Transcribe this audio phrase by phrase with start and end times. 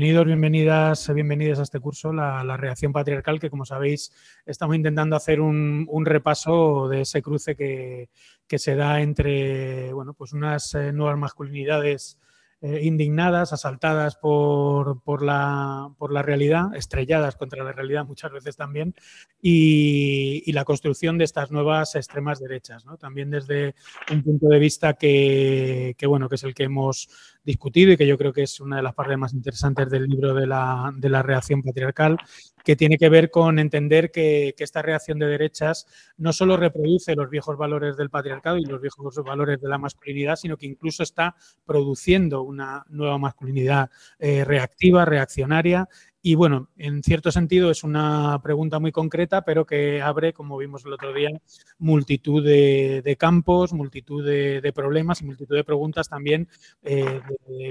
[0.00, 4.10] Bienvenidos, bienvenidas, bienvenidas a este curso, la, reacción patriarcal, que como sabéis
[4.46, 8.08] estamos intentando hacer un, repaso de ese cruce que,
[8.48, 12.18] se da entre bueno, pues unas eh, nuevas masculinidades
[12.62, 18.94] eh, indignadas, asaltadas por, la, la, realidad, estrelladas contra la realidad muchas veces también,
[19.40, 23.74] y, la construcción de estas nuevas extremas derechas, también desde
[24.12, 27.08] un punto de vista que, bueno, que es el que hemos
[27.50, 30.34] discutido y que yo creo que es una de las partes más interesantes del libro
[30.34, 32.16] de la, de la reacción patriarcal,
[32.64, 35.86] que tiene que ver con entender que, que, esta reacción de derechas
[36.16, 40.36] no solo reproduce los viejos valores del patriarcado y los viejos valores de la masculinidad,
[40.36, 41.34] sino que incluso está
[41.66, 45.88] produciendo una nueva masculinidad eh, reactiva, reaccionaria
[46.22, 50.84] y bueno, en cierto sentido es una pregunta muy concreta, pero que abre, como vimos
[50.84, 51.30] el otro día,
[51.78, 56.48] multitud de, campos, multitud de, problemas y multitud de preguntas también
[56.82, 57.20] eh,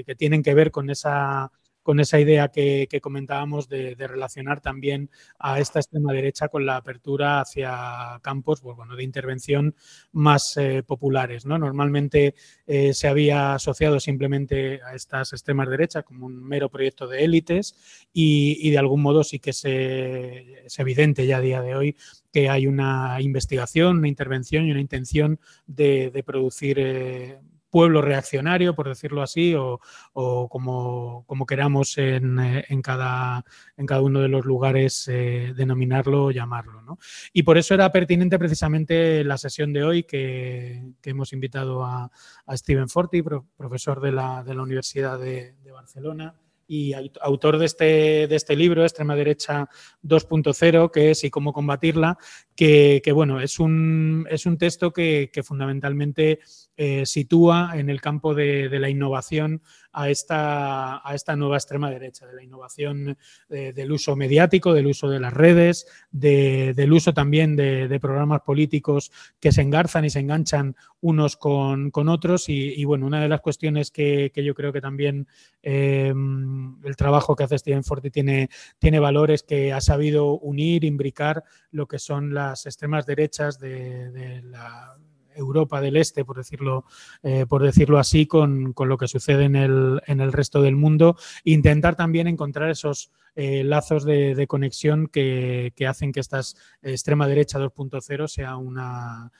[0.05, 1.51] que tienen que ver con esa
[1.83, 7.41] con esa idea que, comentábamos de, relacionar también a esta extrema derecha con la apertura
[7.41, 9.75] hacia campos pues, bueno, de intervención
[10.11, 11.45] más eh, populares.
[11.45, 11.57] ¿no?
[11.57, 12.35] Normalmente
[12.67, 17.75] eh, se había asociado simplemente a estas extremas derechas como un mero proyecto de élites
[18.13, 21.95] y, de algún modo sí que se, es evidente ya a día de hoy
[22.31, 27.39] que hay una investigación, una intervención y una intención de, producir eh,
[27.69, 29.79] pueblo reaccionario, por decirlo así, o,
[30.49, 33.43] como, queramos en, eh, en, cada,
[34.01, 36.81] uno de los lugares eh, denominarlo o llamarlo.
[36.81, 36.97] ¿no?
[37.33, 42.11] Y por eso era pertinente precisamente la sesión de hoy que, hemos invitado a,
[42.51, 46.35] Steven Forti, profesor de la, Universidad de, de Barcelona
[46.69, 49.67] y autor de este, de este libro, Extrema Derecha
[50.03, 52.19] 2.0, que es Y cómo combatirla,
[52.59, 56.39] que, bueno, es un, es un texto que, fundamentalmente
[56.75, 59.61] eh, sitúa en el campo de, la innovación
[59.93, 63.17] a esta, a esta nueva extrema derecha, de la innovación
[63.49, 69.11] eh, del uso mediático, del uso de las redes, del uso también de, programas políticos
[69.39, 72.49] que se engarzan y se enganchan unos con, otros.
[72.49, 75.27] Y, bueno, una de las cuestiones que, yo creo que también
[75.63, 76.13] eh,
[76.83, 78.49] el trabajo que hace Steven Forti tiene,
[78.79, 84.95] tiene valores que ha sabido unir, imbricar lo que son las extremas derechas de la
[85.39, 86.85] Europa del Este, por decirlo,
[87.23, 91.17] eh, por decirlo así, con, lo que sucede en el, en el, resto del mundo.
[91.43, 96.41] Intentar también encontrar esos eh, lazos de, conexión que, que, hacen que esta
[96.81, 99.31] extrema derecha 2.0 sea una,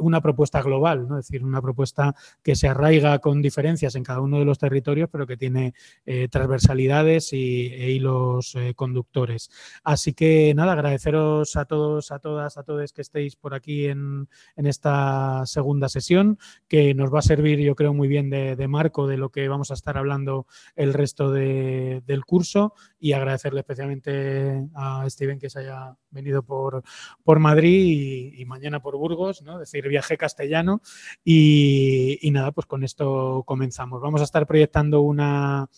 [0.00, 1.18] una propuesta global, ¿no?
[1.18, 5.08] es decir, una propuesta que se arraiga con diferencias en cada uno de los territorios,
[5.10, 5.74] pero que tiene
[6.06, 9.50] eh, transversalidades y, e hilos eh, conductores.
[9.84, 14.28] Así que nada, agradeceros a todos, a todas, a todos que estéis por aquí en,
[14.56, 16.38] esta segunda sesión,
[16.68, 19.70] que nos va a servir, yo creo, muy bien de, marco de lo que vamos
[19.70, 25.96] a estar hablando el resto del curso y agradecerle especialmente a Steven que se haya
[26.10, 26.82] venido por,
[27.24, 29.54] por Madrid y, mañana por Burgos, ¿no?
[29.60, 30.80] Es decir, viaje castellano
[31.24, 34.00] y, nada, pues con esto comenzamos.
[34.00, 35.68] Vamos a estar proyectando una,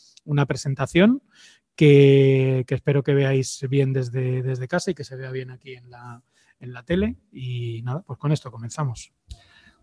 [0.47, 1.23] presentación
[1.75, 5.91] que, espero que veáis bien desde, desde casa y que se vea bien aquí en
[5.91, 6.23] la,
[6.61, 9.13] en la tele y nada, pues con esto comenzamos.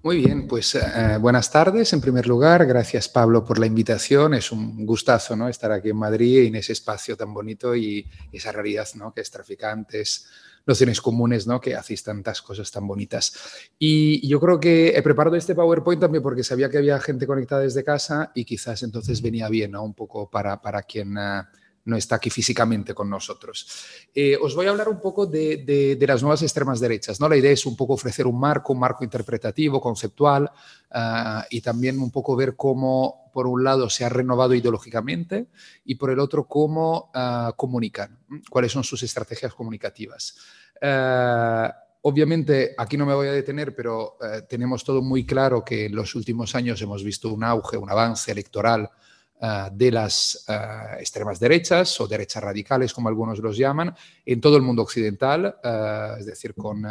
[0.04, 2.66] Muy bien, pues eh, buenas tardes en primer lugar.
[2.68, 4.36] Gracias Pablo por la invitación.
[4.36, 5.50] Es un gustazo ¿no?
[5.50, 9.12] estar aquí en Madrid y en ese espacio tan bonito y esa realidad ¿no?
[9.12, 10.28] que es traficantes,
[10.68, 11.60] nociones comunes, ¿no?
[11.60, 13.34] que hacéis tantas cosas tan bonitas.
[13.80, 17.62] Y yo creo que he preparado este PowerPoint también porque sabía que había gente conectada
[17.64, 19.84] desde casa y quizás entonces venía bien ¿no?
[19.84, 21.18] un poco para, para quien...
[21.18, 21.44] Uh,
[21.88, 23.66] no está aquí físicamente con nosotros.
[24.14, 27.20] Eh, os voy a hablar un poco de, las nuevas extremas derechas.
[27.20, 27.30] ¿no?
[27.30, 30.52] La idea es un poco ofrecer un marco, un marco interpretativo, conceptual,
[30.92, 35.48] ah, y también un poco ver cómo, por un lado, se ha renovado ideológicamente
[35.86, 38.20] y por el otro, cómo uh, comunican,
[38.50, 40.36] cuáles son sus estrategias comunicativas.
[40.82, 44.18] Ah, obviamente, aquí no me voy a detener, pero
[44.50, 48.32] tenemos todo muy claro que en los últimos años hemos visto un auge, un avance
[48.32, 48.90] electoral
[49.40, 53.96] eh, de las eh, extremas derechas o derechas radicales, como algunos los llaman,
[54.26, 56.84] en todo el mundo occidental, eh, es decir, con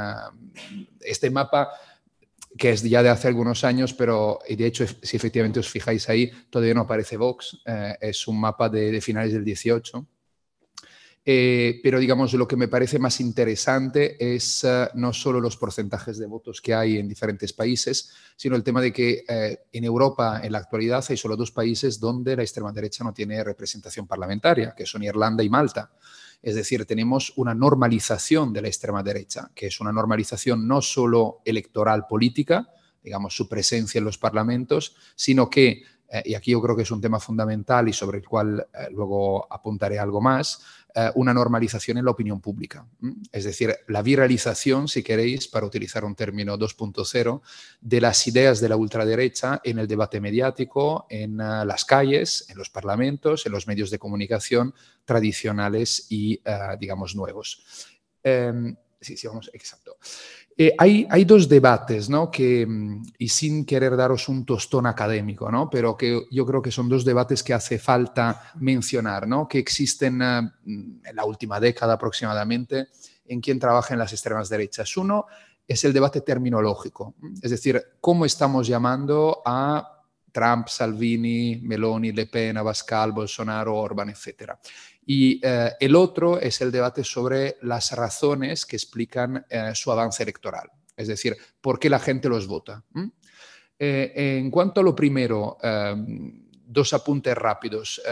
[1.00, 1.70] este mapa
[2.56, 6.30] que es ya de hace algunos años, pero de hecho, si efectivamente os fijáis ahí,
[6.48, 7.58] todavía no aparece Vox,
[8.00, 10.06] es un mapa de, finales del 18.
[11.28, 16.18] Eh, pero digamos, lo que me parece más interesante es eh, no solo los porcentajes
[16.18, 20.40] de votos que hay en diferentes países, sino el tema de que eh, en Europa
[20.44, 24.72] en la actualidad hay solo dos países donde la extrema derecha no tiene representación parlamentaria,
[24.76, 25.90] que son Irlanda y Malta.
[26.40, 31.40] Es decir, tenemos una normalización de la extrema derecha, que es una normalización no solo
[31.44, 32.68] electoral política,
[33.02, 36.90] digamos, su presencia en los parlamentos, sino que eh, y aquí yo creo que es
[36.90, 40.62] un tema fundamental y sobre el cual eh, luego apuntaré algo más,
[40.94, 42.86] eh, una normalización en la opinión pública.
[43.32, 47.40] Es decir, la viralización, si queréis, para utilizar un término 2.0,
[47.80, 52.70] de las ideas de la ultraderecha en el debate mediático, en las calles, en los
[52.70, 54.74] parlamentos, en los medios de comunicación
[55.04, 56.40] tradicionales y,
[56.78, 57.62] digamos, nuevos.
[58.22, 59.98] Em, sí, sí, vamos, exacto.
[60.58, 62.30] Eh, hay, hay, dos debates, ¿no?
[62.30, 65.68] Que, mm, y sin querer daros un tostón académico, ¿no?
[65.68, 69.46] Pero que yo creo que son dos debates que hace falta mencionar, ¿no?
[69.46, 72.88] Que existen mm, en la última década aproximadamente
[73.26, 74.96] en quien trabaja en las extremas derechas.
[74.96, 75.26] Uno
[75.68, 82.56] es el debate terminológico, es decir, cómo estamos llamando a Trump, Salvini, Meloni, Le Pen,
[82.56, 84.52] Abascal, Bolsonaro, Orban, etc.
[85.08, 90.24] Y eh, el otro es el debate sobre las razones que explican eh, su avance
[90.24, 92.82] electoral, es decir, por qué la gente los vota.
[93.78, 95.58] Eh, en cuanto a lo primero,
[96.66, 98.02] dos apuntes rápidos.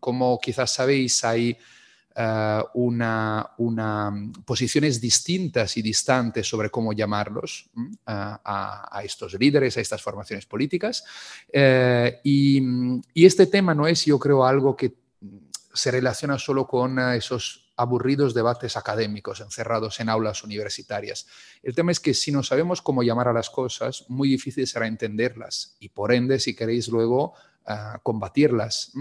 [0.00, 1.58] como quizás sabéis, hay
[2.74, 3.50] una,
[4.46, 7.68] posiciones distintas y distantes sobre cómo llamarlos
[8.06, 11.04] a, estos líderes, a estas formaciones políticas.
[11.52, 12.62] y,
[13.12, 15.03] y, este tema no es, yo creo, algo que
[15.74, 21.26] se relaciona solo con eh, esos aburridos debates académicos encerrados en aulas universitarias.
[21.62, 24.86] El tema es que si no sabemos cómo llamar a las cosas, muy difícil será
[24.86, 27.34] entenderlas y por ende, si queréis luego
[27.66, 28.92] eh, combatirlas,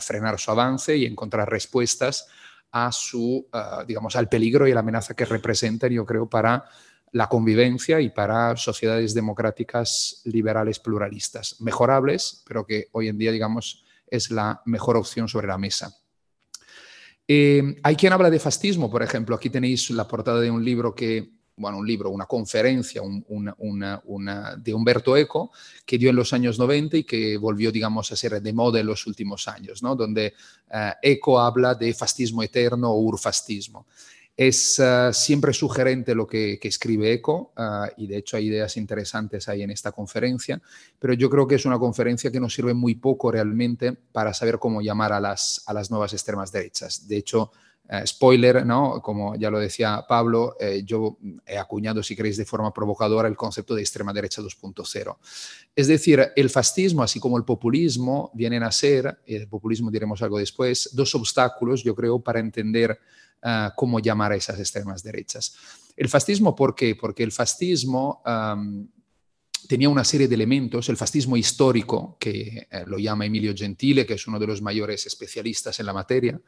[0.00, 2.28] frenar su avance y encontrar respuestas
[2.70, 3.48] a su,
[3.88, 6.66] digamos, al peligro y la amenaza que representan, yo creo, para
[7.12, 13.84] la convivencia y para sociedades democráticas liberales pluralistas, mejorables, pero que hoy en día, digamos,
[14.06, 15.96] es la mejor opción sobre la mesa.
[17.32, 19.36] Eh, hay quien habla de fascismo, por ejemplo.
[19.36, 25.16] Aquí tenéis la portada de un libro que, bueno, un libro, una conferencia de Humberto
[25.16, 25.52] Eco
[25.86, 28.86] que dio en los años 90 y que volvió, digamos, a ser de moda en
[28.86, 29.94] los últimos años, ¿no?
[29.94, 30.34] donde
[30.72, 33.86] eh, Eco habla de fascismo eterno o urfascismo.
[34.42, 39.50] Es uh, siempre sugerente lo que, escribe ECO uh, y de hecho hay ideas interesantes
[39.50, 40.62] ahí en esta conferencia,
[40.98, 44.58] pero yo creo que es una conferencia que nos sirve muy poco realmente para saber
[44.58, 47.06] cómo llamar a las, a las nuevas extremas derechas.
[47.06, 47.52] De hecho,
[47.92, 49.02] Uh, spoiler, ¿no?
[49.02, 53.36] como ya lo decía Pablo, eh, yo he acuñado, si queréis, de forma provocadora el
[53.36, 55.16] concepto de extrema derecha 2.0.
[55.74, 60.38] Es decir, el fascismo, así como el populismo, vienen a ser, el populismo diremos algo
[60.38, 62.96] después, dos obstáculos, yo creo, para entender
[63.42, 65.56] uh, cómo llamar a esas extremas derechas.
[65.96, 66.94] El fascismo, ¿por qué?
[66.94, 68.22] Porque el fascismo
[69.70, 74.14] tenía una serie de elementos, el fascismo histórico, que eh, lo llama Emilio Gentile, que
[74.14, 76.40] es uno de los mayores especialistas en la materia,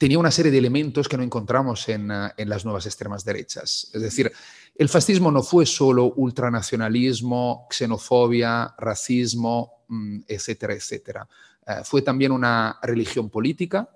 [0.00, 3.90] tenía una serie de elementos que no encontramos en, uh, en, las nuevas extremas derechas.
[3.92, 4.32] Es decir,
[4.74, 11.28] el fascismo no fue solo ultranacionalismo, xenofobia, racismo, um, etcétera, etcétera.
[11.66, 13.90] Uh, fue también una religión política,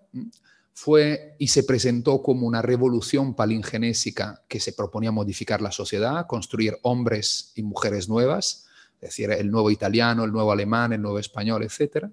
[0.75, 6.77] fue y se presentó como una revolución palingenésica que se proponía modificar la sociedad, construir
[6.83, 11.63] hombres y mujeres nuevas, es decir, el nuevo italiano, el nuevo alemán, el nuevo español,
[11.63, 12.09] etc.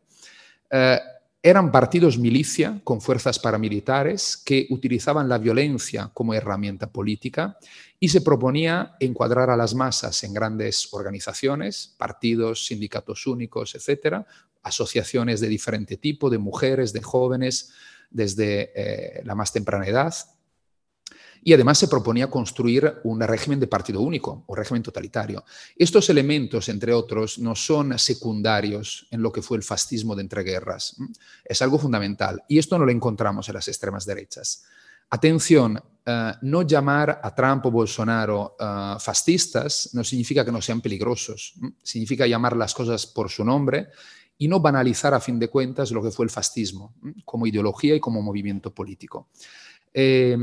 [1.43, 7.57] eran partidos milicia con fuerzas paramilitares que utilizaban la violencia como herramienta política
[7.99, 14.25] y se proponía encuadrar a las masas en grandes organizaciones, partidos, sindicatos únicos, etcétera,
[14.61, 17.71] asociaciones de diferente tipo, de mujeres, de jóvenes,
[18.11, 20.13] desde eh, la más temprana edad.
[21.43, 25.43] Y además se proponía construir un régimen de partido único, un régimen totalitario.
[25.75, 30.95] Estos elementos, entre otros, no son secundarios en lo que fue el fascismo de entreguerras.
[31.43, 32.43] Es algo fundamental.
[32.47, 34.63] Y esto no lo encontramos en las extremas derechas.
[35.09, 36.11] Atención, uh,
[36.43, 41.55] no llamar a Trump o Bolsonaro uh, fascistas no significa que no sean peligrosos.
[41.83, 43.89] Significa llamar las cosas por su nombre
[44.37, 46.95] y no banalizar a fin de cuentas lo que fue el fascismo
[47.25, 49.27] como ideología y como movimiento político.
[49.93, 50.37] Eh,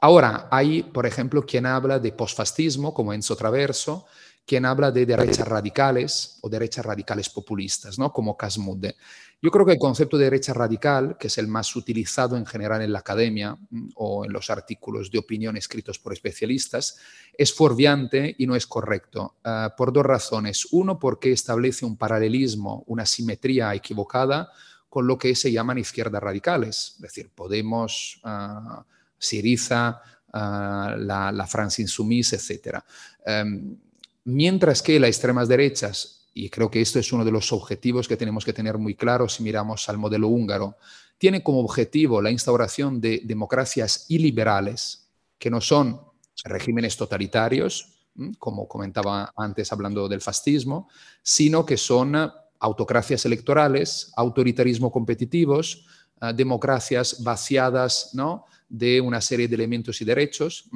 [0.00, 4.06] ahora, hay, por ejemplo, quien habla de posfascismo, como Enzo Traverso,
[4.46, 8.12] quien habla de derechas radicales o derechas radicales populistas, ¿no?
[8.12, 8.96] como Casmude.
[9.42, 12.82] Yo creo que el concepto de derecha radical, que es el más utilizado en general
[12.82, 16.98] en la academia mm, o en los artículos de opinión escritos por especialistas,
[17.38, 20.66] es forviante y no es correcto, uh, por dos razones.
[20.72, 24.50] Uno, porque establece un paralelismo, una simetría equivocada
[24.90, 28.82] con lo que se llaman izquierdas radicales, es decir, Podemos, uh,
[29.20, 30.00] Siriza,
[30.32, 32.78] la, la, France Insoumise, etc.
[33.24, 33.76] Em,
[34.24, 38.16] mientras que las extremas derechas, y creo que esto es uno de los objetivos que
[38.16, 40.76] tenemos que tener muy claro si miramos al modelo húngaro,
[41.18, 45.08] tiene como objetivo la instauración de democracias iliberales,
[45.38, 46.00] que no son
[46.44, 48.00] regímenes totalitarios,
[48.38, 50.88] como comentaba antes hablando del fascismo,
[51.22, 52.16] sino que son
[52.58, 55.86] autocracias electorales, autoritarismo competitivos,
[56.20, 58.46] ah, democracias vaciadas ¿no?
[58.68, 60.70] de una serie de elementos y derechos,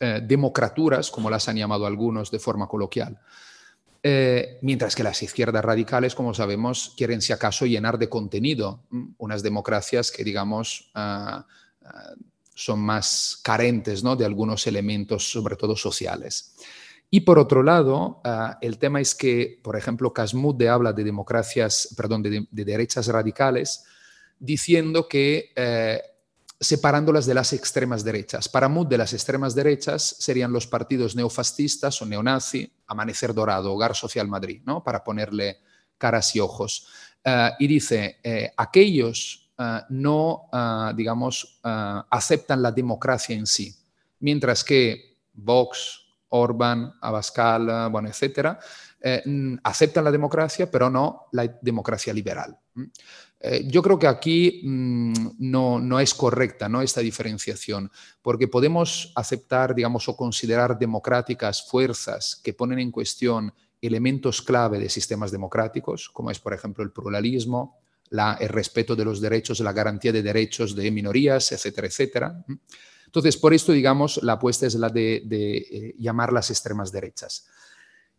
[0.00, 3.18] eh, democraturas, como las han llamado algunos de forma coloquial.
[4.02, 8.82] Eh, mientras que las izquierdas radicales, como sabemos, quieren si acaso llenar de contenido
[9.16, 11.46] unas democracias que, digamos, ah,
[11.84, 12.14] ah,
[12.54, 14.14] son más carentes ¿no?
[14.14, 16.54] de algunos elementos, sobre todo sociales.
[17.10, 18.20] Y por otro lado,
[18.60, 23.84] el tema es que, por ejemplo, Casmude habla de democracias, perdón, de, derechas radicales,
[24.44, 26.00] diciendo que eh,
[26.60, 28.48] separándolas de las extremas derechas.
[28.48, 33.94] Para Mood, de las extremas derechas serían los partidos neofascistas o neonazi, Amanecer Dorado, Hogar
[33.94, 34.84] Social Madrid, ¿no?
[34.84, 35.58] para ponerle
[35.98, 36.86] caras y ojos.
[37.24, 39.40] Ah, y dice, eh, aquellos
[39.90, 40.48] no,
[40.96, 43.72] digamos, aceptan la democracia en sí,
[44.18, 48.58] mientras que Vox, Orban, Abascal, bueno, etcétera,
[49.06, 52.58] eh, mm, aceptan la democracia, pero no la democracia liberal.
[53.46, 56.80] Eh, yo creo que aquí mm, no, no, es correcta ¿no?
[56.80, 57.90] esta diferenciación,
[58.22, 64.88] porque podemos aceptar, digamos, o considerar democráticas fuerzas que ponen en cuestión elementos clave de
[64.88, 67.76] sistemas democráticos, como es, por ejemplo, el pluralismo,
[68.08, 72.44] la, el respeto de los derechos, la garantía de derechos de minorías, etcétera, etcétera.
[73.04, 77.46] Entonces, por esto, digamos, la apuesta es la de, eh, llamar las extremas derechas.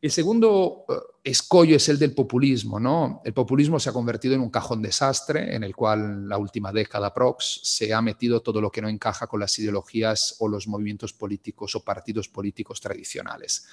[0.06, 0.94] El segundo eh,
[1.24, 2.80] escollo es el del populismo.
[2.80, 3.24] ¿no?
[3.26, 7.12] El populismo se ha convertido en un cajón desastre en el cual la última década
[7.12, 11.12] prox se ha metido todo lo que no encaja con las ideologías o los movimientos
[11.12, 13.66] políticos o partidos políticos tradicionales.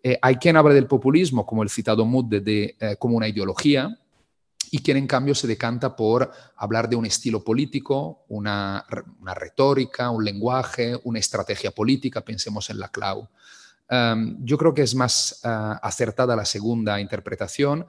[0.00, 3.98] Eh, hay quien habla del populismo, como el citado Mood, de, como una ideología,
[4.70, 8.86] y quien en cambio se decanta por hablar de un estilo político, una,
[9.34, 13.28] retórica, un lenguaje, una estrategia política, pensemos en la clau.
[13.90, 15.48] Em, yo creo que es más eh,
[15.82, 17.86] acertada la segunda interpretación,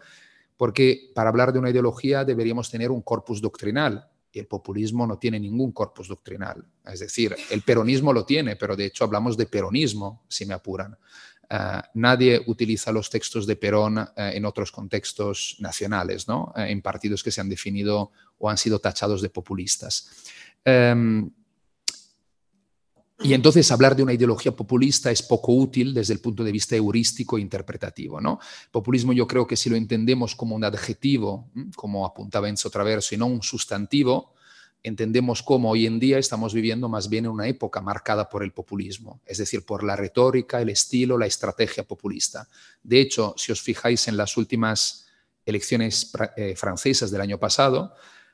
[0.57, 5.17] porque para hablar de una ideología deberíamos tener un corpus doctrinal, y el populismo no
[5.17, 6.65] tiene ningún corpus doctrinal.
[6.85, 10.97] Es decir, el peronismo lo tiene, pero de hecho hablamos de peronismo, si me apuran.
[11.49, 16.53] Eh, nadie utiliza los textos de Perón eh, en otros contextos nacionales, ¿no?
[16.55, 20.09] Eh, en partidos que se han definido o han sido tachados de populistas.
[20.63, 21.29] Em,
[23.23, 26.75] y entonces hablar de una ideología populista es poco útil desde el punto de vista
[26.75, 28.19] heurístico e interpretativo.
[28.19, 28.39] ¿no?
[28.71, 33.17] Populismo yo creo que si lo entendemos como un adjetivo, como apuntaba Enzo Traverso, y
[33.17, 34.33] no un sustantivo,
[34.81, 38.51] entendemos cómo hoy en día estamos viviendo más bien en una época marcada por el
[38.51, 42.47] populismo, es decir, por la retórica, el estilo, la estrategia populista.
[42.81, 45.05] De hecho, si os fijáis en las últimas
[45.45, 47.93] elecciones eh, francesas del año pasado,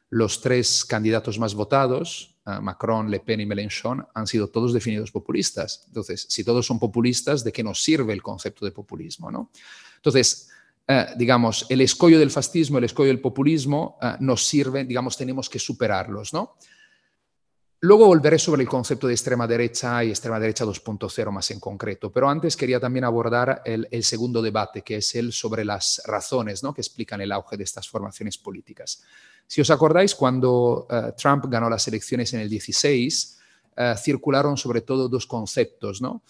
[0.10, 5.84] los tres candidatos más votados, Macron, Le Pen y Mélenchon, han sido todos definidos populistas.
[5.88, 9.32] Entonces, si todos son populistas, ¿de qué nos sirve el concepto de populismo?
[9.32, 9.52] ¿no?
[9.98, 10.50] Entonces,
[10.88, 15.50] eh, digamos, el escollo del fascismo, el escollo del populismo eh, nos sirve, digamos, tenemos
[15.50, 16.56] que superarlos, ¿no?
[17.82, 22.12] Luego volveré sobre el concepto de extrema derecha y extrema derecha 2.0 más en concreto,
[22.12, 26.74] pero antes quería también abordar el, segundo debate, que es el sobre las razones ¿no?
[26.74, 29.04] que explican el auge de estas formaciones políticas.
[29.48, 33.34] Si os acordáis, cuando eh, Trump ganó las elecciones en el 16,
[34.04, 36.02] circularon sobre todo dos conceptos.
[36.02, 36.24] ¿no?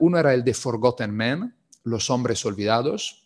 [0.00, 1.54] uno era el de Forgotten Men,
[1.84, 3.22] los hombres olvidados,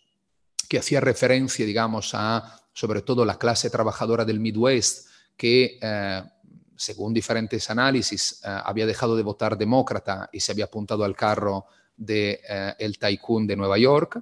[0.67, 6.23] que hacía referencia, digamos, a sobre todo la clase trabajadora del Midwest, que eh,
[6.75, 11.65] según diferentes análisis eh, había dejado de votar demócrata y se había apuntado al carro
[11.95, 14.21] del de, eh, el tycoon de Nueva York.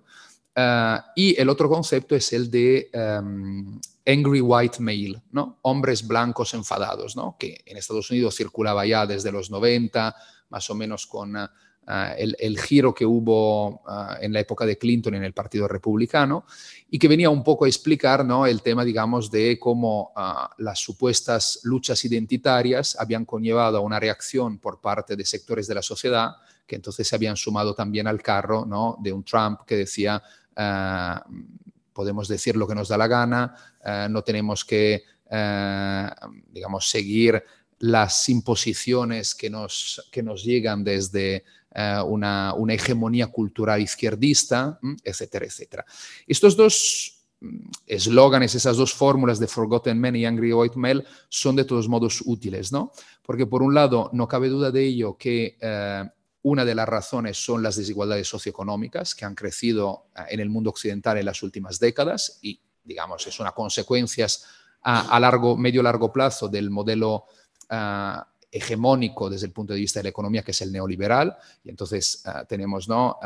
[1.16, 5.60] y el otro concepto es el de em, angry white male, ¿no?
[5.64, 7.36] hombres blancos enfadados, ¿no?
[7.40, 10.16] que en Estados Unidos circulaba ya desde los 90,
[10.50, 11.36] más o menos con
[11.88, 16.46] Ah, el, giro que hubo ah, en la época de Clinton en el Partido Republicano
[16.90, 18.48] y que venía un poco a explicar ¿no?
[18.48, 24.58] el tema, digamos, de cómo ah, las supuestas luchas identitarias habían conllevado a una reacción
[24.58, 28.66] por parte de sectores de la sociedad que entonces se habían sumado también al carro
[28.66, 28.98] ¿no?
[29.00, 30.24] de un Trump que decía,
[31.96, 33.56] podemos decir lo que nos da la gana,
[34.10, 35.04] no tenemos que,
[36.52, 37.42] digamos, seguir
[37.80, 45.86] las imposiciones que nos, que nos llegan desde eh, una, hegemonía cultural izquierdista, etcétera, etcétera.
[46.26, 47.22] Estos dos
[47.86, 52.24] eslóganes, esas dos fórmulas de Forgotten Men y Angry White Male son de todos modos
[52.26, 52.92] útiles, ¿no?
[53.22, 56.04] Porque por un lado, no cabe duda de ello que eh,
[56.46, 60.70] una de las razones son las desigualdades socioeconómicas que han crecido eh, en el mundo
[60.70, 64.28] occidental en las últimas décadas y, digamos, es una consecuencia
[64.84, 67.26] a, largo, medio largo plazo del modelo
[67.68, 68.14] eh,
[68.52, 72.24] hegemónico desde el punto de vista de la economía, que es el neoliberal, y entonces
[72.28, 73.18] eh, tenemos ¿no?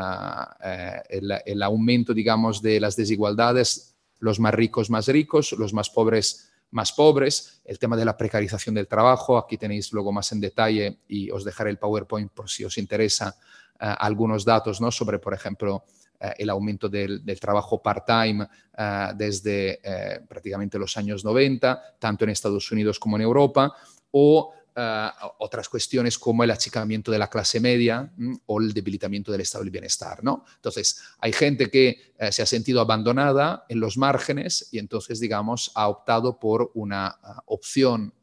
[1.10, 6.92] el, aumento, digamos, de las desigualdades, los más ricos más ricos, los más pobres más
[6.92, 11.32] pobres, el tema de la precarización del trabajo, aquí tenéis luego más en detalle y
[11.32, 13.36] os dejaré el PowerPoint por si os interesa
[13.80, 14.92] eh, algunos datos ¿no?
[14.92, 15.84] sobre, por ejemplo,
[16.20, 18.48] eh, el aumento del, trabajo part-time
[18.78, 19.80] eh, desde
[20.28, 23.74] prácticamente los años 90, tanto en Estados Unidos como en Europa,
[24.12, 25.10] o eh,
[25.40, 28.10] otras cuestiones como el achicamiento de la clase media
[28.46, 30.24] o el debilitamiento del estado del bienestar.
[30.24, 30.46] ¿no?
[30.56, 35.72] Entonces, hay gente que eh, se ha sentido abandonada en los márgenes y entonces, digamos,
[35.76, 38.14] ha optado por una eh, opción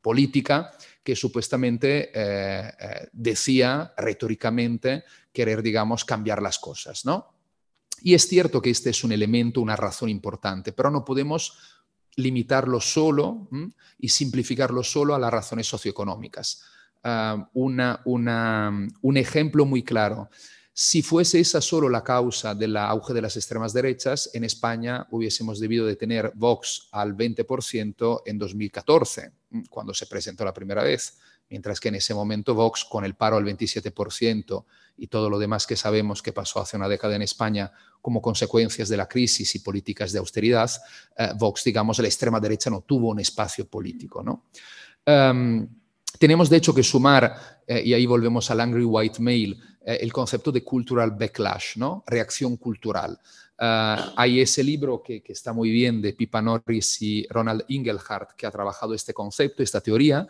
[0.00, 0.72] política
[1.04, 2.10] que supuestamente
[3.12, 7.04] decía retóricamente querer, digamos, cambiar las cosas.
[7.04, 7.34] ¿no?
[8.00, 11.56] Y es cierto que este es un elemento, una razón importante, pero no podemos
[12.16, 13.48] limitarlo solo
[13.98, 16.62] y simplificarlo solo a las razones socioeconómicas.
[17.04, 20.28] Ah, un ejemplo muy claro.
[20.74, 25.60] Si fuese esa solo la causa del auge de las extremas derechas, en España hubiésemos
[25.60, 29.32] debido de tener Vox al 20% en 2014,
[29.68, 31.18] cuando se presentó la primera vez
[31.52, 34.64] mientras que en ese momento Vox, con el paro al 27%
[34.96, 38.88] y todo lo demás que sabemos que pasó hace una década en España como consecuencias
[38.88, 40.70] de la crisis y políticas de austeridad,
[41.18, 44.22] eh, Vox, digamos, la extrema derecha no tuvo un espacio político.
[44.22, 44.46] ¿no?
[45.04, 45.68] Em,
[46.18, 50.10] tenemos de hecho que sumar, eh, y ahí volvemos al Angry White Male, eh, el
[50.10, 52.02] concepto de cultural backlash, ¿no?
[52.06, 53.20] reacción cultural.
[53.64, 58.44] hay ese libro que, que, está muy bien de Pippa Norris y Ronald Ingelhardt que
[58.44, 60.26] ha trabajado este concepto, esta teoría,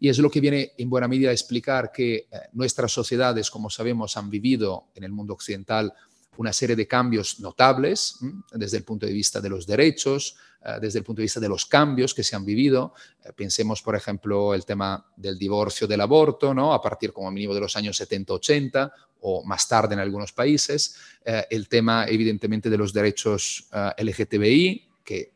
[0.00, 3.68] y es lo que viene en buena medida a explicar que eh, nuestras sociedades, como
[3.68, 5.92] sabemos, han vivido en el mundo occidental
[6.36, 8.20] una serie de cambios notables
[8.52, 11.48] desde el punto de vista de los derechos, eh, desde el punto de vista de
[11.48, 12.94] los cambios que se han vivido.
[13.24, 16.72] Eh, pensemos, por ejemplo, el tema del divorcio, del aborto, ¿no?
[16.72, 20.94] a partir como mínimo de los años 70-80 o más tarde en algunos países.
[21.24, 23.68] el tema, evidentemente, de los derechos
[23.98, 25.32] LGTBI, que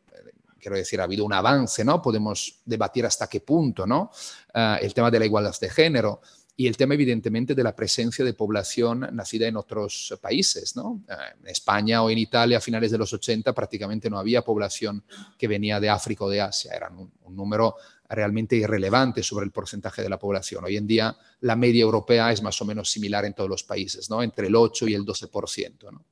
[0.63, 2.01] quiero decir, ha habido un avance, ¿no?
[2.01, 4.09] Podemos debatir hasta qué punto, ¿no?
[4.53, 6.21] Ah, el tema de la igualdad de género
[6.55, 11.01] y el tema, evidentemente, de la presencia de población nacida en otros países, ¿no?
[11.09, 15.03] Ah, en España o en Italia a finales de los 80 prácticamente no había población
[15.39, 17.75] que venía de África o de Asia, eran un, número
[18.07, 20.63] realmente irrelevante sobre el porcentaje de la población.
[20.63, 24.07] Hoy en día la media europea es más o menos similar en todos los países,
[24.07, 24.21] ¿no?
[24.21, 25.91] entre el 8 y el 12%.
[25.91, 26.05] ¿no?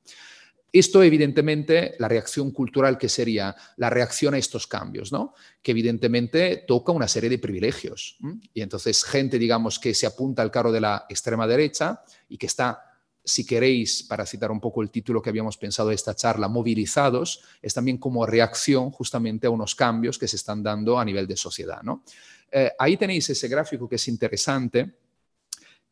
[0.72, 5.34] Esto, evidentemente, la reacción cultural que sería la reacción a estos cambios, ¿no?
[5.62, 8.16] Que evidentemente toca una serie de privilegios.
[8.54, 12.46] Y entonces, gente, digamos, que se apunta al carro de la extrema derecha y que
[12.46, 12.82] está,
[13.22, 17.42] si queréis, para citar un poco el título que habíamos pensado de esta charla, movilizados,
[17.60, 21.36] es también como reacción justamente a unos cambios que se están dando a nivel de
[21.36, 22.02] sociedad, ¿no?
[22.50, 24.94] Eh, ahí tenéis ese gráfico que es interesante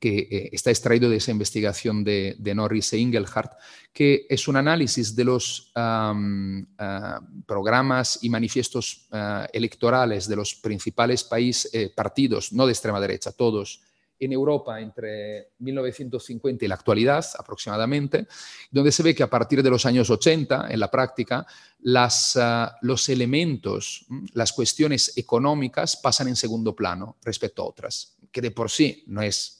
[0.00, 3.52] que eh, está extraído de esa investigación de, Norris e Ingelhardt,
[3.92, 11.28] que es un análisis de los ah, programas y manifiestos ah, electorales de los principales
[11.72, 13.82] eh, partidos, no de extrema derecha, todos,
[14.18, 18.26] en Europa entre 1950 y la actualidad aproximadamente,
[18.70, 21.46] donde se ve que a partir de los años 80, en la práctica,
[21.80, 28.40] las, ah, los elementos, las cuestiones económicas pasan en segundo plano respecto a otras, que
[28.40, 29.59] de por sí no es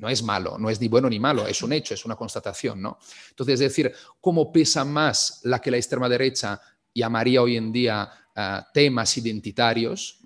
[0.00, 2.80] no es malo, no es ni bueno ni malo, es un hecho, es una constatación,
[2.80, 2.98] ¿no?
[3.28, 6.60] Entonces, es decir, cómo pesa más la que la extrema derecha
[6.94, 10.20] llamaría hoy en día ah, temas identitarios,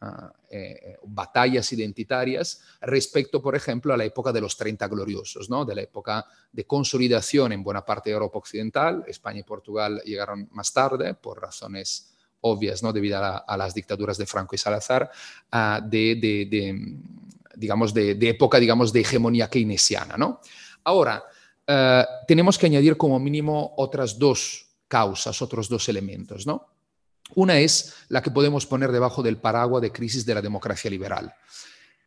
[0.00, 5.64] ah, eh, batallas identitarias, respecto, por ejemplo, a la época de los 30 gloriosos, ¿no?
[5.64, 10.48] De la época de consolidación en buena parte de Europa Occidental, España y Portugal llegaron
[10.52, 12.92] más tarde por razones obvias, ¿no?
[12.92, 15.10] Debido a, las dictaduras de Franco y Salazar,
[15.50, 16.14] ah, de
[17.54, 20.40] digamos, de, época, digamos, de hegemonía keynesiana, ¿no?
[20.84, 21.22] Ahora,
[21.66, 26.66] eh, tenemos que añadir como mínimo otras dos causas, otros dos elementos, ¿no?
[27.34, 31.32] Una es la que podemos poner debajo del paraguas de crisis de la democracia liberal.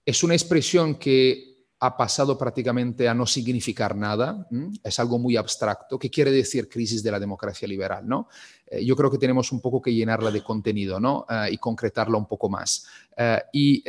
[0.05, 1.52] Es una expresión que
[1.85, 4.47] ha pasado prácticamente a no significar nada,
[4.81, 5.99] es algo muy abstracto.
[5.99, 8.07] ¿Qué quiere decir crisis de la democracia liberal?
[8.07, 8.29] ¿no?
[8.65, 11.25] Eh, yo creo que tenemos un poco que llenarla de contenido ¿no?
[11.29, 12.87] Eh, y concretarla un poco más.
[13.17, 13.83] Eh, y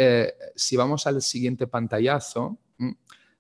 [0.57, 2.59] si vamos al siguiente pantallazo,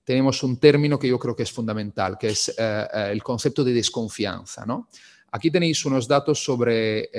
[0.04, 4.64] tenemos un término que yo creo que es fundamental, que es el concepto de desconfianza.
[4.64, 4.88] ¿no?
[5.32, 7.10] Aquí tenéis unos datos sobre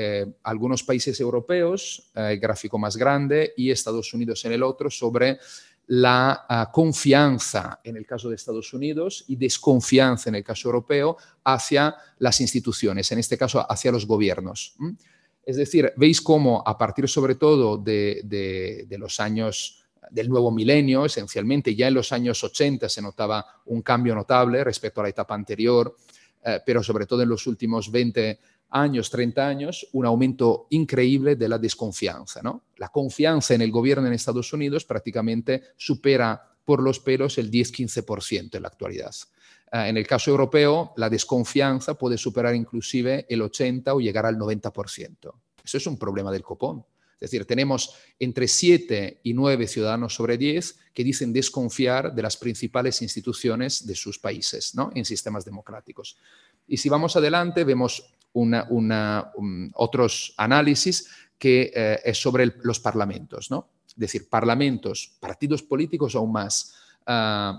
[0.44, 5.38] algunos países europeos, el gráfico más grande, y Estados Unidos en el otro, sobre
[5.88, 11.18] la uh, confianza en el caso de Estados Unidos y desconfianza en el caso europeo
[11.44, 14.76] hacia las instituciones, en este caso hacia los gobiernos.
[15.46, 20.52] Es decir, veis cómo a partir sobre todo de, de, de, los años del nuevo
[20.52, 25.10] milenio, esencialmente ya en los años 80 se notaba un cambio notable respecto a la
[25.10, 25.96] etapa anterior,
[26.44, 28.40] eh, pero sobre todo en los últimos 20
[28.76, 32.42] años, 30 años, un aumento increíble de la desconfianza.
[32.44, 32.64] ¿no?
[32.78, 38.56] La confianza en el gobierno en Estados Unidos prácticamente supera por los pelos el 10-15%
[38.56, 39.16] en la actualidad.
[39.72, 44.38] Uh, en el caso europeo, la desconfianza puede superar inclusive el 80 o llegar al
[44.38, 45.34] 90%.
[45.64, 46.84] Eso es un problema del copón.
[47.14, 52.36] Es decir, tenemos entre 7 y 9 ciudadanos sobre 10 que dicen desconfiar de las
[52.36, 54.92] principales instituciones de sus países ¿no?
[54.94, 56.18] en sistemas democráticos.
[56.68, 63.50] Y si vamos adelante, vemos una, um, otros análisis que eh, es sobre los parlamentos,
[63.50, 63.70] ¿no?
[63.88, 66.74] Es decir, parlamentos, partidos políticos aún más,
[67.08, 67.58] uh,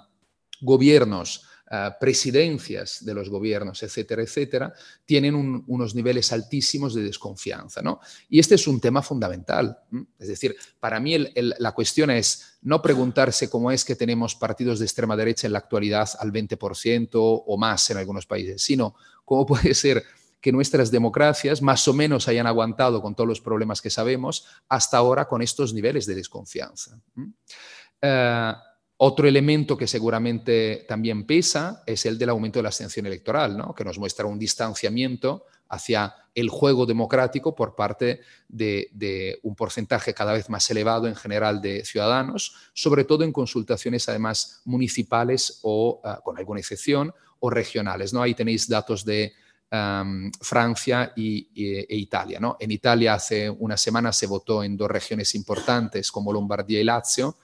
[0.61, 4.75] gobiernos, uh, presidencias de los gobiernos, etcétera, etcétera,
[5.07, 8.01] tienen un, unos niveles altísimos de desconfianza, ¿no?
[8.29, 9.79] Y este es un tema fundamental.
[10.19, 14.85] Es decir, para mí la cuestión es no preguntarse cómo es que tenemos partidos de
[14.85, 19.73] extrema derecha en la actualidad al 20% o más en algunos países, sino cómo puede
[19.73, 20.05] ser
[20.41, 24.97] que nuestras democracias más o menos hayan aguantado con todos los problemas que sabemos hasta
[24.99, 27.01] ahora con estos niveles de desconfianza.
[27.17, 28.55] Uh,
[28.99, 33.75] otro elemento que seguramente también pesa es el del aumento de la abstención electoral, ¿no?
[33.75, 40.33] que nos muestra un distanciamiento hacia el juego democrático por parte de, un porcentaje cada
[40.33, 46.23] vez más elevado en general de ciudadanos, sobre todo en consultaciones además municipales o, uh,
[46.23, 48.15] con alguna excepción, o regionales.
[48.15, 48.23] ¿no?
[48.23, 49.35] Ahí tenéis datos de
[49.69, 52.39] Francia y, e Italia.
[52.39, 52.57] ¿no?
[52.61, 57.37] En Italia hace una semana se votó en dos regiones importantes como Lombardía y Lazio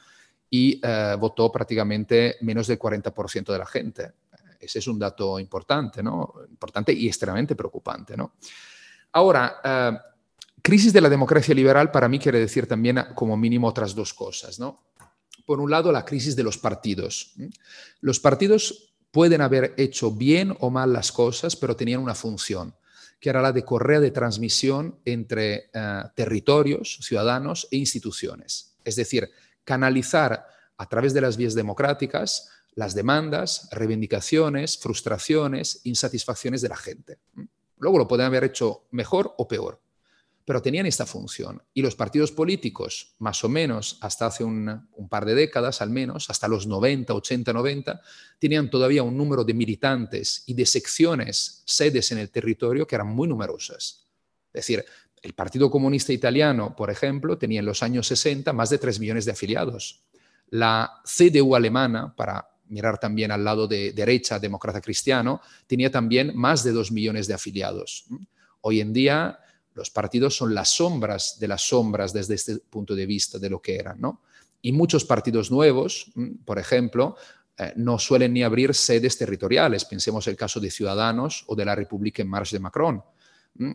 [0.49, 4.13] y uh, votó prácticamente menos del 40% de la gente.
[4.61, 6.35] Ese es un dato importante, ¿no?
[6.49, 8.35] Importante y extremadamente preocupante, ¿no?
[9.13, 9.97] Ahora, uh,
[10.63, 14.61] crisis de la democracia liberal para mí quiere decir también como mínimo otras dos cosas,
[14.61, 14.85] ¿no?
[15.45, 17.35] Por un lado, la crisis de los partidos.
[18.01, 22.75] Los partidos pueden haber hecho bien o mal las cosas, pero tenían una función,
[23.21, 28.75] que era la de correa de transmisión entre uh, territorios, ciudadanos e instituciones.
[28.85, 29.31] Es decir,
[29.63, 30.45] canalizar
[30.77, 37.19] a través de las vías democráticas las demandas, reivindicaciones, frustraciones, insatisfacciones de la gente.
[37.77, 39.82] Luego lo pueden haber hecho mejor o peor,
[40.45, 41.63] pero tenían esta función.
[41.73, 46.31] Y los partidos políticos, más o menos hasta hace un, par de décadas al menos,
[46.31, 48.01] hasta los 90, 80, 90,
[48.39, 53.09] tenían todavía un número de militantes y de secciones, sedes en el territorio que eran
[53.09, 54.07] muy numerosas.
[54.53, 54.85] Es decir,
[55.23, 59.25] el Partido Comunista Italiano, por ejemplo, tenía en los años 60 más de 3 millones
[59.25, 60.03] de afiliados.
[60.49, 66.65] La CDU alemana, para mirar también al lado de derecha, demócrata cristiano, tenía también más
[66.65, 68.07] de 2 millones de afiliados.
[68.63, 69.39] Hoy en día
[69.75, 73.61] los partidos son las sombras de las sombras desde este punto de vista de lo
[73.61, 74.23] que eran, ¿no?
[74.61, 77.17] Y muchos partidos nuevos, mm, por ejemplo,
[77.59, 79.85] eh, no suelen ni abrir sedes territoriales.
[79.85, 83.03] Pensemos el caso de Ciudadanos o de la República en Marche de Macron.
[83.55, 83.75] Uh,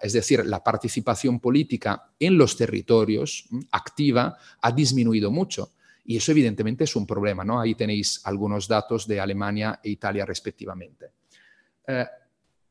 [0.00, 5.72] es decir, la participación política en los territorios mm, activa ha disminuido mucho.
[6.04, 7.44] Y eso evidentemente es un problema.
[7.44, 7.60] ¿no?
[7.60, 11.06] Ahí tenéis algunos datos de Alemania e Italia respectivamente.
[11.88, 12.04] Uh,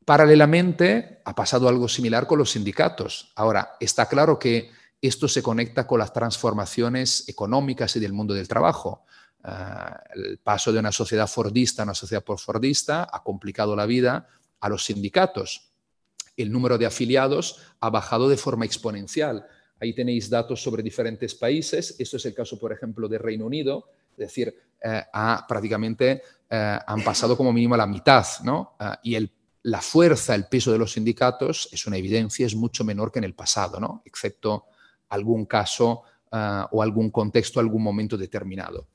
[0.06, 3.32] Paralelamente, ha pasado algo similar con los sindicatos.
[3.36, 4.70] Ahora, está claro que
[5.02, 9.06] esto se conecta con las transformaciones económicas y del mundo del trabajo.
[9.44, 14.28] Uh, el paso de una sociedad fordista a una sociedad postfordista ha complicado la vida
[14.60, 15.72] a los sindicatos.
[16.38, 19.46] El número de afiliados ha bajado de forma exponencial.
[19.80, 21.96] Ahí tenéis datos sobre diferentes países.
[22.00, 23.90] Esto es el caso, por ejemplo, de Reino Unido.
[24.12, 28.76] Es decir, eh, ha, prácticamente eh, han pasado como mínimo la mitad, ¿no?
[28.80, 29.30] Uh, y el
[29.66, 33.26] la fuerza, el peso de los sindicatos, es una evidencia, es mucho menor que en
[33.26, 34.04] el pasado, ¿no?
[34.06, 34.66] excepto
[35.10, 38.90] algún caso uh, o algún contexto, algún momento determinado.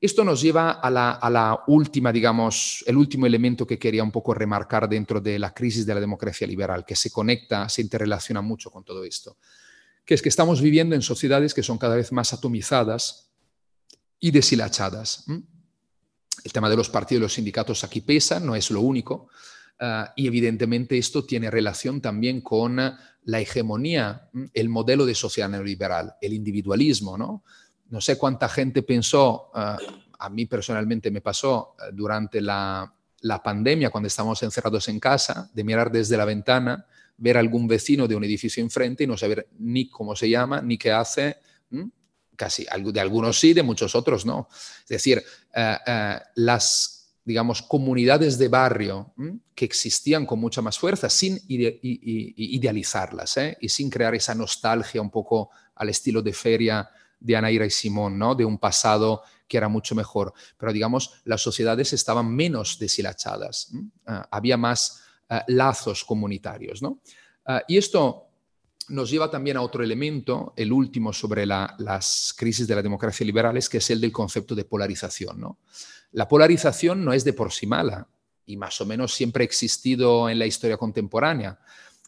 [0.00, 4.10] Esto nos lleva a la, a la, última, digamos, el último elemento que quería un
[4.10, 8.40] poco remarcar dentro de la crisis de la democracia liberal, que se conecta, se interrelaciona
[8.40, 9.36] mucho con todo esto,
[10.04, 13.30] que es que estamos viviendo en sociedades que son cada vez más atomizadas
[14.18, 15.24] y deshilachadas.
[16.42, 19.28] El tema de los partidos y los sindicatos aquí pesa, no es lo único,
[19.80, 26.16] Uh, y evidentemente esto tiene relación también con la hegemonía, el modelo de sociedad neoliberal,
[26.20, 27.16] el individualismo.
[27.16, 27.42] No,
[27.88, 29.76] no sé cuánta gente pensó, uh,
[30.18, 35.64] a mí personalmente me pasó durante la, la pandemia cuando estábamos encerrados en casa, de
[35.64, 39.88] mirar desde la ventana, ver algún vecino de un edificio enfrente y no saber ni
[39.88, 41.38] cómo se llama, ni qué hace.
[42.36, 44.48] Casi de algunos sí, de muchos otros no.
[44.82, 45.22] Es decir,
[46.34, 46.99] las
[47.30, 49.14] digamos, comunidades de barrio
[49.54, 53.56] que existían con mucha más fuerza sin idealizarlas ¿eh?
[53.60, 56.90] y sin crear esa nostalgia un poco al estilo de feria
[57.20, 58.34] de Anaíra y Simón, ¿no?
[58.34, 60.34] de un pasado que era mucho mejor.
[60.58, 63.70] Pero digamos, las sociedades estaban menos deshilachadas,
[64.06, 66.82] ah, había más ah, lazos comunitarios.
[66.82, 66.98] ¿no?
[67.46, 68.26] Ah, y esto
[68.88, 73.68] nos lleva también a otro elemento, el último sobre las crisis de la democracia liberales,
[73.68, 75.38] que es el del concepto de polarización.
[75.40, 75.58] ¿no?
[76.12, 78.06] La polarización no es de por sí mala
[78.46, 81.58] y más o menos siempre ha existido en la historia contemporánea.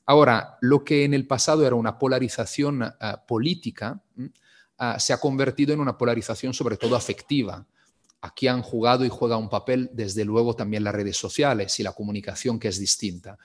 [0.06, 2.92] Ahora, lo que en el pasado era una polarización
[3.28, 4.02] política,
[4.84, 7.64] Ah, se ha convertido en una polarización sobre todo afectiva.
[8.20, 11.92] Aquí han jugado y juega un papel, desde luego, también las redes sociales y la
[11.92, 13.38] comunicación que es distinta.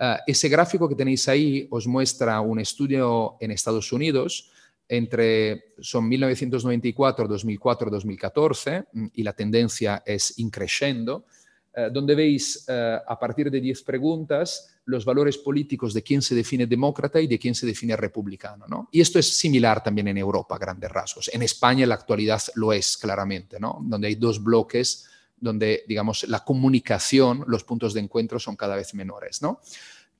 [0.00, 4.50] Ah, ese gráfico que tenéis ahí os muestra un estudio en Estados Unidos
[4.90, 11.26] entre son 1994, 2004, 2014 y la tendencia es increciendo,
[11.72, 16.34] eh, donde veis eh, a partir de 10 preguntas los valores políticos de quién se
[16.34, 18.66] define demócrata y de quién se define republicano.
[18.66, 18.88] ¿no?
[18.90, 21.30] Y esto es similar también en Europa, a grandes rasgos.
[21.32, 23.78] En España en la actualidad lo es claramente, ¿no?
[23.82, 25.06] donde hay dos bloques
[25.38, 29.40] donde, digamos, la comunicación, los puntos de encuentro son cada vez menores.
[29.40, 29.60] ¿no?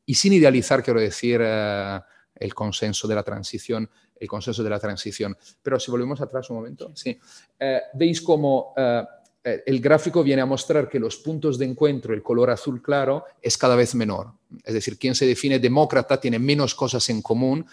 [0.07, 2.01] Y sin idealizar, quiero decir, eh,
[2.41, 5.37] el consenso de la transición, el consenso de la transición.
[5.63, 7.17] Pero si volvemos atrás un momento, sí.
[7.59, 9.05] Eh, veis cómo eh,
[9.43, 13.25] eh, el gráfico viene a mostrar que los puntos de encuentro, el color azul claro,
[13.41, 14.33] es cada vez menor.
[14.65, 17.65] Es decir, quien se define demócrata tiene menos cosas en común.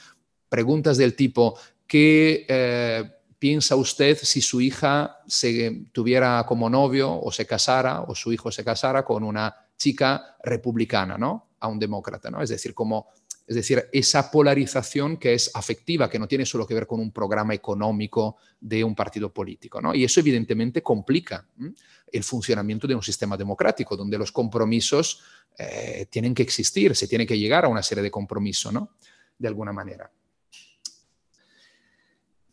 [0.48, 3.04] Preguntas del tipo, ¿qué eh,
[3.38, 8.52] piensa usted si su hija se tuviera como novio o se casara o su hijo
[8.52, 11.50] se casara con una chica republicana, ¿no?
[11.60, 12.42] A un demócrata, ¿no?
[12.42, 13.08] Es decir, como
[13.48, 17.12] es decir, esa polarización que es afectiva, que no tiene solo que ver con un
[17.12, 19.82] programa económico de un partido político.
[19.82, 19.96] ¿no?
[19.96, 21.48] Y eso evidentemente complica
[22.12, 25.22] el funcionamiento de un sistema democrático, donde los compromisos
[25.58, 28.98] eh, tienen que existir, se tiene que llegar a una serie de compromisos, ¿no?
[29.40, 30.12] de alguna manera.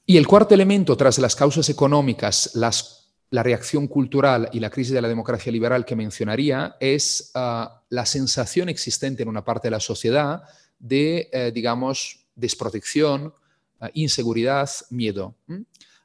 [0.07, 5.03] Y el cuarto elemento, tras las causas económicas, la reacción cultural y la crisis de
[5.03, 9.81] la democracia liberal que mencionaría, es ah, la sensación existente en una parte de la
[9.81, 10.45] sociedad
[10.85, 13.33] de, eh, digamos, desprotección,
[13.81, 15.35] eh, inseguridad, miedo.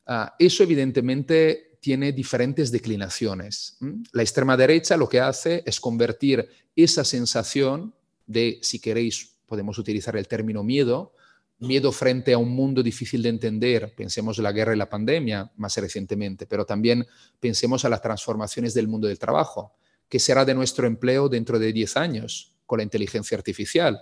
[0.06, 3.78] Ah, eso evidentemente tiene diferentes declinaciones.
[4.14, 7.94] La extrema derecha lo que hace es convertir esa sensación
[8.26, 11.14] de, si queréis, podemos utilizar el término miedo,
[11.60, 15.52] miedo frente a un mundo difícil de entender, pensemos en la guerra y la pandemia
[15.58, 17.06] más recientemente, pero también
[17.40, 19.74] pensemos a las transformaciones del mundo del trabajo.
[20.08, 22.54] ¿Qué será de nuestro empleo dentro de 10 años?
[22.70, 24.00] Con la inteligencia artificial,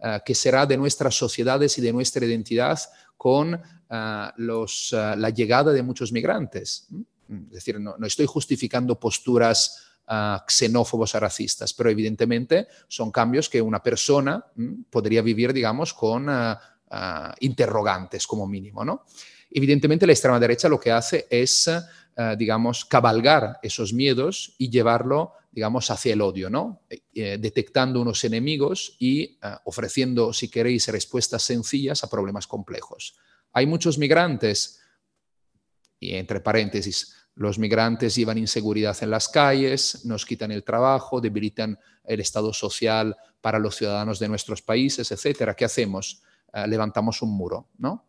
[0.00, 2.80] ah, que será de nuestras sociedades y de nuestra identidad
[3.18, 3.54] con
[3.90, 6.88] ah, ah, la llegada de muchos migrantes.
[7.28, 9.88] Es decir, no, estoy justificando posturas
[10.48, 14.44] xenófobos o racistas, pero evidentemente son cambios que una persona
[14.90, 16.28] podría vivir, digamos, con
[17.40, 18.84] interrogantes como mínimo.
[18.84, 19.04] ¿no?
[19.50, 21.70] Evidentemente la extrema derecha lo que hace es,
[22.36, 26.82] digamos, cabalgar esos miedos y llevarlo digamos, hacia el odio, ¿no?
[26.88, 33.16] Eh, eh, detectando unos enemigos y eh, ofreciendo, si queréis, respuestas sencillas a problemas complejos.
[33.52, 34.80] Hay muchos migrantes,
[36.00, 41.78] y entre paréntesis, los migrantes llevan inseguridad en las calles, nos quitan el trabajo, debilitan
[42.04, 45.54] el estado social para los ciudadanos de nuestros países, etcétera.
[45.54, 46.22] ¿Qué hacemos?
[46.66, 48.04] levantamos un muro, ¿no?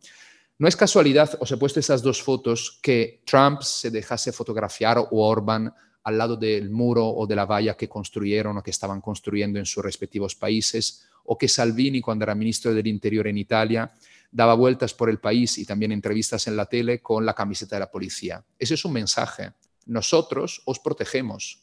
[0.58, 5.08] No es casualidad, os he puesto esas dos fotos, que Trump se dejase fotografiar o
[5.10, 5.72] Orban
[6.04, 9.66] al lado del muro o de la valla que construyeron o que estaban construyendo en
[9.66, 13.90] sus respectivos países, o que Salvini, cuando era ministro del Interior en Italia,
[14.30, 17.80] daba vueltas por el país y también entrevistas en la tele con la camiseta de
[17.80, 18.44] la policía.
[18.58, 19.52] Ese es un mensaje.
[19.86, 21.62] Nosotros os protegemos.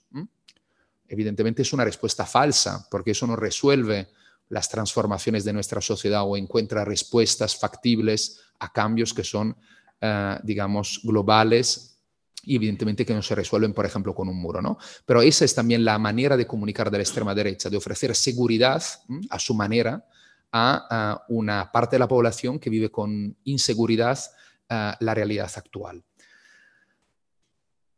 [1.07, 4.07] Evidentemente es una respuesta falsa, porque eso no resuelve
[4.49, 9.55] las transformaciones de nuestra sociedad o encuentra respuestas factibles a cambios que son,
[9.99, 11.90] eh, digamos, globales
[12.43, 14.61] y evidentemente que no se resuelven, por ejemplo, con un muro.
[14.61, 14.77] ¿no?
[15.05, 18.83] Pero esa es también la manera de comunicar de la extrema derecha, de ofrecer seguridad
[19.29, 20.05] a su manera
[20.51, 24.19] a, una parte de la población que vive con inseguridad
[24.69, 26.01] la realidad actual.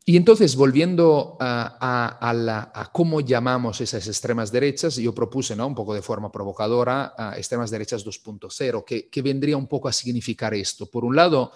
[0.05, 5.65] Y entonces, volviendo a, cómo llamamos esas extremas derechas, yo propuse ¿no?
[5.65, 10.53] un poco de forma provocadora extremas derechas 2.0, que, que vendría un poco a significar
[10.55, 10.87] esto.
[10.87, 11.53] Por un lado,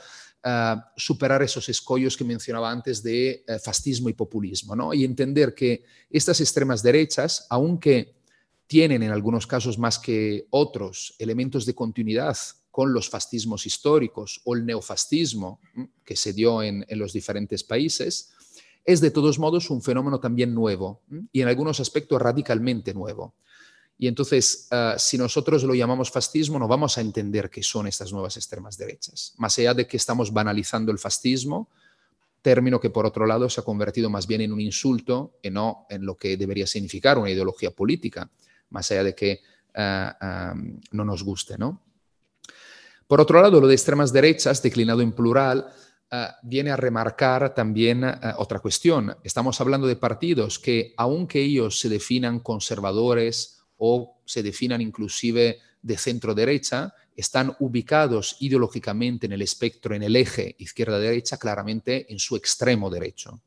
[0.96, 4.94] superar esos escollos que mencionaba antes de fascismo y populismo, ¿no?
[4.94, 8.18] Y entender que estas extremas derechas, aunque
[8.68, 12.38] tienen en algunos casos más que otros elementos de continuidad
[12.70, 15.60] con los fascismos históricos o el neofascismo
[16.04, 18.30] que se dio en, los diferentes países,
[18.86, 23.36] es de todos modos un fenómeno también nuevo y en algunos aspectos radicalmente nuevo.
[24.00, 28.12] Y entonces, ah, si nosotros lo llamamos fascismo, no vamos a entender qué son estas
[28.12, 29.34] nuevas extremas derechas.
[29.38, 31.70] Más allá de que estamos banalizando el fascismo,
[32.44, 35.88] término que por otro lado se ha convertido más bien en un insulto y no
[35.90, 38.30] en lo que debería significar una ideología política
[38.70, 39.42] más allá de que
[39.74, 40.54] ah, ah,
[40.92, 41.58] no nos guste.
[41.58, 41.82] ¿no?
[43.08, 45.68] Por otro lado, lo de extremas derechas, declinado en plural,
[46.44, 48.02] viene a remarcar también
[48.38, 49.18] otra cuestión.
[49.24, 55.98] Estamos hablando de partidos que, aunque ellos se definan conservadores o se definan inclusive de
[55.98, 62.36] centro derecha, están ubicados ideológicamente en el espectro, en el eje izquierda-derecha, claramente en su
[62.36, 63.42] extremo derecho.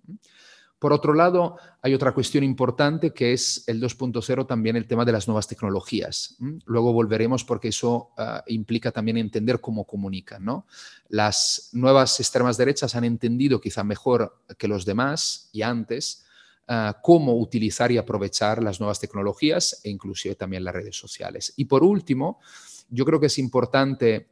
[0.80, 5.12] Por otro lado, hay otra cuestión importante que es el 2.0, también el tema de
[5.12, 6.36] las nuevas tecnologías.
[6.64, 10.42] Luego volveremos porque eso ah, implica también entender cómo comunican.
[10.42, 10.66] ¿no?
[11.10, 16.24] Las nuevas extremas derechas han entendido quizá mejor que los demás y antes
[16.70, 21.52] ah, cómo utilizar y aprovechar las nuevas tecnologías e inclusive también las redes sociales.
[21.56, 22.40] Y por último,
[22.88, 24.30] yo creo que es importante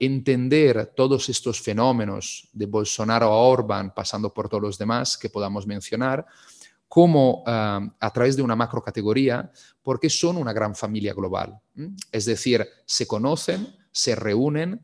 [0.00, 5.66] entender todos estos fenómenos de Bolsonaro a Orban, pasando por todos los demás que podamos
[5.66, 6.24] mencionar,
[6.88, 11.60] como a través de una macro categoría, porque son una gran familia global.
[12.10, 14.80] Es decir, se conocen, se reúnen,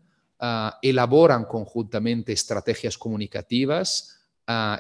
[0.82, 4.17] elaboran conjuntamente estrategias comunicativas,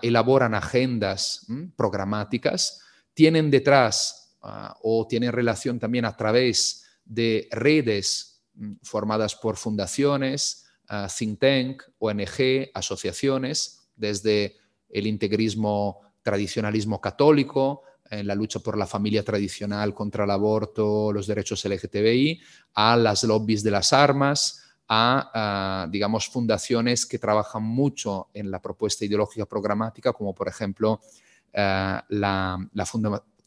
[0.02, 2.80] elaboran agendas programáticas,
[3.12, 4.36] tienen detrás
[4.82, 8.42] o tienen relación también a través de redes
[8.82, 14.56] formadas por fundaciones, ah, think tank, ONG, asociaciones, desde
[14.88, 21.26] el integrismo tradicionalismo católico, en la lucha por la familia tradicional contra el aborto, los
[21.26, 22.40] derechos LGTBI,
[22.74, 28.60] a las lobbies de las armas, a, ah, digamos, fundaciones que trabajan mucho en la
[28.60, 31.00] propuesta ideológica programática, como por ejemplo
[31.54, 32.86] ah, la, la,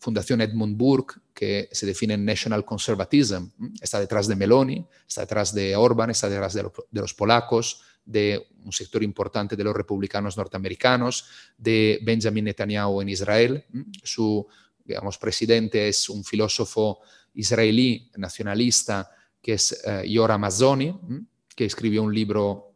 [0.02, 3.46] Fundación Edmund Burke, que se define en National Conservatism,
[3.80, 8.72] está detrás de Meloni, está detrás de Orban, está detrás de, los polacos, de un
[8.72, 13.66] sector importante de los republicanos norteamericanos, de Benjamin Netanyahu en Israel.
[14.04, 14.48] Su
[14.84, 17.02] digamos, presidente es un filósofo
[17.36, 20.96] israelí nacionalista que es uh, Yora Mazzoni,
[21.56, 22.72] que escribió un libro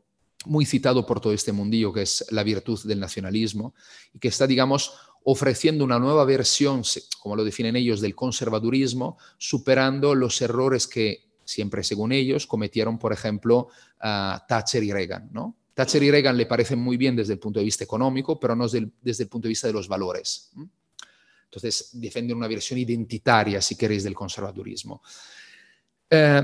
[0.45, 3.73] muy citado por todo este mundillo, que es La virtud del nacionalismo,
[4.13, 6.83] y que está, digamos, ofreciendo una nueva versión,
[7.19, 13.11] como lo definen ellos, del conservadurismo, superando los errores que, siempre según ellos, cometieron, por
[13.11, 15.29] ejemplo, Thatcher y Reagan.
[15.31, 15.55] ¿no?
[15.73, 18.67] Thatcher y Reagan le parecen muy bien desde el punto de vista económico, pero no
[18.67, 20.51] desde el, punto de vista de los valores.
[21.45, 25.01] Entonces, defienden una versión identitaria, si queréis, del conservadurismo.
[26.09, 26.43] Eh,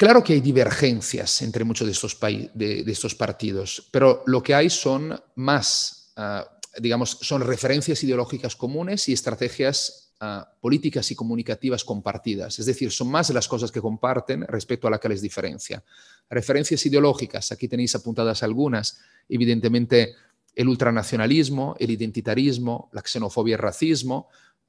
[0.00, 6.14] claro que hay divergencias entre muchos de estos, partidos, pero lo que hay son más
[6.16, 12.58] ah, digamos, son referencias ideológicas comunes y estrategias ah, políticas y comunicativas compartidas.
[12.58, 15.82] Es decir, son más las cosas que comparten respecto a la que les diferencia.
[16.30, 20.14] Referencias ideológicas, aquí tenéis apuntadas algunas, evidentemente
[20.54, 24.28] el ultranacionalismo, el identitarismo, la xenofobia y el racismo,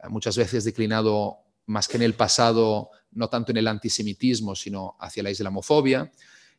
[0.09, 5.23] muchas veces declinado más que en el pasado, no tanto en el antisemitismo, sino hacia
[5.23, 6.11] la islamofobia.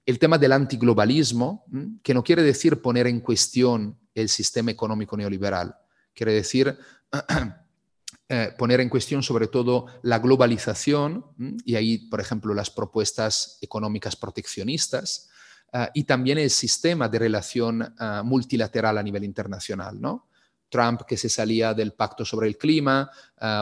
[0.05, 1.65] El tema del antiglobalismo,
[2.03, 5.75] que no quiere decir poner en cuestión el sistema económico neoliberal.
[6.15, 6.77] Quiere decir
[8.29, 11.25] eh, poner en cuestión sobre todo la globalización
[11.65, 15.31] y ahí, por ejemplo, las propuestas económicas proteccionistas
[15.73, 20.29] eh, y también el sistema de relación eh, multilateral a nivel internacional, ¿no?
[20.73, 23.11] Trump que se salía del pacto sobre el clima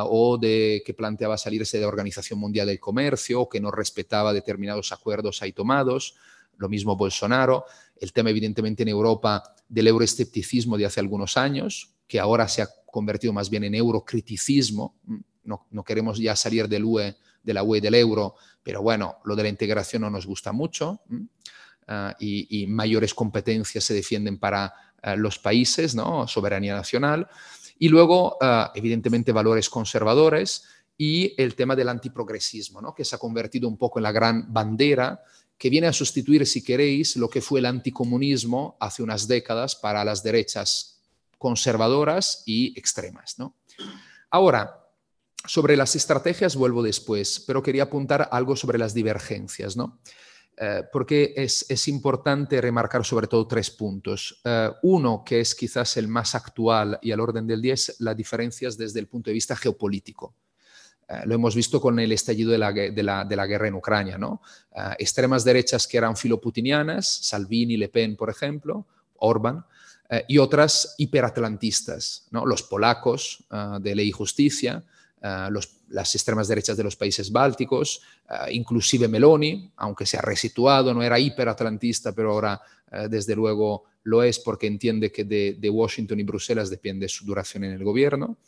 [0.05, 4.33] o de que planteaba salirse de la Organización Mundial del Comercio o que no respetaba
[4.33, 6.15] determinados acuerdos ahí tomados
[6.61, 7.65] lo mismo Bolsonaro,
[7.97, 12.69] el tema evidentemente en Europa del euroescepticismo de hace algunos años, que ahora se ha
[12.87, 14.95] convertido más bien en eurocriticismo,
[15.43, 19.35] no, no queremos ya salir del UE, de la UE del euro, pero bueno, lo
[19.37, 21.01] de la integración no nos gusta mucho
[21.89, 26.27] ah, y, mayores competencias se defienden para ah, los países, ¿no?
[26.29, 27.29] soberanía nacional,
[27.79, 30.65] y luego ah, evidentemente valores conservadores
[30.99, 32.95] y el tema del antiprogresismo, ¿no?
[32.95, 35.23] que se ha convertido un poco en la gran bandera
[35.57, 40.05] que viene a sustituir, si queréis, lo que fue el anticomunismo hace unas décadas para
[40.05, 41.03] las derechas
[41.37, 43.39] conservadoras y extremas.
[43.39, 43.57] ¿no?
[44.31, 44.87] Ahora,
[45.47, 49.77] sobre las estrategias vuelvo después, pero quería apuntar algo sobre las divergencias.
[49.77, 50.01] ¿no?
[50.63, 54.43] Eh, porque es, importante remarcar sobre todo tres puntos.
[54.45, 58.15] Eh, uno, que es quizás el más actual y al orden del día, es las
[58.15, 60.35] diferencias desde el punto de vista geopolítico.
[61.09, 64.19] Eh, lo hemos visto con el estallido de la, guerra en Ucrania.
[64.19, 64.43] ¿no?
[64.99, 68.87] extremas derechas que eran filoputinianas, Salvini, Le Pen, por ejemplo,
[69.17, 69.65] Orban,
[70.29, 72.45] y otras hiperatlantistas, ¿no?
[72.45, 73.45] los polacos
[73.81, 74.85] de ley y justicia,
[75.91, 78.03] las extremas derechas de los países bálticos,
[78.51, 82.61] inclusive Meloni, aunque se ha resituado, no era hiperatlantista, pero ahora
[83.09, 87.73] desde luego lo es porque entiende que de, Washington y Bruselas depende su duración en
[87.73, 88.39] el gobierno.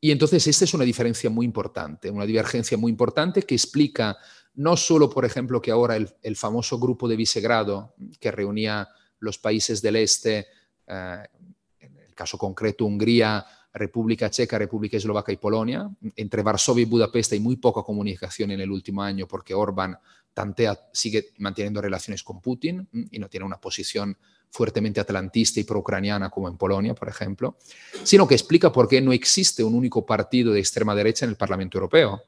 [0.00, 4.16] y entonces esta es una diferencia muy importante, una divergencia muy importante que explica
[4.54, 9.80] no solo, por ejemplo, que ahora el, famoso grupo de Visegrado que reunía los países
[9.80, 10.46] del este,
[10.86, 15.90] en el caso concreto Hungría, República Checa, República Eslovaca y Polonia.
[16.16, 19.98] Entre Varsovia y Budapest hay muy poca comunicación en el último año porque Orbán
[20.34, 24.16] tantea, sigue manteniendo relaciones con Putin y no tiene una posición
[24.50, 27.56] fuertemente atlantista y pro-ucraniana como en Polonia, por ejemplo,
[28.02, 31.36] sino que explica por qué no existe un único partido de extrema derecha en el
[31.36, 32.22] Parlamento Europeo.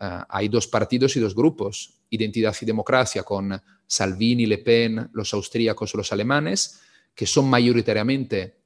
[0.00, 5.32] Ah, hay dos partidos y dos grupos, Identidad y Democracia, con Salvini, Le Pen, los
[5.34, 6.80] austríacos los alemanes,
[7.14, 8.57] que son mayoritariamente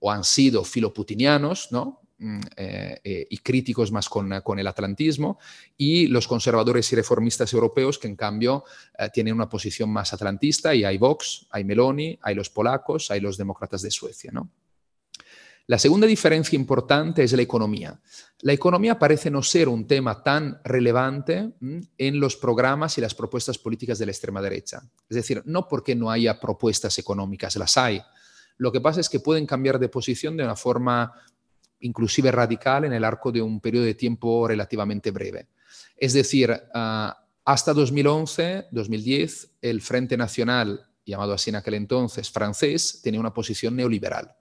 [0.00, 2.00] o han sido filoputinianos, ¿no?
[2.18, 5.38] Mm, eh, eh, y críticos más con, el atlantismo,
[5.76, 8.64] y los conservadores y reformistas europeos que en cambio
[8.98, 13.20] eh, tienen una posición más atlantista, y hay Vox, hay Meloni, hay los polacos, hay
[13.20, 14.30] los demócratas de Suecia.
[14.32, 14.50] ¿no?
[15.66, 18.00] La segunda diferencia importante es la economía.
[18.40, 23.14] La economía parece no ser un tema tan relevante mm, en los programas y las
[23.14, 24.80] propuestas políticas de la extrema derecha.
[25.06, 28.00] Es decir, no porque no haya propuestas económicas, las hay,
[28.58, 31.12] lo que pasa es que pueden cambiar de posición de una forma
[31.80, 35.48] inclusive radical en el arco de un periodo de tiempo relativamente breve.
[35.96, 43.00] Es decir, ah, hasta 2011, 2010, el Frente Nacional, llamado así en aquel entonces, francés,
[43.02, 44.34] tenía una posición neoliberal.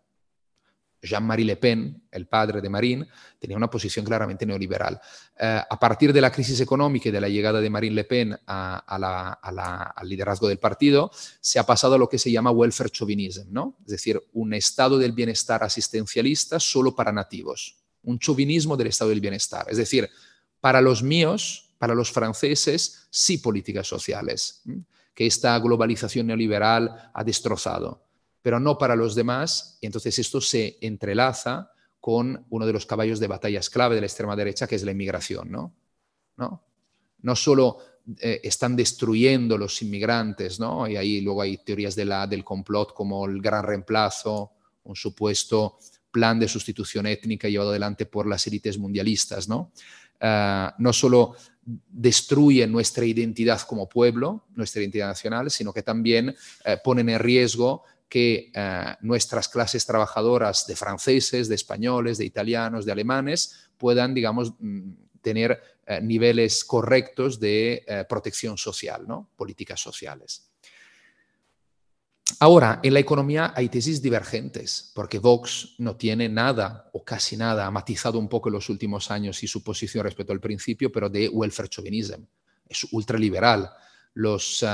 [1.06, 3.08] Jean-Marie Le Pen, el padre de Marine,
[3.40, 5.00] tenía una posición claramente neoliberal.
[5.38, 8.38] Eh, a partir de la crisis económica y de la llegada de Marine Le Pen
[8.46, 13.78] al liderazgo del partido, se ha pasado a lo que se llama welfare chauvinism, ¿no?
[13.86, 19.22] es decir, un estado del bienestar asistencialista solo para nativos, un chauvinismo del estado del
[19.22, 19.66] bienestar.
[19.70, 20.10] Es decir,
[20.60, 24.64] para los míos, para los franceses, sí políticas sociales,
[25.14, 28.05] que esta globalización neoliberal ha destrozado
[28.46, 29.80] pero no para los demás.
[29.82, 34.06] Y entonces esto se entrelaza con uno de los caballos de batallas clave de la
[34.06, 35.50] extrema derecha, que es la inmigración.
[35.50, 35.74] No,
[36.38, 36.64] no,
[37.24, 37.80] no solo
[38.20, 40.88] eh, están destruyendo los inmigrantes, ¿no?
[40.88, 44.52] y ahí luego hay teorías de la, del complot como el gran reemplazo,
[44.84, 45.80] un supuesto
[46.12, 49.50] plan de sustitución étnica llevado adelante por las élites mundialistas.
[49.50, 49.72] No,
[50.22, 51.36] uh, no solo
[51.66, 57.86] destruyen nuestra identidad como pueblo, nuestra identidad nacional, sino que también uh, ponen en riesgo
[58.10, 64.54] que eh, nuestras clases trabajadoras de franceses, de españoles, de italianos, de alemanes puedan, digamos,
[64.60, 64.92] mm,
[65.22, 69.30] tener eh, niveles correctos de eh, protección social, ¿no?
[69.36, 70.50] políticas sociales.
[72.40, 77.66] Ahora, en la economía hay tesis divergentes, porque Vox no tiene nada o casi nada,
[77.66, 81.08] ha matizado un poco en los últimos años y su posición respecto al principio, pero
[81.08, 82.24] de welfare chauvinism.
[82.68, 83.70] Es ultraliberal.
[84.16, 84.66] Los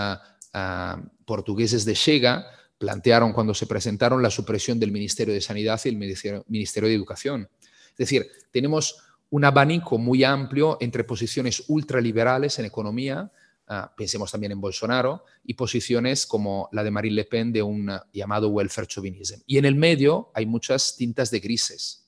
[1.26, 2.46] portugueses de Chega
[2.82, 7.48] plantearon cuando se presentaron la supresión del Ministerio de Sanidad y el Ministerio, de Educación.
[7.92, 8.98] Es decir, tenemos
[9.30, 13.32] un abanico muy amplio entre posiciones ultraliberales en economía,
[13.68, 17.92] ah, pensemos también en Bolsonaro, y posiciones como la de Marine Le Pen de un
[18.12, 19.42] llamado welfare chauvinism.
[19.46, 22.08] Y en el medio hay muchas tintas de grises.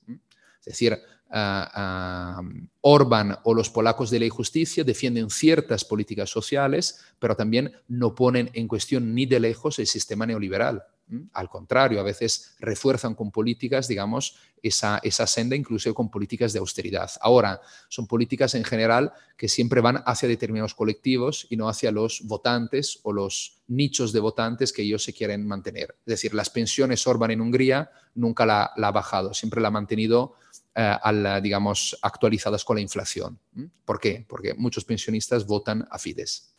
[0.58, 0.98] Es decir,
[2.80, 8.14] Orban o los polacos de ley y justicia defienden ciertas políticas sociales, pero también no
[8.14, 10.84] ponen en cuestión ni de lejos el sistema neoliberal.
[11.32, 16.60] Al contrario, a veces refuerzan con políticas, digamos, esa, esa senda, incluso con políticas de
[16.60, 17.10] austeridad.
[17.20, 22.22] Ahora, son políticas en general que siempre van hacia determinados colectivos y no hacia los
[22.24, 25.96] votantes o los nichos de votantes que ellos se quieren mantener.
[26.06, 30.36] Es decir, las pensiones Orban en Hungría nunca la ha bajado, siempre la ha mantenido
[30.74, 33.38] eh, digamos, actualizadas con la inflación.
[33.84, 34.24] ¿Por qué?
[34.28, 36.54] Porque muchos pensionistas votan a Fidesz.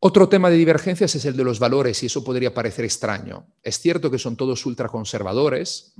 [0.00, 3.46] Otro tema de divergencias es el de los valores y eso podría parecer extraño.
[3.62, 5.94] Es cierto que son todos ultraconservadores,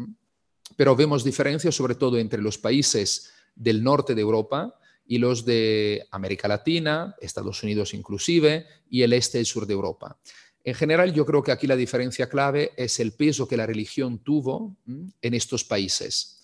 [0.77, 6.07] pero vemos diferencias sobre todo entre los países del norte de Europa y los de
[6.13, 10.17] América Latina, Estados Unidos inclusive, y el este y el sur de Europa.
[10.63, 14.19] En general, yo creo que aquí la diferencia clave es el peso que la religión
[14.19, 16.38] tuvo en estos países.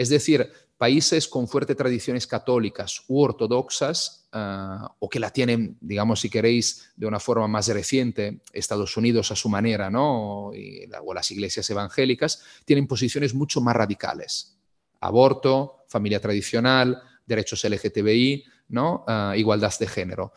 [0.00, 6.20] Es decir, países con fuertes tradiciones católicas u ortodoxas, ah, o que la tienen, digamos,
[6.20, 10.52] si queréis, de una forma más reciente, Estados Unidos a su manera, ¿no?
[10.52, 14.56] o las iglesias evangélicas, tienen posiciones mucho más radicales.
[15.00, 19.04] Aborto, familia tradicional, derechos LGTBI, ¿no?
[19.06, 20.32] Ah, igualdad de género.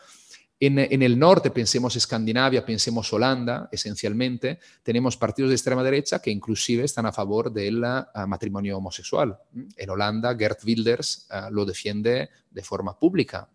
[0.60, 6.84] En, el norte, pensemos Escandinavia, pensemos Holanda, esencialmente, tenemos partidos de extrema derecha que inclusive
[6.84, 9.36] están a favor del ah, matrimonio homosexual.
[9.76, 13.48] En Holanda, Gert Wilders ah, lo defiende de forma pública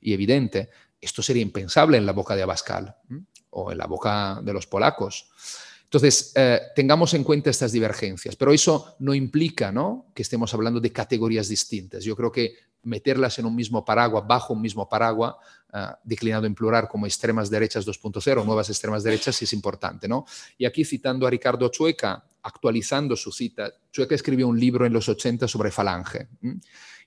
[0.00, 0.68] y evidente.
[1.00, 2.96] Esto sería impensable en la boca de Abascal
[3.50, 5.30] o en la boca de los polacos.
[5.84, 10.10] Entonces, eh, tengamos en cuenta estas divergencias, pero eso no implica ¿no?
[10.14, 12.02] que estemos hablando de categorías distintas.
[12.02, 12.54] Yo creo que
[12.84, 15.34] meterlas en un mismo paraguas, bajo un mismo paraguas,
[15.72, 20.08] ah, declinado en plural como extremas derechas 2.0, nuevas extremas derechas, es importante.
[20.08, 20.24] ¿no?
[20.58, 25.08] Y aquí citando a Ricardo Chueca, actualizando su cita, Chueca escribió un libro en los
[25.08, 26.28] 80 sobre Falange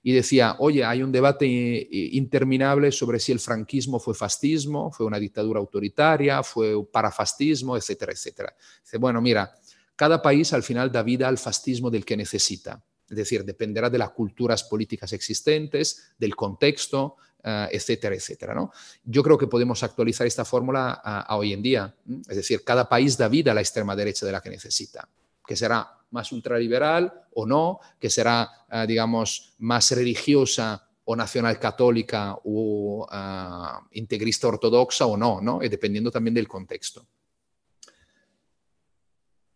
[0.02, 1.46] y decía, oye, hay un debate
[1.90, 8.54] interminable sobre si el franquismo fue fascismo, fue una dictadura autoritaria, fue parafascismo, etcétera, etcétera.
[8.84, 9.52] Dice, bueno, mira,
[9.96, 12.84] cada país al final da vida al fascismo del que necesita.
[13.08, 17.16] Es decir, dependerá de las culturas políticas existentes, del contexto,
[17.48, 18.54] eh, etcétera, etcétera.
[18.54, 18.72] ¿no?
[19.04, 21.94] Yo creo que podemos actualizar esta fórmula a, hoy en día.
[22.28, 25.08] Es decir, cada país da vida a la extrema derecha de la que necesita,
[25.46, 32.36] que será más ultraliberal o no, que será, eh, digamos, más religiosa o nacional católica
[32.44, 35.62] o eh, integrista ortodoxa o no, ¿no?
[35.62, 37.06] Y dependiendo también del contexto.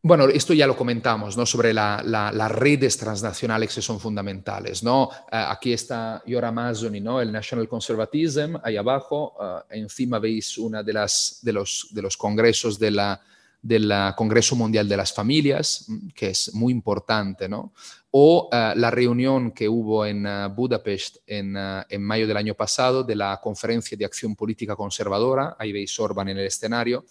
[0.03, 1.44] Bueno, esto ya lo comentamos, ¿no?
[1.44, 5.11] Sobre las redes transnacionales que son fundamentales, ¿no?
[5.30, 7.20] Eh, aquí está Your Amazon, ¿no?
[7.20, 9.36] El National Conservatism, ahí abajo,
[9.68, 13.20] encima veis una de, las, de, los, de los congresos de la
[13.62, 17.72] del Congreso Mundial de las Familias, mm, que es muy importante, ¿no?
[18.11, 22.55] O eh, la reunión que hubo en eh, Budapest en, eh, en, mayo del año
[22.55, 27.05] pasado de la Conferencia de Acción Política Conservadora, ahí veis Orban en el escenario,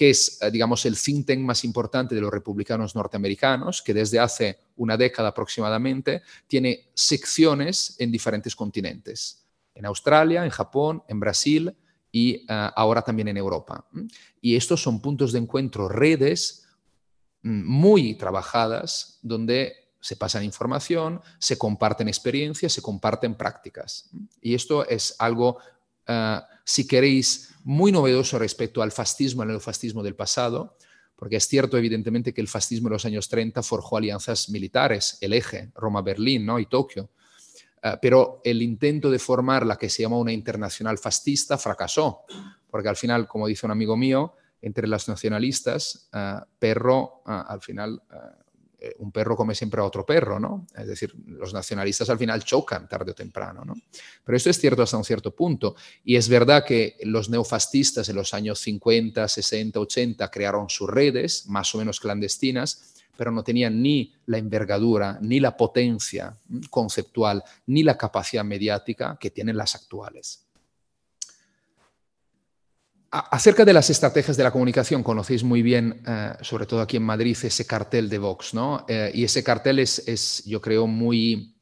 [0.00, 4.58] que es, digamos, el think tank más importante de los republicanos norteamericanos, que desde hace
[4.76, 9.44] una década aproximadamente tiene secciones en diferentes continentes,
[9.74, 11.76] en Australia, en Japón, en Brasil,
[12.10, 13.84] y ah, ahora también en Europa.
[14.40, 16.66] Y estos son puntos de encuentro, redes
[17.42, 24.08] mm, muy trabajadas, donde se pasan información, se comparten experiencias, se comparten prácticas.
[24.40, 25.58] Y esto es algo,
[26.10, 30.76] ah, si queréis, muy novedoso respecto al fascismo, al neofascismo del pasado,
[31.16, 35.34] porque es cierto, evidentemente, que el fascismo en los años 30 forjó alianzas militares, el
[35.34, 36.58] eje, Roma-Berlín ¿no?
[36.58, 37.10] y Tokio.
[37.82, 42.22] Eh, pero el intento de formar la que se llama una internacional fascista fracasó,
[42.70, 47.60] porque al final, como dice un amigo mío, entre las nacionalistas, eh, perro, eh, al
[47.60, 48.02] final,
[48.98, 50.66] un perro come siempre a otro perro, ¿no?
[50.76, 53.74] Es decir, los nacionalistas al final chocan tarde o temprano, ¿no?
[54.24, 55.76] Pero esto es cierto hasta un cierto punto.
[56.04, 61.46] Y es verdad que los neofascistas en los años 50, 60, 80 crearon sus redes,
[61.46, 66.38] más o menos clandestinas, pero no tenían ni la envergadura, ni la potencia
[66.70, 70.46] conceptual, ni la capacidad mediática que tienen las actuales.
[73.12, 77.02] Acerca de las estrategias de la comunicación, conocéis muy bien, eh, sobre todo aquí en
[77.02, 78.84] Madrid, ese cartel de Vox, ¿no?
[78.86, 81.56] Eh, y ese cartel es, es, yo creo, muy,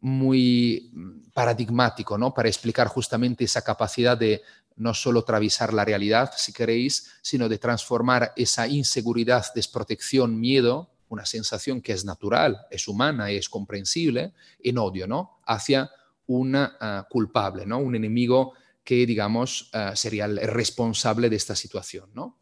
[0.00, 0.90] muy
[1.32, 2.34] paradigmático, ¿no?
[2.34, 4.42] Para explicar justamente esa capacidad de
[4.74, 11.24] no solo travisar la realidad, si queréis, sino de transformar esa inseguridad, desprotección, miedo, una
[11.26, 15.38] sensación que es natural, es humana y es comprensible, en odio, ¿no?
[15.46, 15.88] Hacia
[16.26, 17.78] un ah, culpable, ¿no?
[17.78, 18.54] Un enemigo
[18.84, 22.38] que, digamos, ah, sería el responsable de esta situación, ¿no?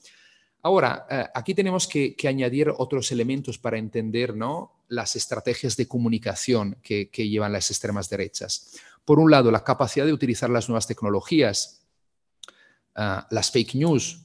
[0.62, 4.84] Ahora, ah, aquí tenemos que, añadir otros elementos para entender ¿no?
[4.88, 8.76] las estrategias de comunicación que, llevan las extremas derechas.
[9.04, 11.80] Por un lado, la capacidad de utilizar las nuevas tecnologías
[12.96, 14.24] Ah, las fake news,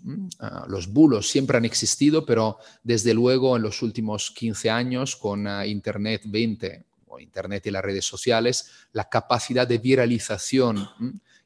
[0.67, 6.23] los bulos siempre han existido, pero desde luego en los últimos 15 años con Internet
[6.25, 10.89] 20 o Internet y las redes sociales, la capacidad de viralización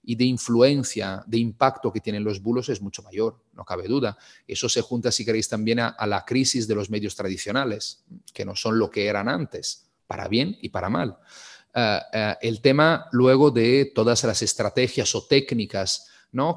[0.09, 4.17] y de influencia, de impacto que tienen los bulos es mucho mayor, no cabe duda.
[4.47, 8.03] Eso se junta, si queréis, también a, la crisis de los medios tradicionales,
[8.33, 11.19] que no son lo que eran antes, para bien y para mal.
[12.41, 16.07] el tema luego de todas las estrategias o técnicas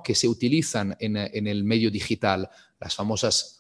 [0.02, 2.48] que se utilizan en, el medio digital,
[2.80, 3.58] las famosas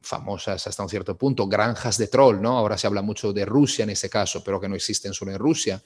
[0.00, 2.56] famosas hasta un cierto punto, granjas de troll, ¿no?
[2.56, 5.38] Ahora se habla mucho de Rusia en ese caso, pero que no existen solo en
[5.38, 5.82] Rusia,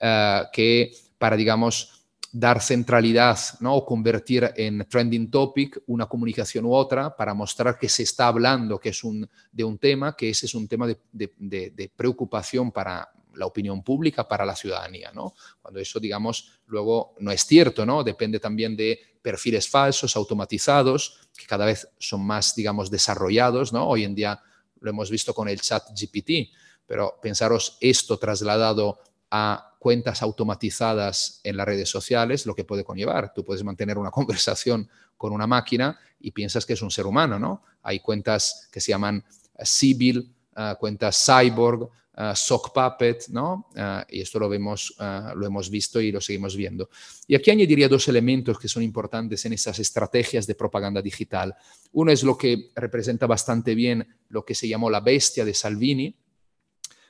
[0.00, 2.03] eh, que para, digamos,
[2.34, 3.84] dar centralidad ¿no?
[3.84, 8.88] convertir en trending topic una comunicación u otra para mostrar que se está hablando que
[8.88, 13.84] es un, de un tema, que ese es un tema de, preocupación para la opinión
[13.84, 15.34] pública para la ciudadanía, ¿no?
[15.60, 18.02] Cuando eso, digamos, luego no es cierto, ¿no?
[18.02, 23.88] Depende también de perfiles falsos, automatizados, que cada vez son más, digamos, desarrollados, ¿no?
[23.88, 24.40] Hoy en día
[24.80, 26.50] lo hemos visto con el chat GPT,
[26.86, 33.34] pero pensaros esto trasladado a cuentas automatizadas en las redes sociales, lo que puede conllevar.
[33.34, 37.38] Tú puedes mantener una conversación con una máquina y piensas que es un ser humano,
[37.38, 37.62] ¿no?
[37.82, 39.22] Hay cuentas que se llaman
[39.62, 43.68] Sibyl, uh, cuentas Cyborg, uh, Sock Puppet, ¿no?
[44.08, 46.88] Y esto lo, vemos, lo hemos visto y lo seguimos viendo.
[47.26, 51.54] Y aquí añadiría dos elementos que son importantes en esas estrategias de propaganda digital.
[51.92, 56.16] Uno es lo que representa bastante bien lo que se llamó la bestia de Salvini.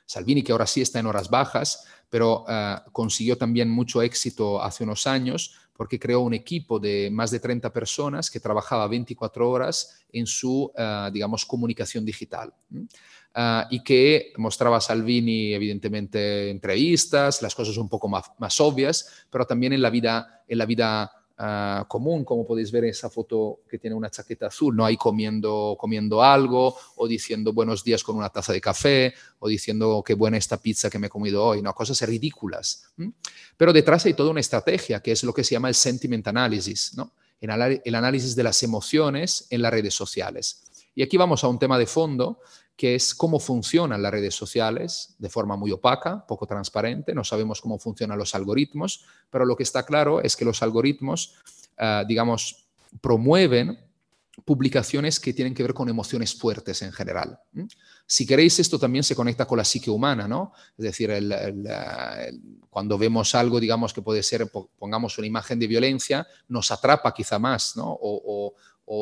[0.05, 2.45] Salvini, que ahora sí está en horas bajas, pero
[2.91, 7.73] consiguió también mucho éxito hace unos años porque creó un equipo de más de 30
[7.73, 10.71] personas que trabajaba 24 horas en su,
[11.11, 12.53] digamos, comunicación digital.
[13.37, 19.45] Ah, y que mostraba a Salvini, evidentemente, entrevistas, las cosas un poco más, obvias, pero
[19.45, 23.59] también en la vida, en la vida ah, común, como podéis ver en esa foto
[23.69, 24.85] que tiene una chaqueta azul, ¿no?
[24.85, 30.03] Ahí comiendo, comiendo algo, o diciendo buenos días con una taza de café, o diciendo
[30.05, 31.73] qué buena esta pizza que me he comido hoy, ¿no?
[31.73, 32.93] Cosas ridículas.
[33.57, 36.93] Pero detrás hay toda una estrategia, que es lo que se llama el sentiment analysis,
[36.95, 37.13] ¿no?
[37.39, 40.63] el análisis de las emociones en las redes sociales.
[40.95, 42.39] Y aquí vamos a un tema de fondo
[42.75, 47.61] que es cómo funcionan las redes sociales de forma muy opaca, poco transparente, no sabemos
[47.61, 51.35] cómo funcionan los algoritmos, pero lo que está claro es que los algoritmos,
[51.77, 52.67] ah, digamos,
[53.01, 53.79] promueven
[54.43, 57.39] publicaciones que tienen que ver con emociones fuertes en general.
[58.05, 60.51] Si queréis, esto también se conecta con la psique humana, ¿no?
[60.77, 61.09] Es decir,
[62.69, 67.39] cuando vemos algo, digamos, que puede ser, pongamos una imagen de violencia, nos atrapa quizá
[67.39, 67.97] más, ¿no?
[68.01, 68.53] o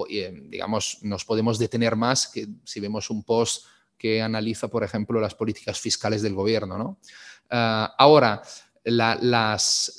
[0.10, 3.66] eh, digamos, nos podemos detener más que si vemos un post
[3.98, 6.78] que analiza, por ejemplo, las políticas fiscales del gobierno.
[6.78, 7.00] ¿no?
[7.50, 8.42] Ah, ahora,
[8.84, 9.94] las,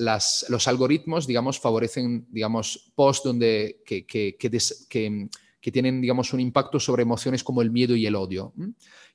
[0.49, 7.03] los algoritmos, digamos, favorecen, digamos, posts donde, que, que, que, tienen, digamos, un impacto sobre
[7.03, 8.53] emociones como el miedo y el odio.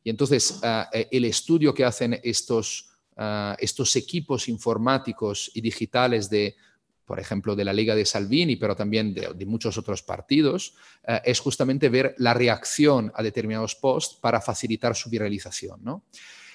[0.04, 6.30] Y entonces, ah, eh, el estudio que hacen estos, ah, estos equipos informáticos y digitales
[6.30, 6.56] de
[7.10, 10.76] por ejemplo, de la Liga de Salvini, pero también de, muchos otros partidos,
[11.08, 15.84] eh, es justamente ver la reacción a determinados posts para facilitar su viralización.
[15.84, 16.04] ¿no?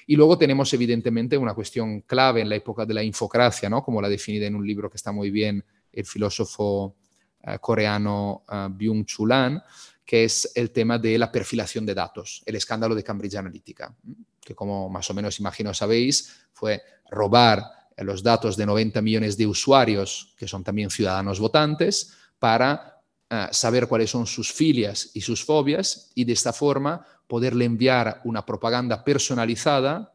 [0.07, 3.83] Y luego tenemos, evidentemente, una cuestión clave en la época de la infocracia, ¿no?
[3.83, 6.95] como la definida en un libro que está muy bien el filósofo
[7.43, 9.61] eh, coreano uh, Byung-Chul Han,
[10.07, 13.93] que es el tema de la perfilación de datos, el escándalo de Cambridge Analytica,
[14.41, 16.81] que como más o menos imagino sabéis, fue
[17.11, 23.49] robar los datos de 90 millones de usuarios, que son también ciudadanos votantes, para eh,
[23.53, 28.45] saber cuáles son sus filias y sus fobias y de esta forma poderle enviar una
[28.45, 30.13] propaganda personalizada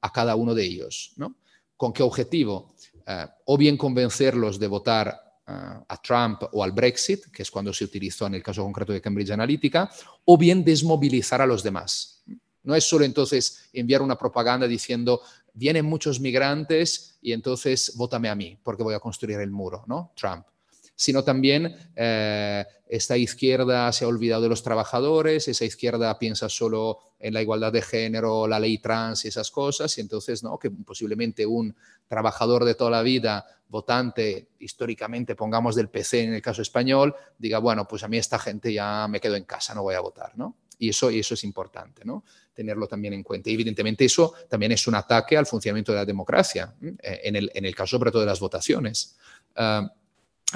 [0.00, 1.12] a cada uno de ellos.
[1.16, 1.36] ¿no?
[1.76, 2.74] ¿Con qué objetivo?
[3.06, 5.08] Eh, o bien convencerlos de votar
[5.46, 8.92] eh, a Trump o al Brexit, que es cuando se utilizó en el caso concreto
[8.92, 9.90] de Cambridge Analytica,
[10.26, 12.22] o bien desmovilizar a los demás.
[12.62, 15.22] No es solo entonces enviar una propaganda diciendo
[15.60, 20.10] vienen muchos migrantes y entonces vótame a mí porque voy a construir el muro, ¿no?
[20.16, 20.46] Trump.
[20.96, 26.98] Sino también eh, esta izquierda se ha olvidado de los trabajadores, esa izquierda piensa solo
[27.18, 30.58] en la igualdad de género, la ley trans y esas cosas, y entonces, ¿no?
[30.58, 31.76] Que posiblemente un
[32.08, 37.58] trabajador de toda la vida, votante históricamente, pongamos del PC en el caso español, diga,
[37.58, 40.36] bueno, pues a mí esta gente ya me quedo en casa, no voy a votar,
[40.36, 40.56] ¿no?
[40.78, 42.24] Y eso, y eso es importante, ¿no?
[42.60, 43.48] Tenerlo también en cuenta.
[43.48, 47.50] Y evidentemente eso también es un ataque al funcionamiento de la democracia, eh, en, el,
[47.54, 49.16] en, el, caso sobre todo de las votaciones.
[49.56, 49.90] Ah,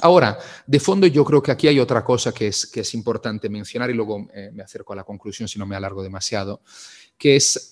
[0.03, 3.49] ahora, de fondo yo creo que aquí hay otra cosa que es, que es importante
[3.49, 6.61] mencionar y luego eh, me acerco a la conclusión si no me alargo demasiado,
[7.17, 7.71] que es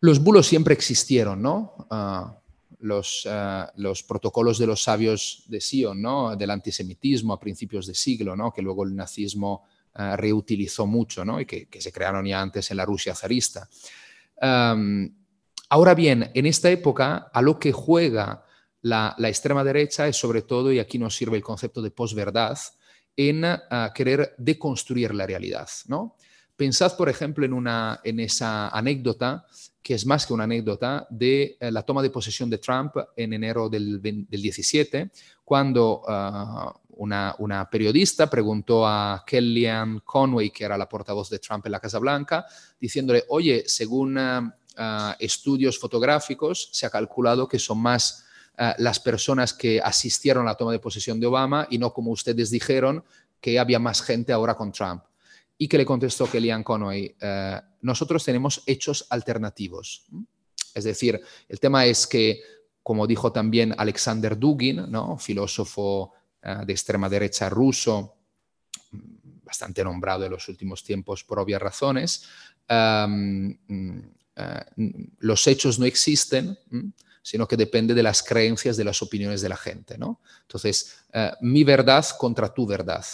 [0.00, 1.86] los bulos siempre existieron, ¿no?
[1.90, 2.40] Ah,
[2.80, 6.34] los, ah, los, protocolos de los sabios de Sion, ¿no?
[6.34, 8.52] del antisemitismo a principios de siglo, ¿no?
[8.52, 9.64] que luego el nazismo
[9.98, 11.40] eh, reutilizó mucho ¿no?
[11.40, 13.68] y que, se crearon ya antes en la Rusia zarista.
[14.40, 18.44] ahora bien, en esta época a lo que juega
[18.82, 22.58] la, extrema derecha es sobre todo, y aquí nos sirve el concepto de posverdad,
[23.16, 23.58] en eh,
[23.94, 25.68] querer deconstruir la realidad.
[25.88, 26.16] ¿no?
[26.56, 29.44] Pensad, por ejemplo, en, una, en esa anécdota,
[29.82, 33.32] que es más que una anécdota, de eh, la toma de posesión de Trump en
[33.32, 35.10] enero del, del 17,
[35.44, 36.02] cuando
[36.98, 41.98] una, periodista preguntó a Kellyanne Conway, que era la portavoz de Trump en la Casa
[41.98, 42.44] Blanca,
[42.80, 48.24] diciéndole, oye, según ah, ah, estudios fotográficos, se ha calculado que son más
[48.56, 52.10] ah, las personas que asistieron a la toma de posesión de Obama y no como
[52.10, 53.04] ustedes dijeron,
[53.40, 55.04] que había más gente ahora con Trump.
[55.56, 57.16] Y que le contestó Kellyanne Conway,
[57.80, 60.06] nosotros tenemos hechos alternativos.
[60.72, 62.40] Es decir, el tema es que,
[62.84, 65.18] como dijo también Alexander Dugin, ¿no?
[65.18, 66.12] filósofo
[66.42, 68.16] eh, de extrema derecha ruso,
[69.42, 72.24] bastante nombrado en los últimos tiempos por obvias razones,
[72.68, 73.56] em,
[74.36, 74.64] eh,
[75.18, 76.56] los hechos no existen,
[77.22, 79.98] sino que depende de las creencias, de las opiniones de la gente.
[79.98, 80.20] ¿no?
[80.42, 83.04] Entonces, eh, mi verdad contra tu verdad.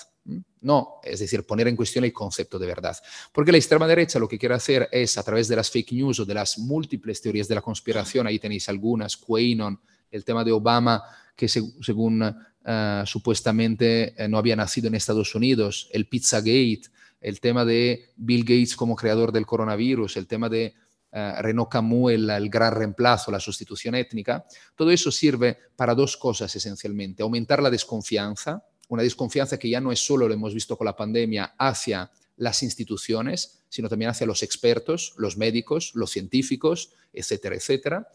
[0.61, 2.97] No, es decir, poner en cuestión el concepto de verdad.
[3.33, 6.20] Porque la extrema derecha lo que quiere hacer es, a través de las fake news
[6.20, 9.79] o de las múltiples teorías de la conspiración, ahí tenéis algunas, QAnon,
[10.11, 11.03] el tema de Obama,
[11.37, 12.35] que según
[12.65, 16.83] eh, supuestamente no había nacido en Estados Unidos, el Pizzagate,
[17.21, 20.75] el tema de Bill Gates como creador del coronavirus, el tema de
[21.17, 24.45] eh, Renault Camus, el, gran reemplazo, la sustitución étnica,
[24.75, 27.23] todo eso sirve para dos cosas esencialmente.
[27.23, 30.97] Aumentar la desconfianza, una desconfianza que ya no es solo, lo hemos visto con la
[30.97, 38.09] pandemia, hacia las instituciones, sino también hacia los expertos, los médicos, los científicos, etcétera, etcétera,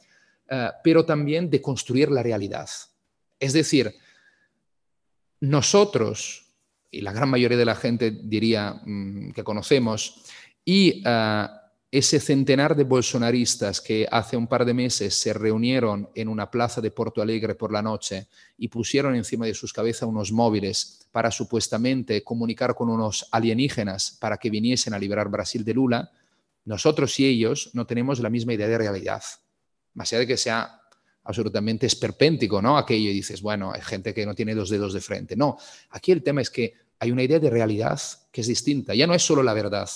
[0.49, 2.69] eh, pero también de construir la realidad.
[3.39, 3.95] Es decir,
[5.41, 6.53] nosotros,
[6.91, 10.23] y la gran mayoría de la gente diría mm, que conocemos,
[10.65, 11.47] y eh,
[11.91, 16.81] ese centenar de bolsonaristas que hace un par de meses se reunieron en una plaza
[16.81, 18.27] de Porto Alegre por la noche
[18.57, 24.37] y pusieron encima de sus cabezas unos móviles para supuestamente comunicar con unos alienígenas para
[24.37, 26.11] que viniesen a liberar Brasil de Lula,
[26.65, 29.23] nosotros y ellos no tenemos la misma idea de realidad.
[29.95, 30.78] Más allá de que sea
[31.23, 32.77] absolutamente esperpéntico, ¿no?
[32.77, 35.35] Aquello y dices, bueno, hay gente que no tiene dos dedos de frente.
[35.35, 35.57] No,
[35.91, 37.99] aquí el tema es que hay una idea de realidad
[38.31, 38.93] que es distinta.
[38.95, 39.89] Ya no es solo la verdad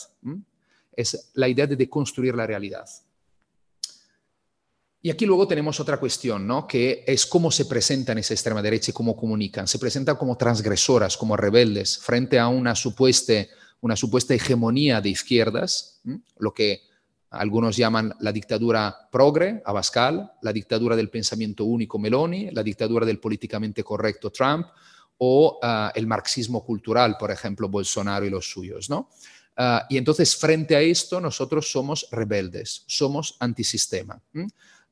[0.96, 2.88] es la idea de deconstruir la realidad.
[5.02, 6.66] Y aquí luego tenemos otra cuestión, ¿no?
[6.66, 9.68] que es cómo se presentan esa extrema derecha y cómo comunican.
[9.68, 13.34] Se presentan como transgresoras, como rebeldes, frente a una supuesta,
[13.82, 16.00] una supuesta hegemonía de izquierdas,
[16.38, 16.84] lo que
[17.34, 23.20] algunos llaman la dictadura progre, Abascal, la dictadura del pensamiento único, Meloni, la dictadura del
[23.20, 24.68] políticamente correcto, Trump,
[25.18, 28.90] o ah, el marxismo cultural, por ejemplo, Bolsonaro y los suyos.
[28.90, 29.10] ¿no?
[29.58, 34.22] Ah, y entonces, frente a esto, nosotros somos rebeldes, somos antisistema.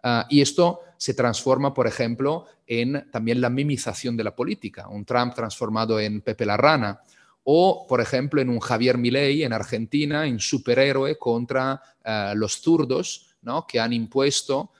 [0.03, 5.05] Ah, y esto se transforma, por ejemplo, en también la mimización de la política, un
[5.05, 7.01] Trump transformado en Pepe la Rana,
[7.43, 13.35] o, por ejemplo, en un Javier Milei en Argentina, en superhéroe contra ah, los zurdos,
[13.41, 13.65] ¿no?
[13.67, 14.71] que han impuesto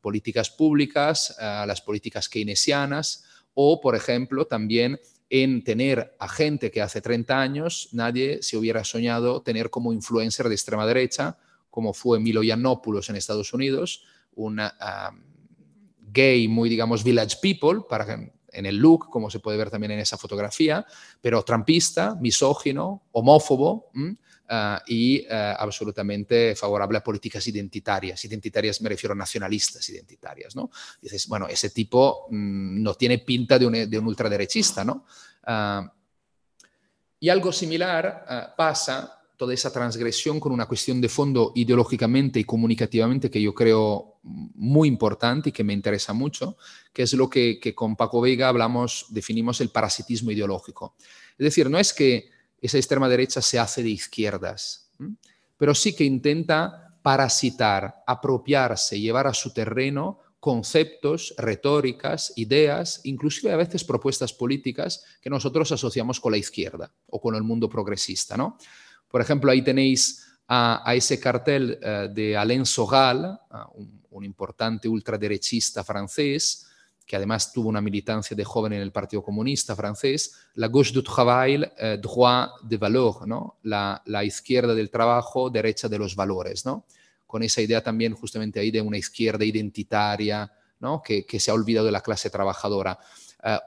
[0.00, 7.00] políticas públicas, las políticas keynesianas, o, por ejemplo, también en tener a gente que hace
[7.00, 11.36] 30 años nadie se hubiera soñado tener como influencer de extrema derecha,
[11.68, 14.60] como fue Milo Yiannopoulos en Estados Unidos, un
[16.12, 19.98] gay muy, digamos, village people, para, en el look, como se puede ver también en
[19.98, 20.86] esa fotografía,
[21.20, 23.90] pero trampista, misógino, homófobo
[24.48, 28.24] ah, y ah, absolutamente favorable a políticas identitarias.
[28.24, 30.70] Identitarias me refiero a nacionalistas identitarias, ¿no?
[31.00, 35.06] Dices, bueno, ese tipo mm, no tiene pinta de un, de un ultraderechista, ¿no?
[35.44, 35.92] Ah,
[37.18, 43.30] y algo similar pasa toda esa transgresión con una cuestión de fondo ideológicamente y comunicativamente
[43.30, 46.56] que yo creo muy importante y que me interesa mucho,
[46.92, 50.94] que es lo que, con Paco Vega hablamos, definimos el parasitismo ideológico.
[51.32, 54.90] Es decir, no es que esa extrema derecha se hace de izquierdas,
[55.56, 63.56] pero sí que intenta parasitar, apropiarse, llevar a su terreno conceptos, retóricas, ideas, inclusive a
[63.56, 68.58] veces propuestas políticas que nosotros asociamos con la izquierda o con el mundo progresista, ¿no?
[69.08, 73.38] Por ejemplo, ahí tenéis a, ese cartel eh, de Alain Soral,
[73.74, 76.66] un, importante ultraderechista francés,
[77.06, 81.02] que además tuvo una militancia de joven en el Partido Comunista francés, la gauche du
[81.02, 83.58] travail, eh, droit de valeur, ¿no?
[83.62, 86.84] La, izquierda del trabajo, derecha de los valores, ¿no?
[87.32, 91.00] con esa idea también justamente ahí de una izquierda identitaria, ¿no?
[91.02, 92.98] que, se ha olvidado de la clase trabajadora.
[93.42, 93.58] Eh,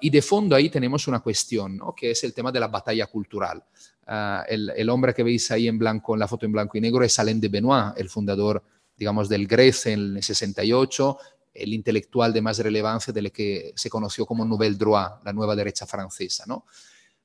[0.00, 1.94] y de fondo ahí tenemos una cuestión, ¿no?
[1.94, 3.62] que es el tema de la batalla cultural.
[4.08, 7.04] Ah, el, hombre que veis ahí en blanco, en la foto en blanco y negro,
[7.04, 8.60] es Alain de Benoit, el fundador,
[8.96, 11.18] digamos, del Grece en el 68,
[11.54, 15.86] el intelectual de más relevancia del que se conoció como Nouvelle Droit, la nueva derecha
[15.86, 16.44] francesa.
[16.46, 16.64] ¿no?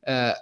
[0.06, 0.36] Ah,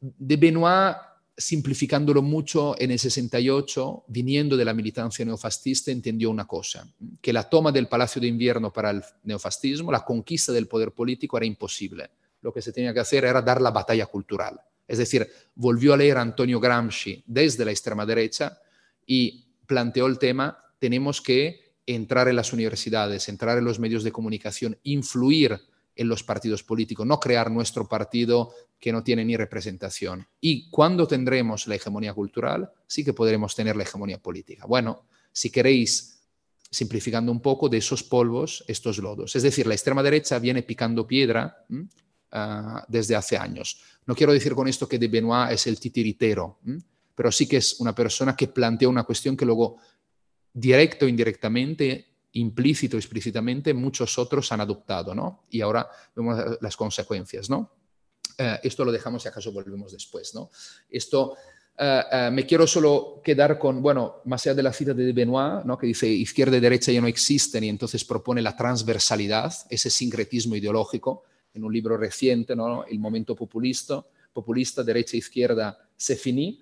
[0.00, 0.96] de Benoit,
[1.36, 6.88] simplificándolo mucho, en el 68, viniendo de la militancia neofascista, entendió una cosa,
[7.20, 11.36] que la toma del Palacio de Invierno para el neofascismo, la conquista del poder político
[11.36, 12.10] era imposible.
[12.40, 14.60] Lo que se tenía que hacer era dar la batalla cultural.
[14.86, 18.58] Es decir, volvió a leer a Antonio Gramsci desde la extrema derecha
[19.04, 24.12] y planteó el tema, tenemos que entrar en las universidades, entrar en los medios de
[24.12, 25.60] comunicación, influir
[25.94, 30.26] en los partidos políticos, no crear nuestro partido que no tiene ni representación.
[30.40, 34.66] Y cuando tendremos la hegemonía cultural, sí que podremos tener la hegemonía política.
[34.66, 36.20] Bueno, si queréis,
[36.70, 39.34] simplificando un poco, de esos polvos, estos lodos.
[39.36, 41.64] Es decir, la extrema derecha viene picando piedra
[42.32, 43.80] ah, desde hace años.
[44.04, 46.58] No quiero decir con esto que de Benoit es el titiritero,
[47.16, 49.78] pero sí que es una persona que plantea una cuestión que luego,
[50.52, 55.46] directo o indirectamente, implícito, explícitamente, muchos otros han adoptado, ¿no?
[55.50, 57.72] Y ahora vemos las consecuencias, ¿no?
[58.38, 60.50] Eh, esto lo dejamos si acaso volvemos después, ¿no?
[60.88, 61.36] Esto
[61.78, 65.64] eh, eh, me quiero solo quedar con, bueno, más allá de la cita de Benoit,
[65.64, 65.76] ¿no?
[65.76, 70.56] que dice izquierda y derecha ya no existen y entonces propone la transversalidad, ese sincretismo
[70.56, 72.84] ideológico, en un libro reciente, ¿no?
[72.84, 76.60] El momento populista, populista derecha e izquierda se finí.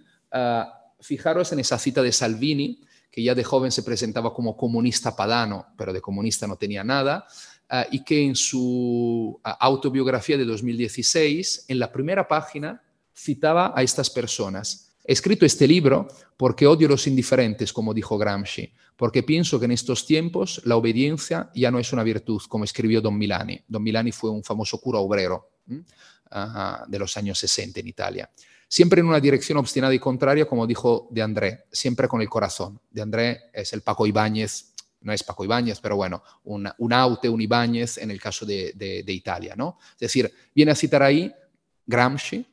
[1.01, 2.81] Fijaros en esa cita de Salvini,
[3.11, 7.27] que ya de joven se presentaba como comunista padano, pero de comunista no tenía nada,
[7.71, 12.83] eh, y que en su eh, autobiografía de 2016, en la primera página,
[13.15, 14.97] citaba a estas personas.
[15.05, 19.73] He escrito este libro porque odio los indiferentes, como dijo Gramsci, porque pienso que en
[19.73, 23.61] estos tiempos la obediencia ya no es una virtud, como escribió Don Milani.
[23.69, 25.51] Don Milani fue un famoso cura obrero
[26.89, 28.31] de los años 60 en Italia
[28.75, 32.81] siempre en una dirección obstinada y contraria, como dijo de André, siempre con el corazón.
[32.91, 37.29] De André es el Paco Ibáñez, no es Paco Ibáñez, pero bueno, un, un Aute,
[37.29, 39.79] un Ibáñez en el caso de, de, Italia, ¿no?
[39.93, 41.33] Es decir, viene a citar ahí
[41.87, 42.45] Gramsci,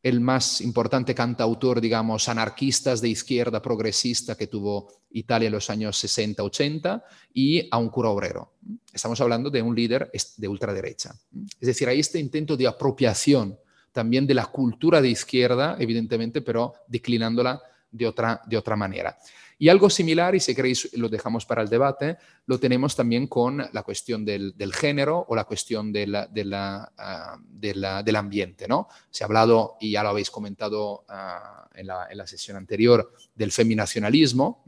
[0.00, 6.04] el más importante cantautor, digamos, anarquistas de izquierda progresista que tuvo Italia en los años
[6.04, 7.02] 60-80
[7.34, 8.52] y a un cura obrero.
[8.92, 11.16] Estamos hablando de un líder de ultraderecha.
[11.60, 13.58] Es decir, hay este intento de apropiación
[13.98, 19.18] también de la cultura de izquierda, evidentemente, pero declinándola de otra, de otra manera.
[19.58, 23.58] Y algo similar, y si queréis lo dejamos para el debate, lo tenemos también con
[23.72, 26.06] la cuestión del, género o la cuestión de
[26.96, 28.68] ah, del ambiente.
[28.68, 28.86] ¿no?
[29.10, 34.62] Se ha hablado, y ya lo habéis comentado ah, en, la, sesión anterior, del feminacionalismo,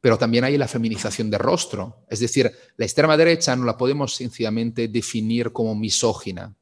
[0.00, 2.04] pero también hay la feminización del rostro.
[2.10, 6.57] Es decir, la extrema derecha no la podemos sencillamente definir como misógina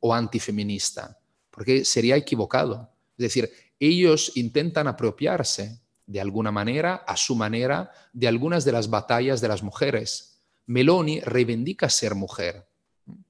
[0.00, 1.18] o antifeminista,
[1.50, 2.90] porque sería equivocado.
[3.16, 8.88] Es decir, ellos intentan apropiarse de alguna manera, a su manera, de algunas de las
[8.88, 10.40] batallas de las mujeres.
[10.66, 12.66] Meloni reivindica ser mujer,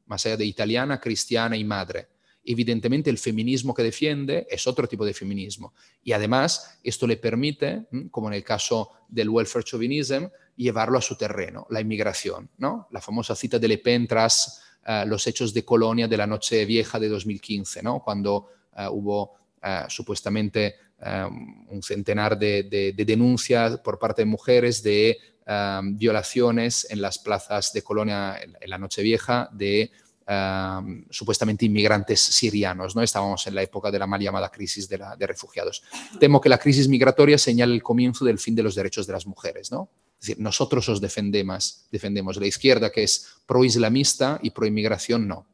[0.07, 2.09] más allá de italiana, cristiana y madre.
[2.45, 5.75] Evidentemente el feminismo que defiende es otro tipo de feminismo.
[6.03, 10.27] Y además esto le permite, como en el caso del welfare chauvinism,
[10.57, 12.49] llevarlo a su terreno, la inmigración.
[12.59, 12.87] ¿no?
[12.93, 16.65] La famosa cita de Le Pen tras eh, los hechos de Colonia de la Noche
[16.65, 18.01] Vieja de 2015, ¿no?
[18.03, 20.77] cuando eh, hubo eh, supuestamente
[21.71, 25.17] un centenar de, denuncias por parte de mujeres de
[25.93, 29.93] violaciones en las plazas de Colonia en, la Noche Vieja de
[31.11, 32.97] supuestamente inmigrantes sirianos.
[32.97, 33.03] ¿no?
[33.03, 35.85] Estábamos en la época de la mal llamada crisis de, de refugiados.
[36.19, 39.25] Temo que la crisis migratoria señale el comienzo del fin de los derechos de las
[39.25, 39.71] mujeres.
[39.71, 39.89] ¿no?
[40.21, 45.47] Es decir, nosotros os defendemos, defendemos la izquierda que es pro-islamista y pro-inmigración no.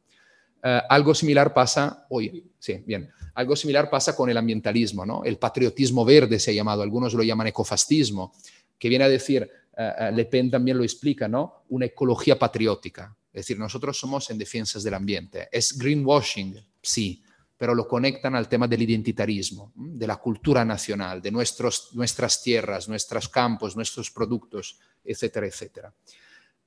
[0.63, 5.23] Eh, algo similar pasa, hoy, sí, bien, algo similar pasa con el ambientalismo, ¿no?
[5.23, 8.33] El patriotismo verde se ha llamado, algunos lo llaman ecofascismo,
[8.79, 9.47] que viene a decir,
[9.77, 11.65] eh, Le Pen también lo explica, ¿no?
[11.69, 13.15] Una ecología patriótica.
[13.31, 15.47] Es decir, nosotros somos en defensas del ambiente.
[15.51, 16.57] ¿Es greenwashing?
[16.81, 17.21] Sí
[17.57, 22.89] pero lo conectan al tema del identitarismo, de la cultura nacional, de nuestros, nuestras tierras,
[22.89, 25.93] nuestros campos, nuestros productos, etcétera, etcétera.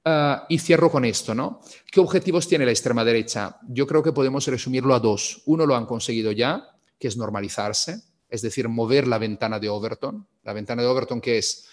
[0.04, 1.60] Ah, y cierro con esto, ¿no?
[1.90, 3.58] ¿Qué objetivos tiene la extrema derecha?
[3.68, 5.42] Yo creo que podemos resumirlo a dos.
[5.46, 6.66] Uno lo han conseguido ya,
[6.98, 10.26] que es normalizarse, es decir, mover la ventana de Overton.
[10.44, 11.66] La ventana de Overton que es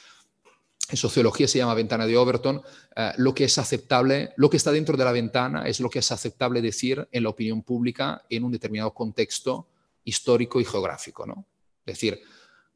[0.90, 2.62] en sociología se llama ventana de Overton,
[2.96, 6.00] eh, lo que es aceptable, lo que está dentro de la ventana es lo que
[6.00, 9.68] es aceptable decir en la opinión pública en un determinado contexto
[10.04, 11.26] histórico y geográfico.
[11.26, 11.46] ¿no?
[11.86, 12.22] Es decir,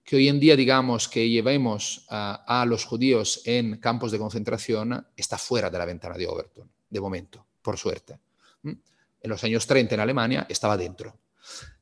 [0.03, 5.37] que hoy en día digamos que llevemos a los judíos en campos de concentración está
[5.37, 8.17] fuera de la ventana de Overton, de momento, por suerte.
[8.63, 11.15] En los años 30 en Alemania estaba dentro.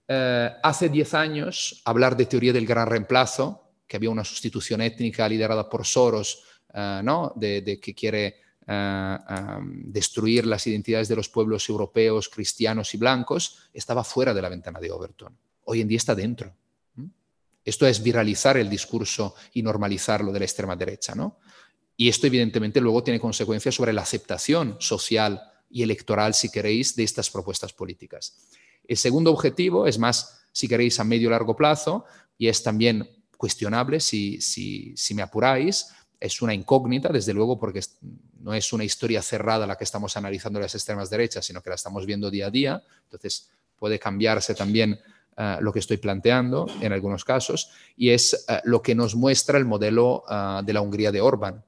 [0.08, 5.28] Eh, hace 10 años, hablar de teoría del gran reemplazo que había una sustitución étnica
[5.28, 7.34] liderada por Soros, eh, ¿no?
[7.36, 8.36] de, que quiere
[8.68, 9.18] eh,
[9.86, 14.80] destruir las identidades de los pueblos europeos, cristianos y blancos, estaba fuera de la ventana
[14.80, 15.36] de Overton.
[15.66, 16.54] Hoy en día está dentro.
[17.64, 21.14] Esto es viralizar el discurso y normalizarlo de la extrema derecha.
[21.16, 21.40] ¿no?
[21.98, 27.04] Y esto evidentemente luego tiene consecuencias sobre la aceptación social y electoral, si queréis, de
[27.04, 28.38] estas propuestas políticas.
[28.88, 32.06] El segundo objetivo es más, si queréis, a medio largo plazo,
[32.38, 35.88] y es también cuestionable si, si, me apuráis.
[36.20, 37.82] Es una incógnita, desde luego, porque
[38.40, 41.76] no es una historia cerrada la que estamos analizando las extremas derechas, sino que la
[41.76, 42.84] estamos viendo día a día.
[43.04, 45.00] Entonces, puede cambiarse también
[45.38, 49.60] eh, lo que estoy planteando en algunos casos, y es eh, lo que nos muestra
[49.60, 51.64] el modelo eh, de la Hungría de Orbán,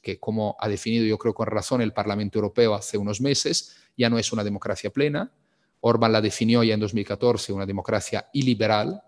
[0.00, 4.08] que como ha definido yo creo con razón el Parlamento Europeo hace unos meses, ya
[4.08, 5.32] no es una democracia plena.
[5.80, 9.02] Orbán la definió ya en 2014 una democracia iliberal,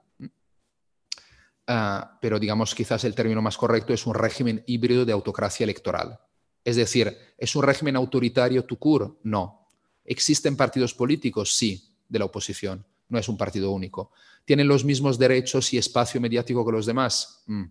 [2.21, 6.21] pero digamos quizás el término más correcto es un régimen híbrido de autocracia electoral.
[6.64, 8.79] Es decir, ¿es un régimen autoritario tu
[9.23, 9.68] No.
[10.05, 11.55] ¿Existen partidos políticos?
[11.55, 14.12] Sí, de la oposición no es un partido único.
[14.45, 17.43] ¿Tienen los mismos derechos y espacio mediático que los demás?
[17.47, 17.64] Mm.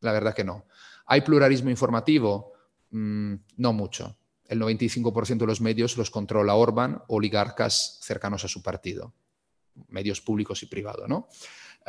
[0.00, 0.64] La verdad que no.
[1.06, 2.54] ¿Hay pluralismo informativo?
[2.90, 4.16] Mm, no mucho.
[4.48, 9.14] El 95% de los medios los controla Orban, oligarcas cercanos a su partido,
[9.88, 11.28] medios públicos y privados, ¿no?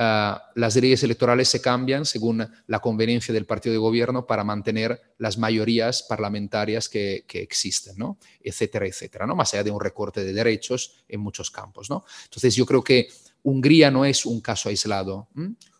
[0.04, 5.00] Ah, las leyes electorales se cambian según la conveniencia del partido de gobierno para mantener
[5.20, 8.18] las mayorías parlamentarias que, existen, ¿no?
[8.42, 9.36] etcétera, etcétera, ¿no?
[9.36, 11.92] más allá de un recorte de derechos en muchos campos.
[11.92, 12.04] ¿no?
[12.24, 13.10] Entonces yo creo que
[13.44, 15.28] Hungría no es un caso aislado.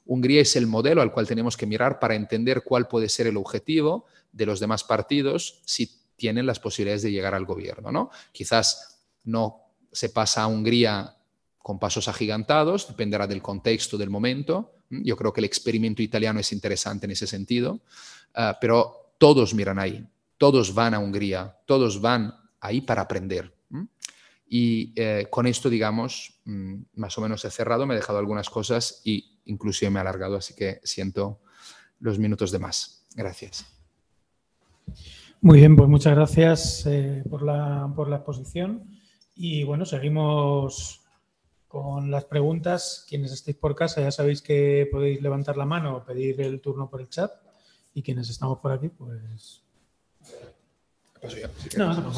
[0.06, 3.38] Hungría es el modelo al cual tenemos que mirar para entender cuál puede ser el
[3.38, 7.92] objetivo de los demás partidos si tienen las posibilidades de llegar al gobierno.
[7.92, 8.12] ¿no?
[8.32, 11.16] Quizás no se pasa a Hungría
[11.62, 14.74] con pasos agigantados, dependerá del contexto, del momento.
[14.90, 17.82] Yo creo que el experimento italiano es interesante en ese sentido,
[18.36, 20.06] ah, pero todos miran ahí,
[20.38, 23.54] todos van a Hungría, todos van ahí para aprender.
[24.54, 28.50] Y eh, con esto, digamos, mm, más o menos he cerrado, me he dejado algunas
[28.50, 31.40] cosas y inclusive me he alargado, así que siento
[32.02, 33.06] los minutos de más.
[33.16, 33.66] Gracias.
[35.40, 38.84] Muy bien, pues muchas gracias eh, por, la, por la exposición.
[39.36, 41.01] Y bueno, seguimos
[41.72, 43.06] con las preguntas.
[43.08, 46.90] Quienes estéis por casa ya sabéis que podéis levantar la mano o pedir el turno
[46.90, 47.32] por el chat.
[47.94, 49.64] Y quienes estamos por aquí, pues...
[51.78, 52.12] no, no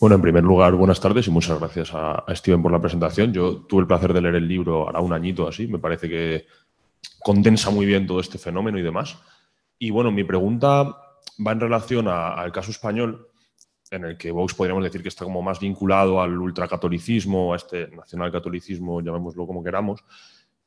[0.00, 3.32] Bueno, en primer lugar, buenas tardes y muchas gracias a, Steven por la presentación.
[3.32, 6.46] Yo tuve el placer de leer el libro ahora un añito así, me parece que
[7.18, 9.18] condensa muy bien todo este fenómeno y demás.
[9.80, 11.07] Y bueno, mi pregunta
[11.44, 13.28] va en relación al caso español,
[13.90, 17.88] en el que Vox podríamos decir que está como más vinculado al ultracatolicismo, a este
[17.88, 20.04] nacionalcatolicismo, llamémoslo como queramos,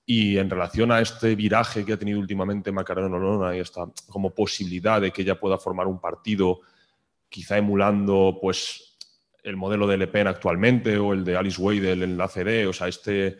[0.05, 4.33] y en relación a este viraje que ha tenido últimamente Macarena Olona y esta como
[4.33, 6.61] posibilidad de que ella pueda formar un partido,
[7.29, 8.97] quizá emulando pues
[9.43, 12.73] el modelo de Le Pen actualmente o el de Alice Weidel en la CD, o
[12.73, 13.37] sea, este,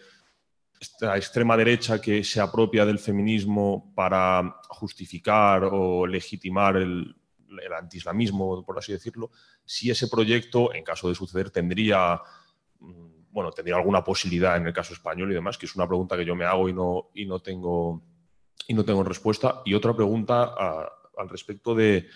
[0.79, 7.15] esta extrema derecha que se apropia del feminismo para justificar o legitimar el,
[7.59, 9.31] el antiislamismo, por así decirlo,
[9.65, 12.21] si ese proyecto, en caso de suceder, tendría,
[12.79, 16.17] mm, bueno, tendría alguna posibilidad en el caso español y demás, que es una pregunta
[16.17, 18.03] que yo me hago y no, y no, tengo,
[18.67, 19.61] y no tengo respuesta.
[19.65, 20.53] Y otra pregunta
[21.17, 22.07] al respecto de,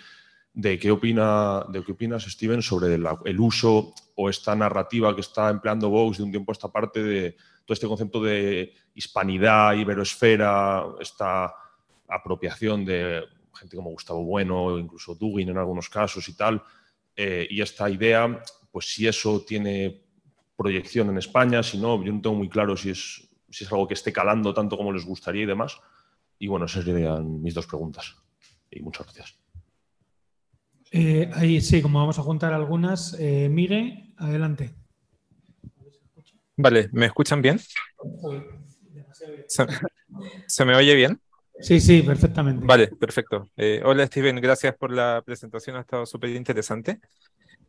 [0.80, 5.90] qué, opina, de qué opinas, Steven, sobre el uso o esta narrativa que está empleando
[5.90, 7.32] Vox de un tiempo a esta parte de
[7.66, 11.54] todo este concepto de hispanidad, iberosfera, esta
[12.08, 13.24] apropiación de
[13.56, 16.62] gente como Gustavo Bueno, incluso Dugin en algunos casos y tal.
[17.16, 18.42] Eh, y esta idea,
[18.72, 20.02] pues si eso tiene
[20.56, 23.88] proyección en España, si no, yo no tengo muy claro si es, si es algo
[23.88, 25.80] que esté calando tanto como les gustaría y demás.
[26.40, 28.16] Y bueno, esas serían mis dos preguntas.
[28.70, 29.38] Y muchas gracias.
[30.92, 34.74] Eh, ahí sí, como vamos a juntar algunas, eh, Mire, adelante.
[36.58, 37.60] Vale, ¿me escuchan bien?
[40.48, 41.20] ¿Se me oye bien?
[41.60, 42.66] Sí, sí, perfectamente.
[42.66, 43.50] Vale, perfecto.
[43.56, 47.00] Eh, hola Steven, gracias por la presentación, ha estado súper interesante.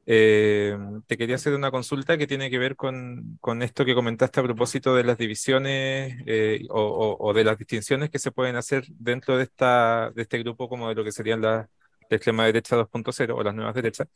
[0.09, 0.77] Eh,
[1.07, 4.43] te quería hacer una consulta que tiene que ver con, con esto que comentaste a
[4.45, 9.37] propósito de las divisiones eh, o, o, de las distinciones que se pueden hacer dentro
[9.37, 11.69] de, esta, de este grupo como de lo que serían la,
[12.09, 14.07] la extrema derecha 2.0 o las nuevas derechas,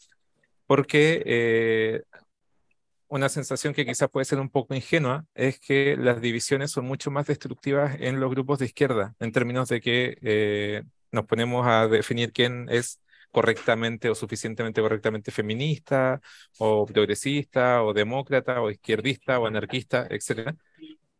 [0.66, 2.04] porque
[3.10, 7.10] una sensación que quizás puede ser un poco ingenua es que las divisiones son mucho
[7.10, 11.88] más destructivas en los grupos de izquierda, en términos de que eh, nos ponemos a
[11.88, 13.00] definir quién es
[13.32, 16.20] correctamente o suficientemente correctamente feminista
[16.58, 20.54] o progresista o demócrata o izquierdista o anarquista, etc.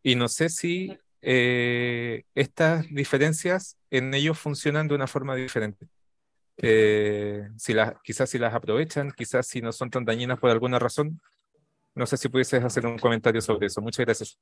[0.03, 5.89] Y no sé si eh, estas diferencias en ellos funcionan de una forma diferente.
[6.59, 10.79] Eh, si las, quizás si las aprovechan, quizás si no son tan dañinas por alguna
[10.79, 11.21] razón,
[11.95, 13.81] no sé si pudieses hacer un comentario sobre eso.
[13.81, 14.39] Muchas gracias.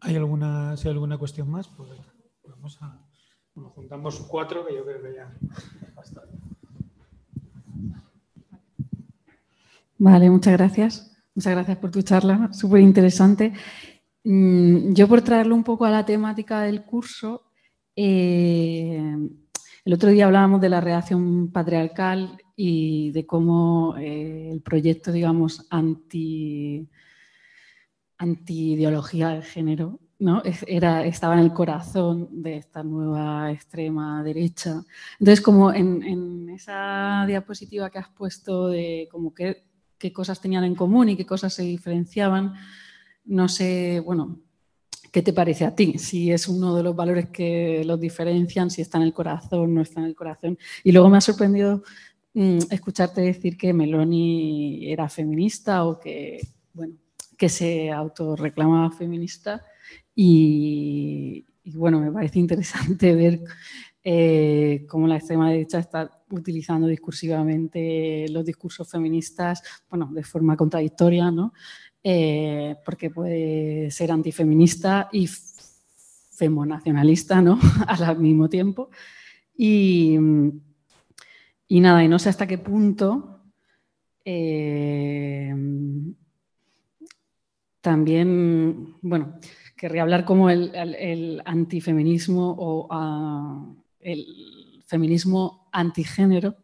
[0.00, 1.68] ¿Hay alguna, si hay alguna cuestión más?
[1.68, 1.90] Pues
[2.44, 2.98] vamos a,
[3.54, 5.34] nos juntamos cuatro, que yo creo que ya
[9.98, 11.16] Vale, muchas gracias.
[11.34, 13.52] Muchas gracias por tu charla, súper interesante.
[14.24, 17.50] Mm, yo por traerlo un poco a la temática del curso,
[17.96, 19.18] Eh,
[19.84, 25.66] el otro día hablábamos de la reacción patriarcal y de cómo eh, el proyecto, digamos,
[25.70, 26.88] anti,
[28.18, 30.42] anti ideología de género ¿no?
[30.66, 34.84] Era, estaba en el corazón de esta nueva extrema derecha.
[35.18, 39.64] Entonces, como en, esa diapositiva que has puesto de como qué,
[40.12, 42.54] cosas tenían en común y qué cosas se diferenciaban,
[43.24, 44.40] no sé, bueno,
[45.10, 45.98] ¿qué te parece a ti?
[45.98, 49.82] Si es uno de los valores que los diferencian, si está en el corazón, no
[49.82, 50.58] está en el corazón.
[50.84, 51.82] Y luego me ha sorprendido
[52.34, 56.40] mm, escucharte decir que Meloni era feminista o que,
[56.72, 56.94] bueno,
[57.36, 59.64] que se autorreclamaba feminista
[60.14, 63.40] y, bueno, me parece interesante ver
[64.04, 71.30] eh, cómo la extrema derecha está utilizando discursivamente los discursos feministas, bueno, de forma contradictoria,
[71.30, 71.52] ¿no?
[72.02, 75.28] Eh, porque puede ser antifeminista y
[76.32, 77.58] femonacionalista, ¿no?
[77.86, 78.90] Al mismo tiempo.
[79.56, 80.16] Y,
[81.68, 83.40] y, nada, y no sé hasta qué punto
[84.24, 85.54] eh,
[87.80, 89.38] también, bueno,
[89.76, 96.56] querría hablar como el, antifeminismo o ah, el feminismo antigénero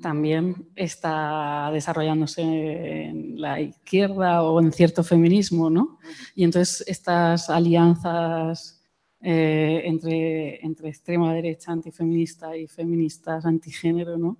[0.00, 5.98] también está desarrollándose en la izquierda o en cierto feminismo, ¿no?
[6.34, 8.82] Y entonces estas alianzas
[9.20, 14.38] eh, entre, entre extrema derecha antifeminista y feministas antigénero, ¿no?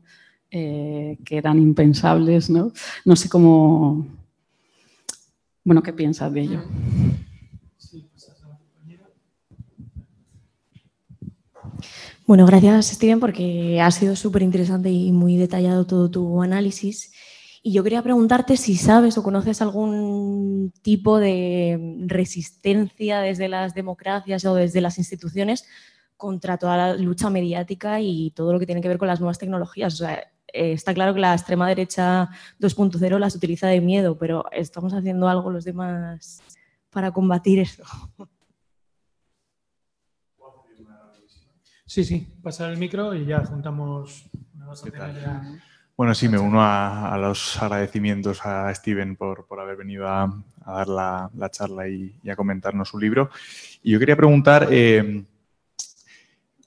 [0.50, 2.72] Eh, que eran impensables, ¿no?
[3.04, 4.06] No sé cómo...
[5.64, 6.62] Bueno, ¿qué piensas de ello?
[12.26, 17.12] Bueno, gracias Steven porque ha sido súper interesante y muy detallado todo tu análisis.
[17.62, 24.44] Y yo quería preguntarte si sabes o conoces algún tipo de resistencia desde las democracias
[24.46, 25.66] o desde las instituciones
[26.16, 29.38] contra toda la lucha mediática y todo lo que tiene que ver con las nuevas
[29.38, 30.00] tecnologías.
[30.00, 35.28] Eh, está claro que la extrema derecha 2.0 las utiliza de miedo, pero ¿estamos haciendo
[35.28, 36.42] algo los demás
[36.90, 37.84] para combatir eso?
[41.94, 44.28] Sí, sí, pasar el micro y ya juntamos.
[45.96, 51.50] Bueno, sí, me uno a, los agradecimientos a Steven por, haber venido a, dar la,
[51.52, 53.30] charla y, a comentarnos su libro.
[53.84, 55.22] Y yo quería preguntar eh,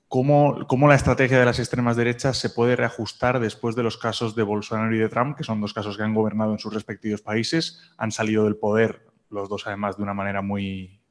[0.07, 4.33] ¿cómo, ¿cómo, la estrategia de las extremas derechas se puede reajustar después de los casos
[4.33, 7.21] de Bolsonaro y de Trump, que son dos casos que han gobernado en sus respectivos
[7.21, 11.01] países, han salido del poder, los dos además de una manera muy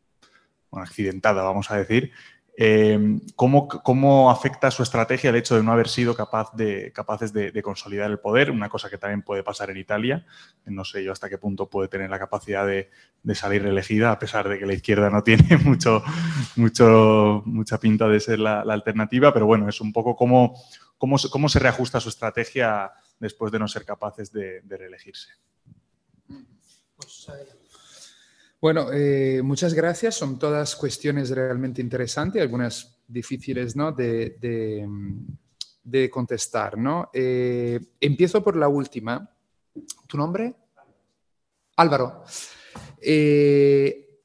[0.73, 2.13] accidentada, vamos a decir,
[2.59, 7.63] Em, ¿cómo, afecta su estrategia el hecho de no haber sido capaz de, capaces de,
[7.63, 8.51] consolidar el poder?
[8.51, 10.25] Una cosa que también puede pasar en Italia.
[10.65, 12.89] No sé yo hasta qué punto puede tener la capacidad de,
[13.35, 16.03] salir reelegida, a pesar de que la izquierda no tiene mucho,
[16.57, 19.35] mucho, mucha pinta de ser la, alternativa.
[19.35, 20.59] Pero bueno, es un poco cómo,
[20.97, 22.91] cómo, cómo, se reajusta su estrategia
[23.21, 25.29] después de no ser capaces de, reelegirse.
[26.97, 27.29] Pues,
[28.61, 30.15] bueno, eh, muchas gracias.
[30.15, 33.93] Son todas cuestiones realmente interesantes, algunas difíciles ¿no?
[33.93, 34.89] de,
[36.11, 36.79] contestar.
[36.79, 37.11] ¿no?
[37.13, 39.31] Eh, empiezo por la última.
[40.07, 40.55] ¿Tu nombre?
[41.77, 42.25] Álvaro.
[43.01, 44.21] Eh,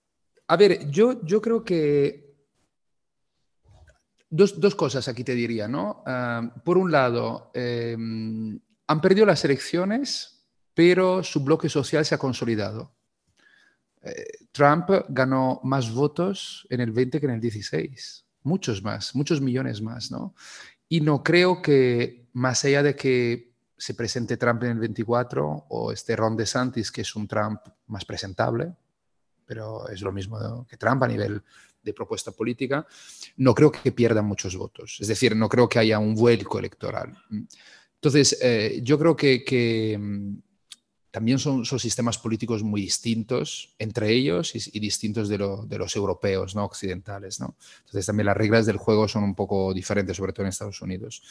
[0.47, 2.35] a ver, yo, yo creo que
[4.29, 5.67] dos, dos, cosas aquí te diría.
[5.67, 6.03] ¿no?
[6.05, 12.93] Ah, por un lado, han perdido las elecciones, pero su bloque social se ha consolidado.
[14.01, 19.41] Eh, Trump ganó más votos en el 20 que en el 16, muchos más, muchos
[19.41, 20.33] millones más, ¿no?
[20.89, 25.91] Y no creo que más allá de que se presente Trump en el 24 o
[25.91, 28.73] este Ron DeSantis, que es un Trump más presentable,
[29.45, 31.41] pero es lo mismo que Trump a nivel
[31.81, 32.85] de propuesta política,
[33.37, 34.97] no creo que pierdan muchos votos.
[34.99, 37.17] Es decir, no creo que haya un vuelco electoral.
[37.95, 39.99] Entonces, eh, yo creo que, que
[41.11, 46.63] también son, son, sistemas políticos muy distintos entre ellos y, distintos de, los europeos, ¿no?
[46.63, 47.39] occidentales.
[47.41, 47.55] ¿no?
[47.79, 51.21] Entonces también las reglas del juego son un poco diferentes, sobre todo en Estados Unidos.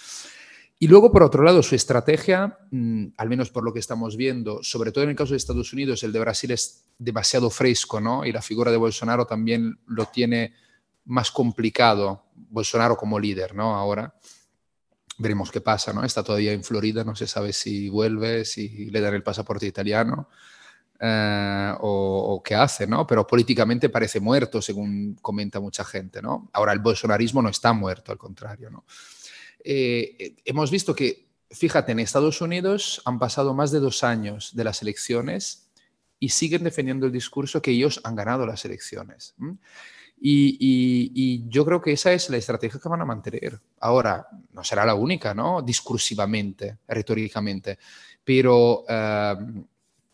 [0.78, 4.62] Y luego, por otro lado, su estrategia, mm, al menos por lo que estamos viendo,
[4.62, 8.24] sobre todo en el caso de Estados Unidos, el de Brasil es demasiado fresco, ¿no?
[8.24, 10.55] Y la figura de Bolsonaro también lo tiene
[11.05, 13.74] más complicado, Bolsonaro como líder, ¿no?
[13.74, 14.15] Ahora
[15.21, 16.03] veremos qué pasa, ¿no?
[16.03, 20.29] Está todavía en Florida, no se sabe si vuelve, si le dan el pasaporte italiano
[20.99, 23.07] eh, o, qué hace, ¿no?
[23.07, 26.49] Pero políticamente parece muerto, según comenta mucha gente, ¿no?
[26.53, 28.85] Ahora el bolsonarismo no está muerto, al contrario, ¿no?
[29.63, 34.65] Eh, hemos visto que, fíjate, en Estados Unidos han pasado más de dos años de
[34.65, 35.71] las elecciones
[36.19, 39.35] y siguen defendiendo el discurso que ellos han ganado las elecciones.
[40.23, 43.59] Y, yo creo que esa es la estrategia que van a mantener.
[43.81, 45.63] Ahora, no será la única, ¿no?
[45.63, 47.79] Discursivamente, retóricamente,
[48.23, 49.37] pero eh,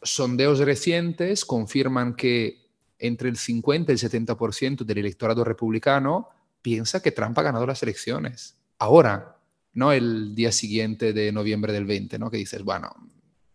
[0.02, 2.66] sondeos recientes confirman que
[2.98, 6.28] entre el 50 y el 70% del electorado republicano
[6.62, 8.56] piensa que Trump ha ganado las elecciones.
[8.78, 9.36] Ahora,
[9.74, 12.30] no el día siguiente de noviembre del 20, ¿no?
[12.30, 12.90] Que dices, bueno,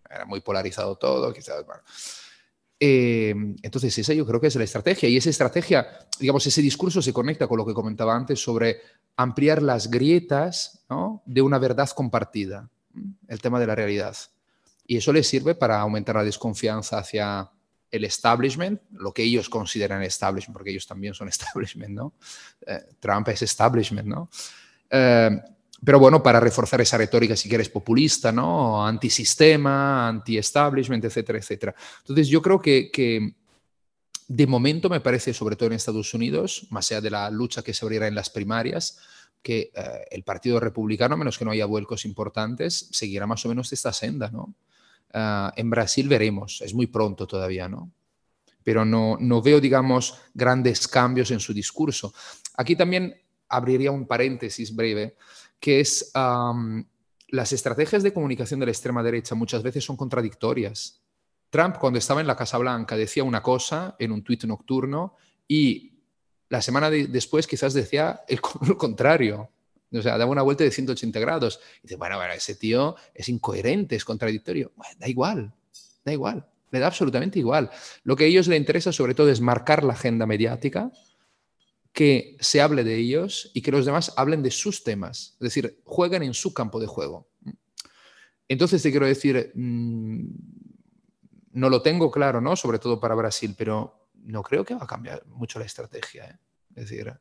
[0.09, 1.81] era muy polarizado todo, quizás, bueno.
[2.83, 5.07] Eh, entonces, esa yo creo que es la estrategia.
[5.07, 5.87] Y esa estrategia,
[6.19, 8.81] digamos, ese discurso se conecta con lo que comentaba antes sobre
[9.15, 10.83] ampliar las grietas
[11.25, 12.67] de una verdad compartida,
[13.27, 14.17] el tema de la realidad.
[14.87, 17.51] Y eso les sirve para aumentar la desconfianza hacia
[17.91, 22.13] el establishment, lo que ellos consideran establishment, porque ellos también son establishment, ¿no?
[22.65, 24.27] Eh, Trump es establishment, ¿no?
[24.89, 25.29] Eh,
[25.83, 28.85] pero bueno, para reforzar esa retórica, si quieres, populista, ¿no?
[28.85, 31.75] Antisistema, anti-establishment, etcétera, etcétera.
[31.99, 33.35] Entonces, yo creo que, que,
[34.27, 37.73] de momento me parece, sobre todo en Estados Unidos, más allá de la lucha que
[37.73, 38.99] se abrirá en las primarias,
[39.41, 43.73] que eh, el Partido Republicano, menos que no haya vuelcos importantes, seguirá más o menos
[43.73, 44.53] esta senda, ¿no?
[45.13, 47.91] Ah, en Brasil veremos, es muy pronto todavía, ¿no?
[48.63, 52.13] Pero no, no veo, digamos, grandes cambios en su discurso.
[52.55, 55.15] Aquí también abriría un paréntesis breve,
[55.61, 61.01] que es las estrategias de comunicación de la extrema derecha muchas veces son contradictorias.
[61.49, 65.15] Trump, cuando estaba en la Casa Blanca, decía una cosa en un tuit nocturno
[65.47, 65.93] y
[66.49, 68.41] la semana después quizás decía el,
[68.77, 69.49] contrario.
[69.93, 71.59] O sea, daba una vuelta de 180 grados.
[71.79, 74.71] Y dice, bueno, bueno, ese tío es incoherente, es contradictorio.
[74.97, 75.53] da igual,
[76.03, 77.69] da igual, le da absolutamente igual.
[78.03, 80.91] Lo que a ellos les interesa sobre todo es marcar la agenda mediática,
[81.93, 85.33] que se hable de ellos y que los demás hablen de sus temas.
[85.33, 87.29] Es decir, jueguen en su campo de juego.
[88.47, 90.25] Entonces te quiero decir, mm,
[91.53, 92.55] no lo tengo claro, ¿no?
[92.55, 96.25] Sobre todo para Brasil, pero no creo que va a cambiar mucho la estrategia.
[96.25, 96.37] ¿eh?
[96.75, 97.13] Es decir,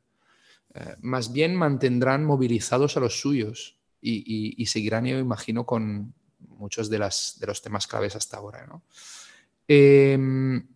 [0.73, 6.97] eh, más bien mantendrán movilizados a los suyos y, seguirán, yo imagino, con muchos de,
[6.97, 8.67] las, de los temas claves hasta ahora.
[9.67, 10.67] Em,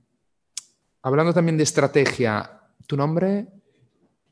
[1.01, 3.47] hablando también de estrategia, ¿tu nombre?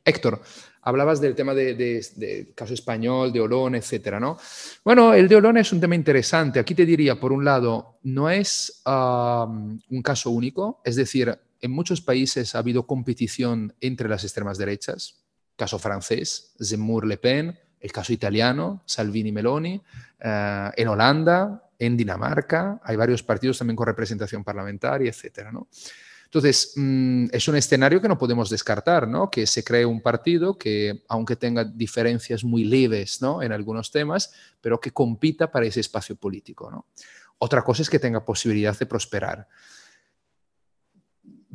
[0.05, 0.41] Héctor,
[0.81, 4.37] hablabas del tema de, caso español, de Olón, etcétera, ¿no?
[4.83, 6.59] Bueno, el de Olón es un tema interesante.
[6.59, 12.01] Aquí te diría, por un lado, no es un caso único, es decir, en muchos
[12.01, 15.23] países ha habido competición entre las extremas derechas,
[15.55, 19.81] caso francés, Zemmour Le Pen, el caso italiano, Salvini Meloni,
[20.19, 25.67] eh, en Holanda, en Dinamarca, hay varios partidos también con representación parlamentaria, etcétera, ¿no?
[26.33, 29.29] Entonces, mm, es un escenario que no podemos descartar, ¿no?
[29.29, 33.43] Que se cree un partido que, aunque tenga diferencias muy leves, ¿no?
[33.43, 36.87] En algunos temas, pero que compita para ese espacio político, ¿no?
[37.37, 39.47] Otra cosa es que tenga posibilidad de prosperar.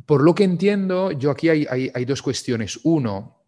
[0.05, 2.79] Por lo que entiendo, yo aquí hay, hay dos cuestiones.
[2.83, 3.43] Uno,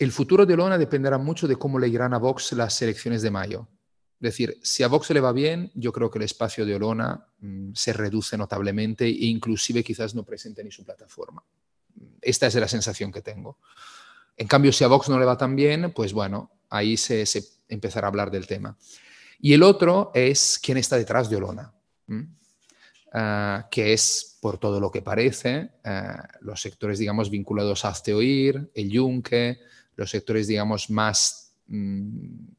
[0.00, 3.30] el futuro de Lona dependerá mucho de cómo le irán a Vox las elecciones de
[3.30, 3.68] mayo.
[4.16, 7.26] Es decir, si a Vox le va bien, yo creo que el espacio de Olona
[7.38, 11.44] mm, se reduce notablemente e inclusive quizás no presente ni su plataforma.
[12.22, 13.58] Esta es la sensación que tengo.
[14.36, 17.24] En cambio, si a Vox no le va tan bien, pues bueno, ahí se,
[17.68, 18.76] empezará a hablar del tema.
[19.38, 21.74] Y el otro es quién está detrás de Olona,
[23.12, 28.70] ah, que es, por todo lo que parece, ah, los sectores, digamos, vinculados a Oír,
[28.74, 29.58] el Yunque,
[29.94, 32.55] los sectores, digamos, más mm,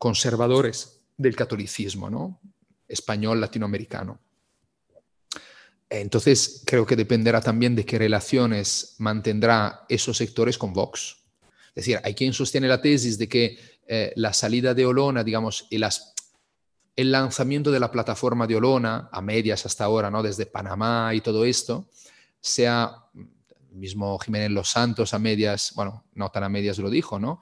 [0.00, 2.40] conservadores del catolicismo, ¿no?
[2.88, 4.18] Español, latinoamericano.
[5.90, 11.18] Entonces, creo que dependerá también de qué relaciones mantendrá esos sectores con Vox.
[11.68, 15.66] Es decir, hay quien sostiene la tesis de que eh, la salida de Olona, digamos,
[15.68, 15.78] y
[16.96, 20.22] el lanzamiento de la plataforma de Olona, a medias hasta ahora, ¿no?
[20.22, 21.90] desde Panamá y todo esto,
[22.40, 23.04] sea
[23.72, 27.40] mismo Jiménez Los Santos a medias, bueno, no tan a medias lo dijo, ¿no?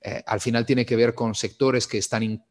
[0.00, 2.44] Eh, al final tiene que ver con sectores que están,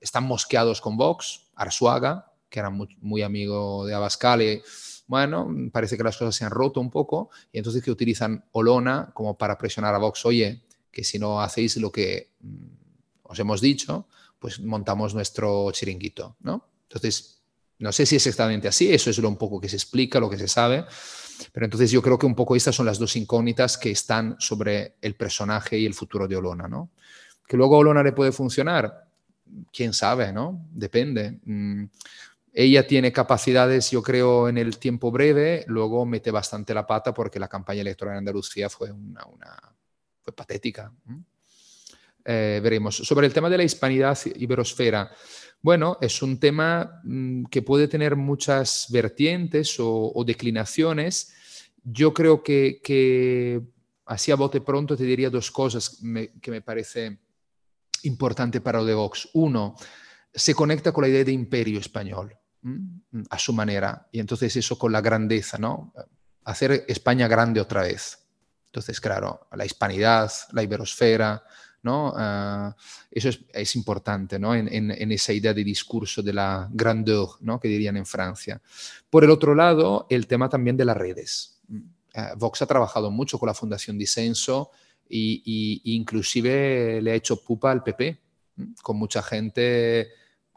[0.00, 4.62] están mosqueados con Vox, Arzuaga, que era muy, amigo de Abascal, y
[5.06, 9.10] bueno, parece que las cosas se han roto un poco, y entonces que utilizan Olona
[9.14, 12.66] como para presionar a Vox, oye, que si no hacéis lo que mm,
[13.22, 14.06] os hemos dicho,
[14.38, 16.68] pues montamos nuestro chiringuito, ¿no?
[16.82, 17.42] Entonces,
[17.78, 20.28] no sé si es exactamente así, eso es lo un poco que se explica, lo
[20.28, 20.84] que se sabe,
[21.52, 24.96] pero entonces yo creo que un poco estas son las dos incógnitas que están sobre
[25.00, 26.90] el personaje y el futuro de Olona, ¿no?
[27.46, 29.06] Que luego Olona le puede funcionar,
[29.72, 30.66] quién sabe, ¿no?
[30.72, 31.40] Depende.
[31.44, 31.84] Mm,
[32.54, 37.40] ella tiene capacidades, yo creo, en el tiempo breve, luego mete bastante la pata porque
[37.40, 39.24] la campaña electoral en Andalucía fue una,
[40.20, 40.92] fue patética.
[42.24, 42.96] Eh, veremos.
[42.96, 45.10] Sobre el tema de la hispanidad iberosfera,
[45.62, 51.32] bueno, es un tema mm, que puede tener muchas vertientes o, declinaciones.
[51.84, 53.62] Yo creo que,
[54.04, 56.02] así a bote pronto te diría dos cosas
[56.40, 57.18] que me parece
[58.02, 59.28] importante para lo de Vox.
[59.34, 59.76] Uno,
[60.34, 62.36] se conecta con la idea de imperio español
[63.30, 65.92] a su manera y entonces eso con la grandeza, ¿no?
[66.44, 68.18] Hacer España grande otra vez.
[68.66, 71.44] Entonces, claro, la hispanidad, la iberosfera,
[71.82, 72.12] ¿no?
[72.16, 72.74] Ah,
[73.10, 74.54] eso es, importante ¿no?
[74.54, 77.58] En, esa idea de discurso de la grandeur, ¿no?
[77.60, 78.60] que dirían en Francia.
[79.10, 81.60] Por el otro lado, el tema también de las redes.
[82.14, 84.70] Ah, Vox ha trabajado mucho con la Fundación Disenso
[85.08, 85.42] e
[85.84, 88.18] inclusive le ha hecho pupa al PP,
[88.82, 90.08] con mucha gente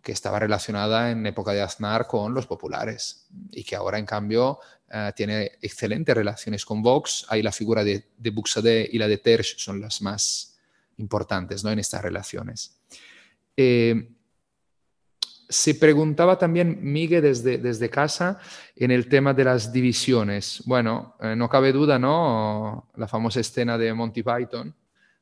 [0.02, 4.60] que estaba relacionada en época de Aznar con los populares y que ahora en cambio
[4.90, 7.26] eh, tiene excelentes relaciones con Vox.
[7.30, 10.55] Ahí la figura de, de y la de Tersch son las más
[10.98, 11.72] importantes ¿no?
[11.72, 12.80] en estas relaciones.
[13.58, 14.12] Eh,
[15.48, 18.40] se preguntaba también Miguel desde, desde casa
[18.76, 20.64] en el tema de las divisiones.
[20.66, 22.90] Bueno, eh, no cabe duda, ¿no?
[22.96, 24.74] La famosa escena de Monty Python,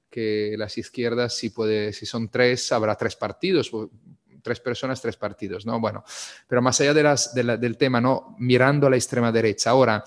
[0.09, 3.71] que las izquierdas, si, puede, si son tres, habrá tres partidos
[4.43, 5.79] tres personas, tres partidos, ¿no?
[5.79, 6.03] Bueno,
[6.47, 8.35] pero más allá de las, del tema, ¿no?
[8.37, 9.71] Mirando a la extrema derecha.
[9.71, 10.03] Ahora,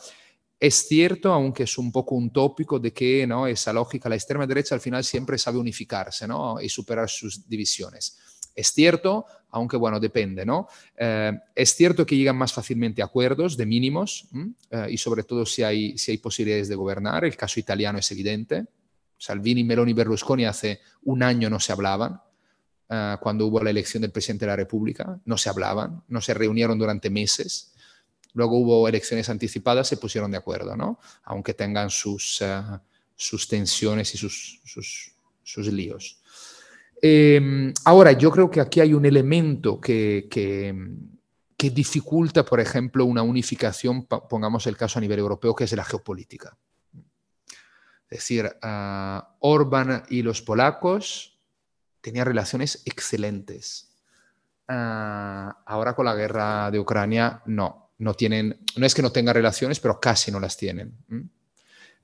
[0.58, 3.46] es cierto, aunque es un poco un tópico, de que ¿no?
[3.46, 6.60] esa lógica, la extrema derecha al final siempre sabe unificarse ¿no?
[6.60, 8.18] y superar sus divisiones.
[8.54, 10.66] Es cierto, aunque bueno, depende, ¿no?
[10.96, 14.28] Eh, es cierto que llegan más fácilmente a acuerdos de mínimos
[14.70, 17.26] eh, y sobre todo si hay, si hay posibilidades de gobernar.
[17.26, 18.64] El caso italiano es evidente.
[19.18, 22.18] Salvini, Meloni, Berlusconi hace un año no se hablaban.
[22.88, 26.34] Ah, cuando hubo la elección del presidente de la República, no se hablaban, no se
[26.34, 27.74] reunieron durante meses.
[28.36, 31.00] Luego hubo elecciones anticipadas, se pusieron de acuerdo, ¿no?
[31.24, 32.82] Aunque tengan sus, ah,
[33.16, 34.60] sus tensiones y sus,
[35.42, 36.20] sus, líos.
[37.00, 43.22] Em, ahora, yo creo que aquí hay un elemento que, que, dificulta, por ejemplo, una
[43.22, 46.58] unificación, pongamos el caso a nivel europeo, que es la geopolítica.
[48.10, 51.40] Es decir, uh, Orban y los polacos
[52.02, 53.96] tenía relaciones excelentes.
[54.68, 59.34] Ah, ahora con la guerra de Ucrania, no, no tienen, no es que no tengan
[59.34, 60.94] relaciones, pero casi no las tienen.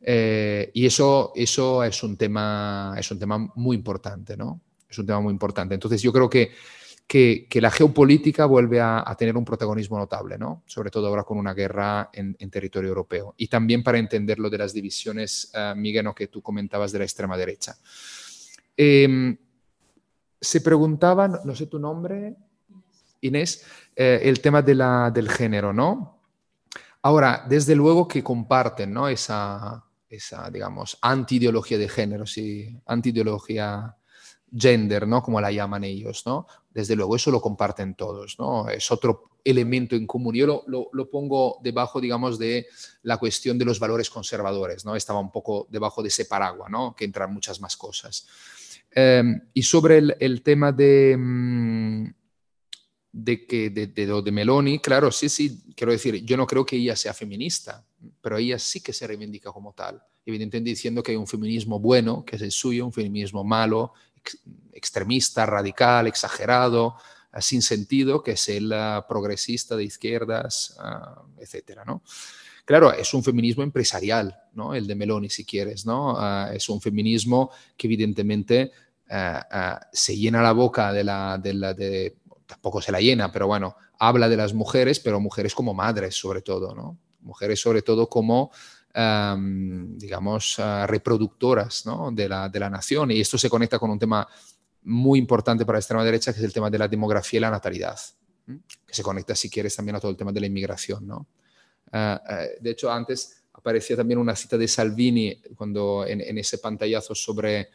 [0.00, 4.60] Eh, y eso, eso es, un tema, es un tema muy importante, ¿no?
[4.88, 5.74] Es un tema muy importante.
[5.74, 6.52] Entonces yo creo que,
[7.06, 10.62] que, la geopolítica vuelve a, tener un protagonismo notable, ¿no?
[10.66, 13.34] Sobre todo ahora con una guerra en, territorio europeo.
[13.36, 17.04] Y también para entender lo de las divisiones, uh, Miguel, que tú comentabas de la
[17.04, 17.76] extrema derecha.
[18.76, 19.36] Eh,
[20.40, 22.34] se preguntaba, no sé tu nombre,
[23.22, 23.64] Inés,
[23.96, 26.20] eh, el tema de la, del género, ¿no?
[27.02, 29.08] Ahora, desde luego que comparten, ¿no?
[29.08, 33.96] Esa, esa digamos, anti-ideología de género, sí, anti-ideología
[34.54, 35.22] gender, ¿no?
[35.22, 36.46] Como la llaman ellos, ¿no?
[36.70, 38.68] Desde luego, eso lo comparten todos, ¿no?
[38.68, 40.34] Es otro elemento en común.
[40.34, 42.66] Yo lo, lo, pongo debajo, digamos, de
[43.02, 44.94] la cuestión de los valores conservadores, ¿no?
[44.94, 46.94] Estaba un poco debajo de ese paraguas, ¿no?
[46.94, 48.26] Que entran muchas más cosas.
[48.94, 52.14] Em, y sobre el, tema de, mm,
[53.12, 56.96] de, que, de, de, Meloni, claro, sí, sí, quiero decir, yo no creo que ella
[56.96, 57.84] sea feminista,
[58.20, 62.24] pero ella sí que se reivindica como tal, evidentemente diciendo que hay un feminismo bueno,
[62.24, 63.92] que es el suyo, un feminismo malo,
[64.72, 66.96] extremista, radical, exagerado,
[67.32, 72.02] eh, sin sentido, que es el ah, progresista de izquierdas, uh, etcétera, ¿no?
[72.64, 74.74] Claro, es un feminismo empresarial, ¿no?
[74.74, 76.14] El de Meloni, si quieres, ¿no?
[76.16, 78.70] Ah, es un feminismo que evidentemente
[79.10, 82.16] ah, ah, se llena la boca de la, de la de,
[82.52, 86.42] tampoco se la llena, pero bueno, habla de las mujeres, pero mujeres como madres sobre
[86.42, 86.98] todo, ¿no?
[87.20, 88.50] Mujeres sobre todo como,
[88.94, 92.10] digamos, reproductoras ¿no?
[92.12, 93.10] de, la, de la nación.
[93.12, 94.26] Y esto se conecta con un tema
[94.82, 97.50] muy importante para la extrema derecha, que es el tema de la demografía y la
[97.50, 97.98] natalidad,
[98.44, 101.28] que se conecta, si quieres, también a todo el tema de la inmigración, ¿no?
[101.92, 107.14] Ah, ah, de hecho, antes aparecía también una cita de Salvini cuando en, ese pantallazo
[107.14, 107.68] sobre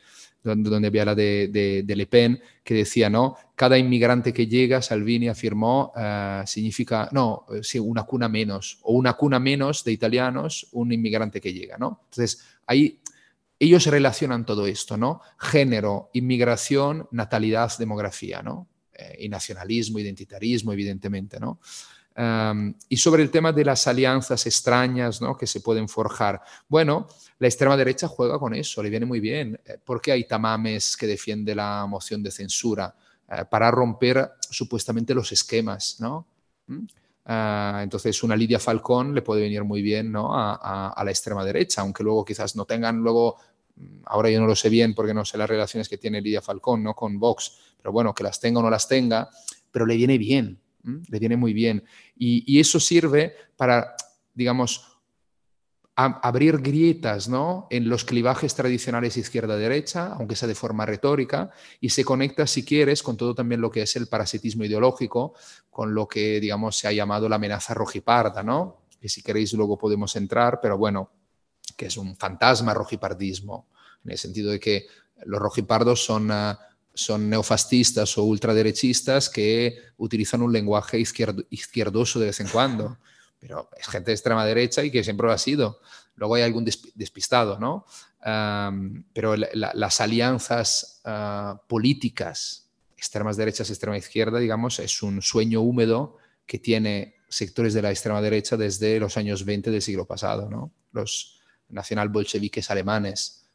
[0.43, 3.35] donde, donde había la de, de, Le Pen, que decía, ¿no?
[3.55, 9.13] Cada inmigrante que llega, Salvini afirmó, ah, significa, no, sí, una cuna menos, o una
[9.13, 12.01] cuna menos de italianos, un inmigrante que llega, ¿no?
[12.09, 12.99] Entonces, ahí
[13.59, 15.21] ellos relacionan todo esto, ¿no?
[15.39, 18.67] Género, inmigración, natalidad, demografía, ¿no?
[18.93, 21.59] Eh, y nacionalismo, identitarismo, evidentemente, ¿no?
[22.89, 25.37] Y sobre el tema de las alianzas extrañas ¿no?
[25.37, 26.41] que se pueden forjar.
[26.67, 27.07] Bueno,
[27.37, 29.59] la extrema derecha juega con eso, le viene muy bien.
[29.63, 32.95] Eh, ¿Por qué hay tamames que defiende la moción de censura?
[33.29, 36.27] Eh, para romper supuestamente los esquemas, ¿no?
[37.25, 40.33] Ah, entonces una Lidia Falcón le puede venir muy bien ¿no?
[40.33, 43.35] a, a, la extrema derecha, aunque luego quizás no tengan luego,
[43.75, 46.41] mm, ahora yo no lo sé bien porque no sé las relaciones que tiene Lidia
[46.41, 46.93] Falcón ¿no?
[46.93, 49.29] con Vox, pero bueno, que las tenga o no las tenga,
[49.71, 50.59] pero le viene bien,
[51.09, 51.83] le viene muy bien.
[52.19, 53.95] Y, eso sirve para,
[54.33, 54.99] digamos,
[55.95, 57.67] abrir grietas ¿no?
[57.71, 61.49] en los clivajes tradicionales izquierda-derecha, aunque sea de forma retórica,
[61.81, 65.33] y se conecta, si quieres, con todo también lo que es el parasitismo ideológico,
[65.71, 68.83] con lo que, digamos, se ha llamado la amenaza rojiparda, ¿no?
[68.99, 71.11] que si queréis luego podemos entrar, pero bueno,
[71.75, 73.67] que es un fantasma rojipardismo,
[74.03, 74.85] en el sentido de que
[75.25, 76.31] los rojipardos son...
[76.31, 76.59] Ah,
[76.97, 82.97] son neofascistas o ultraderechistas que utilizan un lenguaje izquierdoso de vez en cuando
[83.39, 85.79] pero es gente de extrema derecha y que siempre lo ha sido.
[86.15, 87.85] Luego hay algún despistado, ¿no?
[89.13, 96.59] pero las alianzas ah, políticas, extremas derechas, extrema izquierda, digamos, es un sueño húmedo que
[96.59, 100.71] tiene sectores de la extrema derecha desde los años 20 del siglo pasado, ¿no?
[100.91, 103.45] Los nacional bolcheviques alemanes.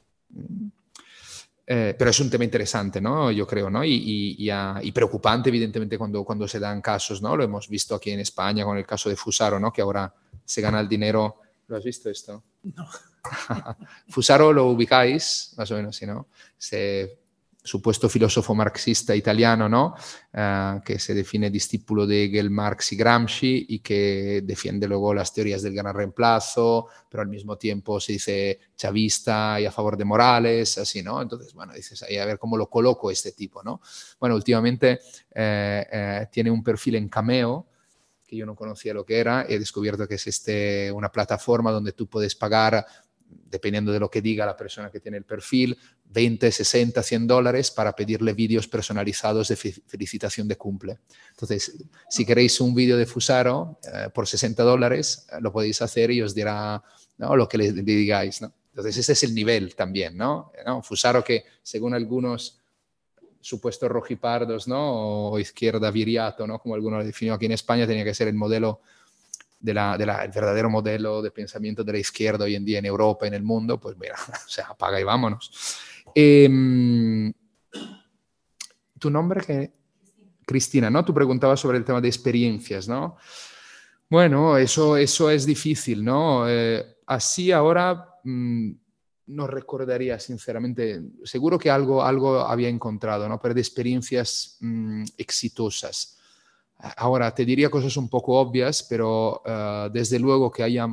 [1.65, 3.31] Eh, pero es un tema interesante, ¿no?
[3.31, 3.85] Yo creo, ¿no?
[3.85, 7.37] Y, y, preocupante, evidentemente, cuando, cuando se dan casos, ¿no?
[7.37, 9.73] Lo hemos visto aquí en España con el caso de Fusaro, ¿no?
[9.73, 10.13] Que ahora
[10.45, 11.37] se gana el dinero.
[11.69, 12.43] ¿Lo has visto esto?
[12.63, 12.87] No.
[14.09, 16.27] Fusaro lo ubicáis, más o menos, ¿sí, no?
[16.59, 17.22] Se
[17.63, 19.95] supuesto filósofo marxista italiano, ¿no?
[20.33, 25.33] Eh, que se define discípulo de Hegel, Marx y Gramsci y que defiende luego las
[25.33, 30.05] teorías del gran reemplazo, pero al mismo tiempo se dice chavista y a favor de
[30.05, 31.23] Morales, así, ¿no?
[31.23, 33.81] Entonces, bueno, dices ahí a ver cómo lo coloco este tipo, ¿no?
[34.19, 34.99] Bueno, últimamente
[35.33, 37.69] eh, eh, tiene un perfil en Cameo,
[38.27, 41.93] que yo no conocía lo que era, he descubierto que es este, una plataforma donde
[41.93, 42.85] tú puedes pagar
[43.53, 45.77] dependiendo de lo que diga la persona que tiene el perfil,
[46.13, 50.99] 20, 60, 100 dólares para pedirle vídeos personalizados de felicitación de cumple.
[51.31, 51.75] Entonces,
[52.09, 56.21] si queréis un vídeo de Fusaro eh, por 60 dólares, eh, lo podéis hacer y
[56.21, 56.83] os dirá
[57.19, 58.43] lo que le, digáis.
[58.43, 60.17] Entonces, ese es el nivel también.
[60.17, 60.53] ¿no?
[60.83, 62.59] Fusaro que, según algunos
[63.41, 65.31] supuestos rojipardos ¿no?
[65.31, 66.59] o izquierda viriato, ¿no?
[66.59, 68.81] como algunos lo definió aquí en España, tenía que ser el modelo
[69.59, 69.77] del
[70.35, 73.79] verdadero modelo de pensamiento de la izquierda hoy en día en Europa, en el mundo,
[73.79, 74.17] pues mira,
[74.47, 75.51] se apaga y vámonos.
[76.15, 77.33] Em,
[78.99, 79.73] ¿Tu nombre qué?
[80.47, 81.05] Cristina, ¿no?
[81.05, 83.17] Tú preguntabas sobre el tema de experiencias, ¿no?
[84.09, 86.49] Bueno, eso, eso es difícil, ¿no?
[86.49, 88.71] Eh, así ahora mm,
[89.27, 93.41] no recordaría, sinceramente, seguro que algo, algo había encontrado, ¿no?
[93.41, 96.19] Pero de experiencias mm, exitosas.
[96.97, 100.87] Ahora, te diría cosas un poco obvias, pero eh, desde luego que haya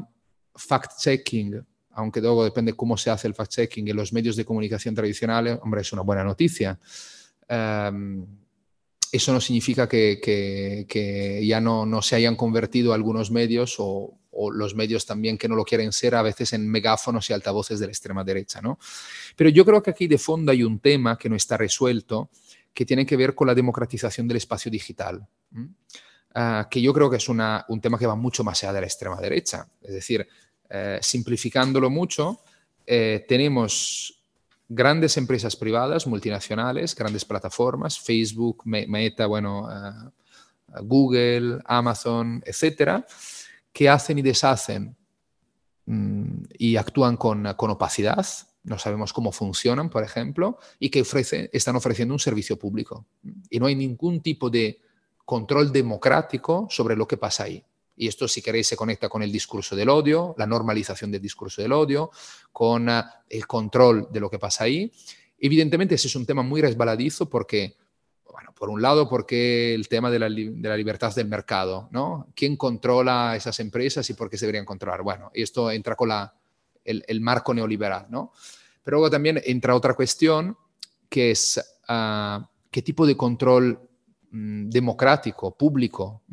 [0.55, 5.59] fact-checking, aunque luego depende cómo se hace el fact-checking en los medios de comunicación tradicionales,
[5.61, 6.79] hombre, es una buena noticia.
[7.47, 8.25] Em,
[9.11, 14.15] eso no significa que, ya no, se hayan convertido algunos medios o,
[14.53, 17.87] los medios también que no lo quieren ser a veces en megáfonos y altavoces de
[17.87, 18.61] la extrema derecha.
[18.61, 18.79] ¿no?
[19.35, 22.29] Pero yo creo que aquí de fondo hay un tema que no está resuelto
[22.73, 25.27] que tiene que ver con la democratización del espacio digital,
[26.35, 28.87] ah, que yo creo que es un tema que va mucho más allá de la
[28.87, 29.67] extrema derecha.
[29.81, 30.25] Es decir,
[30.69, 32.41] eh, simplificándolo mucho,
[32.85, 34.21] eh, tenemos
[34.67, 40.11] grandes empresas privadas, multinacionales, grandes plataformas, Facebook, Meta, bueno, ah,
[40.81, 43.05] Google, Amazon, etcétera,
[43.73, 44.95] que hacen y deshacen
[45.85, 48.25] mm, y actúan con opacidad,
[48.63, 51.03] no sabemos cómo funcionan, por ejemplo, y que
[51.51, 53.07] están ofreciendo un servicio público.
[53.49, 54.81] Y no hay ningún tipo de
[55.25, 57.63] control democrático sobre lo que pasa ahí.
[57.99, 61.61] Y esto, si queréis, se conecta con el discurso del odio, la normalización del discurso
[61.61, 62.11] del odio,
[62.49, 64.89] con eh, el control de lo que pasa ahí.
[65.37, 67.75] Evidentemente, ese es un tema muy resbaladizo porque,
[68.31, 72.29] bueno, por un lado, porque el tema de la, libertad del mercado, ¿no?
[72.33, 75.01] ¿Quién controla esas empresas y por qué se deberían controlar?
[75.01, 76.33] Bueno, y esto entra con la
[76.85, 78.31] el, marco neoliberal, ¿no?
[78.81, 80.55] Pero luego también entra otra cuestión
[81.09, 81.59] que es
[81.89, 83.77] ah, qué tipo de control
[84.31, 86.23] mm, democrático, público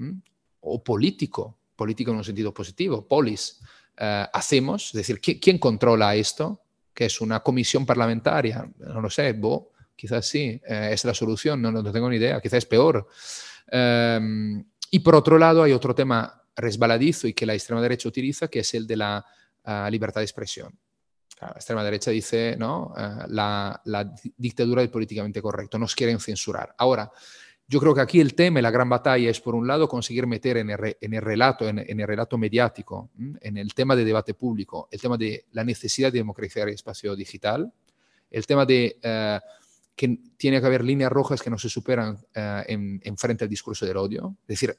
[0.66, 3.60] o político, político en un sentido positivo, polis,
[3.98, 6.62] ah, hacemos, es decir, ¿quién, controla esto?
[6.93, 9.64] Que es una comisión parlamentaria, no lo sé, vos,
[9.94, 13.06] quizás sí, eh, es la solución, no, no, tengo ni idea, quizás es peor.
[13.68, 18.48] Em, y por otro lado hay otro tema resbaladizo y que la extrema derecha utiliza,
[18.48, 19.26] que es el de la
[19.90, 20.78] libertad de expresión.
[21.40, 22.94] la extrema derecha dice, ¿no?
[22.97, 23.82] Eh, la,
[24.36, 26.74] dictadura del políticamente correcto, nos quieren censurar.
[26.78, 27.10] Ahora,
[27.68, 30.26] yo creo que aquí el tema y la gran batalla es, por un lado, conseguir
[30.26, 30.78] meter en el,
[31.20, 33.10] relato, en, el relato mediático,
[33.40, 37.16] en el tema de debate público, el tema de la necesidad de democratizar el espacio
[37.16, 37.72] digital,
[38.30, 39.40] el tema de eh,
[39.97, 43.84] que tiene que haber líneas rojas que no se superan eh, en, frente al discurso
[43.84, 44.36] del odio.
[44.43, 44.78] Es decir,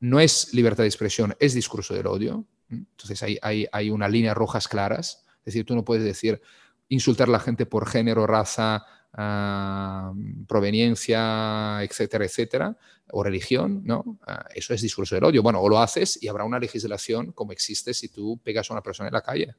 [0.00, 2.44] no es libertad de expresión, es discurso del odio.
[2.68, 5.24] Entonces hay, hay, hay unas líneas rojas claras.
[5.38, 6.42] Es decir, tú no puedes decir
[6.88, 8.84] insultar a la gente por género, raza,
[9.14, 10.12] ah,
[10.46, 12.76] proveniencia, etcétera, etcétera,
[13.10, 14.18] o religión, ¿no?
[14.26, 15.42] Ah, eso es discurso del odio.
[15.42, 18.82] Bueno, o lo haces y habrá una legislación como existe si tú pegas a una
[18.82, 19.54] persona en la calle.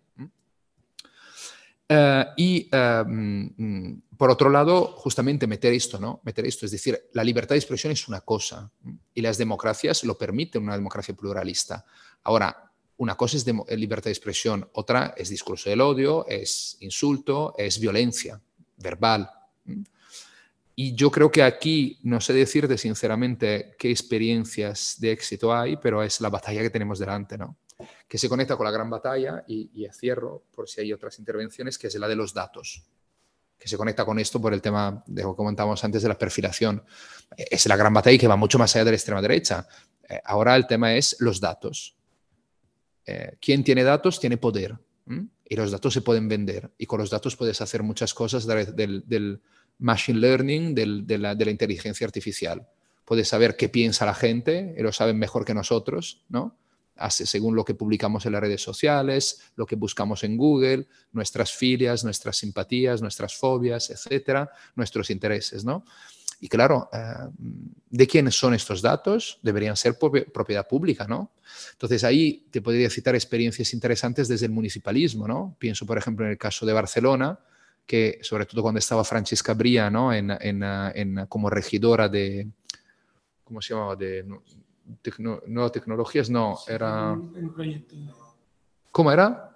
[1.90, 6.22] Eh, y eh, mm, por otro lado, justamente meter esto, ¿no?
[6.24, 8.72] Meter esto, es decir, la libertad de expresión es una cosa
[9.14, 11.86] y las democracias lo permiten, una democracia pluralista.
[12.24, 17.80] Ahora, una cosa es libertad de expresión, otra es discurso del odio, es insulto, es
[17.80, 18.40] violencia
[18.78, 19.30] verbal.
[20.76, 26.02] Y yo creo que aquí no sé decirte sinceramente qué experiencias de éxito hay, pero
[26.02, 27.58] es la batalla que tenemos delante, ¿no?
[28.08, 31.78] que se conecta con la gran batalla y, y cierro por si hay otras intervenciones,
[31.78, 32.84] que es la de los datos,
[33.58, 36.18] que se conecta con esto por el tema de lo que comentábamos antes de la
[36.18, 36.84] perfilación.
[37.36, 39.68] Es la gran batalla y que va mucho más allá de la extrema derecha.
[40.08, 41.96] Eh, ahora el tema es los datos.
[43.06, 44.78] Eh, quien tiene datos tiene poder
[45.54, 49.40] y los datos se pueden vender y con los datos puedes hacer muchas cosas del,
[49.78, 52.68] machine learning, del, de, la, inteligencia artificial.
[53.06, 56.58] Puedes saber qué piensa la gente, y lo saben mejor que nosotros, ¿no?
[57.10, 62.04] según lo que publicamos en las redes sociales, lo que buscamos en Google, nuestras filias,
[62.04, 65.86] nuestras simpatías, nuestras fobias, etcétera, nuestros intereses, ¿no?
[66.44, 66.98] Y claro, eh,
[67.90, 69.40] ¿de quiénes son estos datos?
[69.42, 71.32] Deberían ser propiedad pública, ¿no?
[71.72, 75.56] Entonces ahí te podría citar experiencias interesantes desde el municipalismo, ¿no?
[75.58, 77.40] Pienso, por ejemplo, en el caso de Barcelona,
[77.86, 80.12] que sobre todo cuando estaba Francesca Bría, ¿no?
[80.12, 82.50] En, en, como regidora de,
[83.46, 83.96] ¿cómo se llamaba?
[83.96, 84.26] De,
[85.48, 87.18] no tecnologías, no, era...
[88.92, 89.53] ¿Cómo era?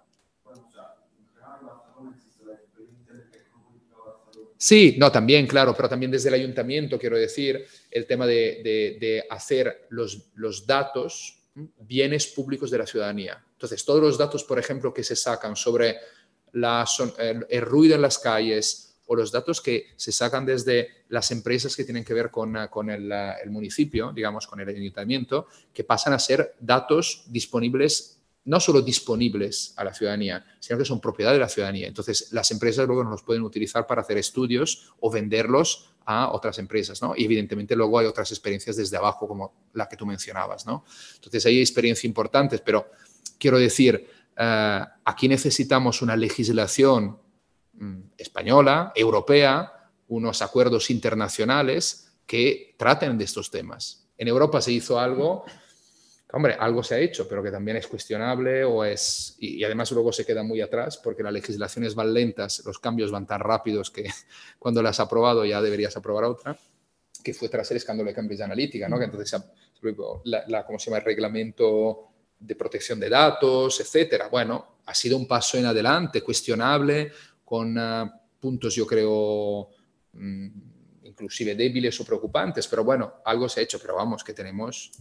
[4.58, 9.88] Sí, no, también, claro, pero también desde el ayuntamiento, quiero decir, el tema de, hacer
[9.90, 13.44] los, los, datos bienes públicos de la ciudadanía.
[13.54, 15.98] Entonces, todos los datos, por ejemplo, que se sacan sobre
[16.54, 16.86] la,
[17.50, 21.86] el ruido en las calles, o los datos que se sacan desde las empresas que
[21.86, 26.14] tienen que ver con, con el, ah, el, municipio, digamos, con el ayuntamiento, que pasan
[26.14, 28.17] a ser datos disponibles,
[28.48, 31.88] no solo disponibles a la ciudadanía, sino que son propiedad de la ciudadanía.
[31.88, 36.58] Entonces, las empresas luego nos los pueden utilizar para hacer estudios o venderlos a otras
[36.58, 37.14] empresas, ¿no?
[37.16, 40.86] Y evidentemente luego hay otras experiencias desde abajo, como la que tú mencionabas, ¿no?
[41.16, 42.90] Entonces, hay experiencias importantes, pero
[43.38, 44.08] quiero decir,
[44.38, 47.20] uh, aquí necesitamos una legislación
[47.80, 49.72] Mm, española, europea,
[50.08, 54.10] unos acuerdos internacionales que traten de estos temas.
[54.18, 55.46] En Europa se hizo algo,
[56.34, 60.12] hombre, algo se ha hecho, pero que también es cuestionable o es, y, además luego
[60.12, 64.10] se queda muy atrás porque las legislaciones van lentas, los cambios van tan rápidos que
[64.60, 66.58] cuando las has aprobado ya deberías aprobar otra,
[67.24, 68.98] que fue tras el escándalo de Cambridge Analytica, ¿no?
[68.98, 69.42] que entonces
[70.26, 71.00] la, la, ¿cómo se llama?
[71.00, 72.10] el reglamento
[72.40, 74.28] de protección de datos, etcétera.
[74.28, 77.12] Bueno, ha sido un paso en adelante, cuestionable,
[77.44, 78.10] con uh,
[78.40, 79.70] puntos, yo creo,
[80.14, 80.48] mmm,
[81.04, 84.92] inclusive débiles o preocupantes, pero bueno, algo se ha hecho, pero vamos, que tenemos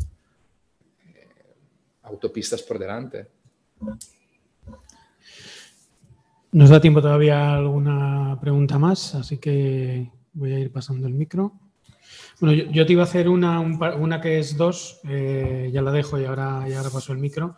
[2.07, 3.28] autopistas por delante.
[6.53, 11.53] Nos da tiempo todavía alguna pregunta más, así que voy a ir pasando el micro.
[12.41, 15.91] Bueno, yo, te iba a hacer una, un, una que es dos, eh, ya la
[15.91, 17.57] dejo y ahora, y ahora paso el micro.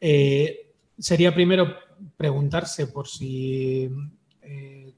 [0.00, 1.74] Eh, sería primero
[2.16, 3.90] preguntarse por si
[4.42, 4.94] eh,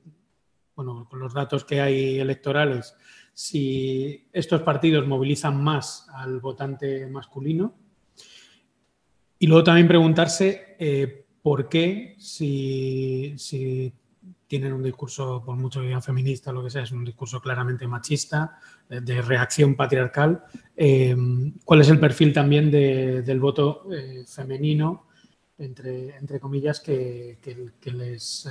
[0.74, 2.94] bueno, con los datos que hay electorales,
[3.34, 7.74] si estos partidos movilizan más al votante masculino.
[9.42, 13.34] Y luego también preguntarse eh, por qué, si,
[14.46, 17.88] tienen un discurso, por mucho que digan feminista, lo que sea, es un discurso claramente
[17.88, 20.44] machista, de, reacción patriarcal,
[20.76, 21.16] eh,
[21.64, 23.84] cuál es el perfil también del voto
[24.28, 25.08] femenino,
[25.58, 27.36] entre, entre comillas, que,
[27.84, 28.48] les,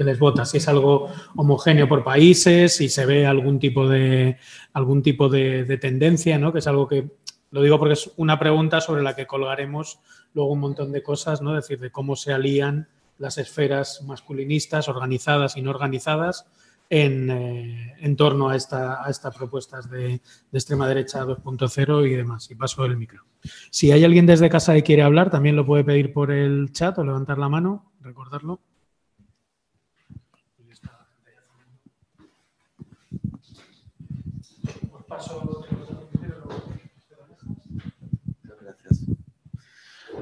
[0.00, 4.38] que les vota, si es algo homogéneo por países, si se ve algún tipo de,
[4.72, 6.52] algún tipo de, tendencia, ¿no?
[6.52, 7.06] que es algo que,
[7.50, 10.00] lo digo porque es una pregunta sobre la que colgaremos
[10.34, 11.56] luego un montón de cosas, ¿no?
[11.56, 16.46] es decir, de cómo se alían las esferas masculinistas, organizadas y no organizadas,
[16.88, 20.20] en, eh, en torno a, esta, a estas propuestas de, de
[20.58, 22.50] extrema derecha 2.0 y demás.
[22.50, 23.24] Y paso el micro.
[23.70, 26.98] Si hay alguien desde casa que quiere hablar, también lo puede pedir por el chat
[26.98, 28.60] o levantar la mano, recordarlo.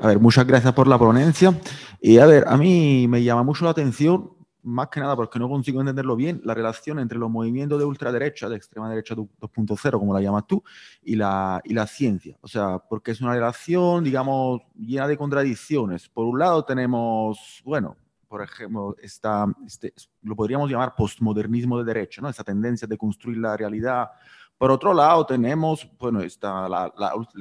[0.00, 1.58] A ver, muchas gracias por la ponencia.
[2.00, 4.30] Y a ver, a mí me llama mucho la atención,
[4.62, 8.48] más que nada porque no consigo entenderlo bien, la relación entre los movimientos de ultraderecha,
[8.48, 10.62] de extrema derecha 2.0, como la llamas tú,
[11.02, 12.38] y la, y la ciencia.
[12.42, 16.08] O sea, porque es una relación, digamos, llena de contradicciones.
[16.08, 17.96] Por un lado tenemos, bueno,
[18.28, 22.28] por ejemplo, esta, este, lo podríamos llamar postmodernismo de derecha, ¿no?
[22.28, 24.10] esa tendencia de construir la realidad.
[24.58, 26.92] Por otro lado, tenemos, bueno, está la,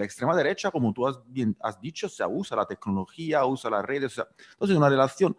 [0.04, 1.20] extrema derecha, como tú has,
[1.82, 5.36] dicho, se usa la tecnología, usa las redes, o sea, entonces una relación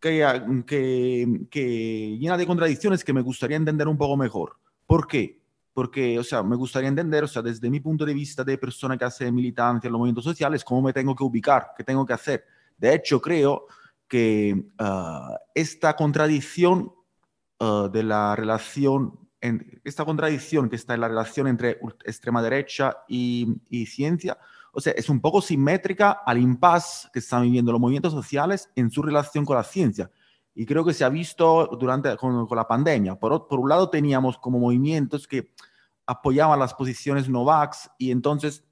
[0.00, 4.56] que, que, que llena de contradicciones que me gustaría entender un poco mejor.
[4.86, 5.40] ¿Por qué?
[5.72, 8.98] Porque, o sea, me gustaría entender, o sea, desde mi punto de vista de persona
[8.98, 12.14] que hace militancia en los movimientos sociales, cómo me tengo que ubicar, qué tengo que
[12.14, 12.44] hacer.
[12.76, 13.66] De hecho, creo
[14.08, 16.92] que ah, esta contradicción
[17.60, 22.98] ah, de la relación, en, esta contradicción que está en la relación entre extrema derecha
[23.08, 24.38] y, y, ciencia,
[24.72, 28.90] o sea, es un poco simétrica al impasse que están viviendo los movimientos sociales en
[28.90, 30.10] su relación con la ciencia.
[30.54, 33.14] Y creo que se ha visto durante con, con la pandemia.
[33.14, 35.52] Por, por, un lado, teníamos como movimientos que
[36.06, 38.64] apoyaban las posiciones Novax y entonces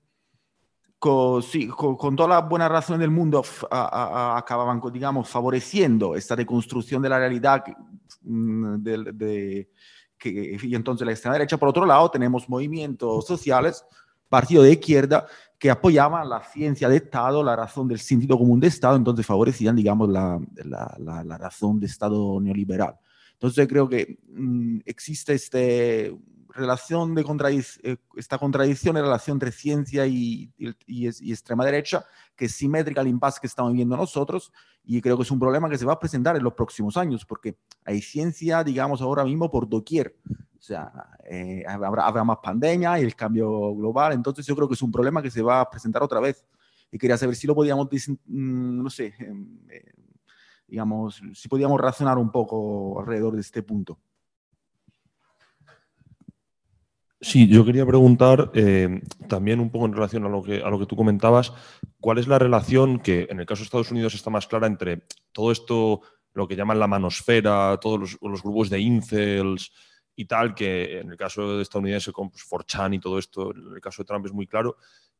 [0.98, 7.08] con, sí, con, toda la buena razón del mundo acababan, digamos, favoreciendo esta deconstrucción de
[7.08, 7.62] la realidad
[8.22, 9.70] mm, de,
[10.18, 11.56] que, y entonces la extrema derecha.
[11.56, 13.84] Por otro lado, tenemos movimientos sociales,
[14.28, 15.26] partido de izquierda,
[15.58, 19.76] que apoyaban la ciencia de Estado, la razón del sentido común de Estado, entonces favorecían,
[19.76, 22.94] digamos, la, la, la, razón de Estado neoliberal.
[23.32, 26.14] Entonces creo que mm, existe este
[26.56, 27.24] relación de
[27.82, 32.04] eh, esta contradicción en relación entre ciencia y, y, extrema derecha,
[32.34, 34.52] que es simétrica al impasse que estamos viviendo nosotros,
[34.84, 37.24] y creo que es un problema que se va a presentar en los próximos años,
[37.24, 40.16] porque hay ciencia, digamos, ahora mismo por doquier.
[40.58, 44.74] O sea, eh, habrá, habrá, más pandemia y el cambio global, entonces yo creo que
[44.74, 46.44] es un problema que se va a presentar otra vez.
[46.90, 49.92] Y quería saber si lo podíamos, mm, no sé, em, eh,
[50.66, 53.98] digamos, si podíamos razonar un poco alrededor de este punto.
[57.26, 60.78] Sí, yo quería preguntar eh, también un poco en relación a lo, que, a lo
[60.78, 61.52] que tú comentabas,
[61.98, 65.02] ¿cuál es la relación que en el caso de Estados Unidos está más clara entre
[65.32, 66.02] todo esto,
[66.34, 69.72] lo que llaman la manosfera, todos los, grupos de incels
[70.14, 73.74] y tal, que en el caso de estadounidense con pues, 4chan y todo esto, en
[73.74, 74.76] el caso de Trump es muy claro,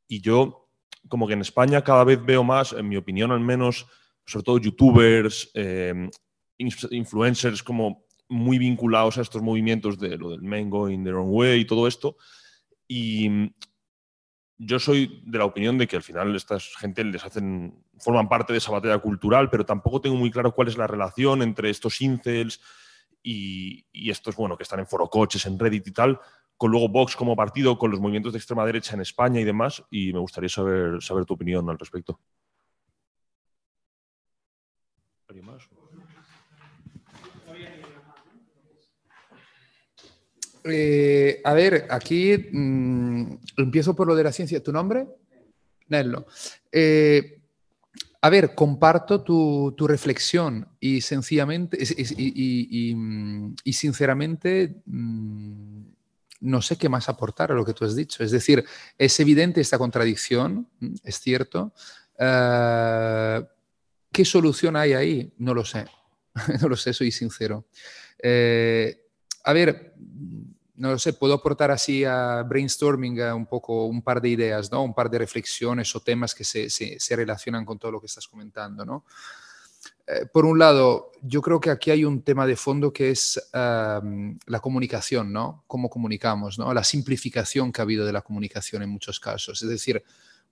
[0.06, 0.68] y yo
[1.08, 3.84] como que en España cada vez veo más, en mi opinión al menos,
[4.24, 6.08] sobre todo youtubers, eh,
[6.56, 11.60] influencers como muy vinculados a estos movimientos de lo del men going their own way
[11.60, 12.16] y todo esto.
[12.88, 13.52] Y
[14.58, 18.52] yo soy de la opinión de que al final estas gente les hacen, forman parte
[18.52, 22.00] de esa batalla cultural, pero tampoco tengo muy claro cuál es la relación entre estos
[22.00, 22.60] incels
[23.22, 26.20] y, y estos, bueno, que están en forocoches, en Reddit y tal,
[26.56, 29.84] con luego Vox como partido, con los movimientos de extrema derecha en España y demás,
[29.90, 32.18] y me gustaría saber, saber tu opinión al respecto.
[35.28, 35.68] ¿Alguien más?
[40.68, 44.62] Eh, a ver, aquí mm, empiezo por lo de la ciencia.
[44.62, 45.06] ¿Tu nombre?
[45.88, 46.26] Nello.
[46.72, 47.40] Eh,
[48.20, 55.82] a ver, comparto tu, reflexión y sencillamente y, sinceramente mm,
[56.40, 58.24] no sé qué más aportar a lo que tú has dicho.
[58.24, 58.64] Es decir,
[58.98, 61.72] es evidente esta contradicción, mm, es cierto.
[62.18, 63.44] Eh,
[64.10, 65.32] ¿Qué solución hay ahí?
[65.38, 65.84] No lo sé.
[66.60, 67.66] no lo sé, soy sincero.
[69.44, 69.94] a ver,
[70.76, 74.82] no sé, puedo aportar así a brainstorming un poco un par de ideas, ¿no?
[74.82, 78.28] Un par de reflexiones o temas que se, se, relacionan con todo lo que estás
[78.28, 79.04] comentando, ¿no?
[80.06, 83.40] Eh, por un lado, yo creo que aquí hay un tema de fondo que es
[83.52, 85.64] la comunicación, ¿no?
[85.66, 86.72] Cómo comunicamos, ¿no?
[86.72, 89.62] La simplificación que ha habido de la comunicación en muchos casos.
[89.62, 90.04] Es decir,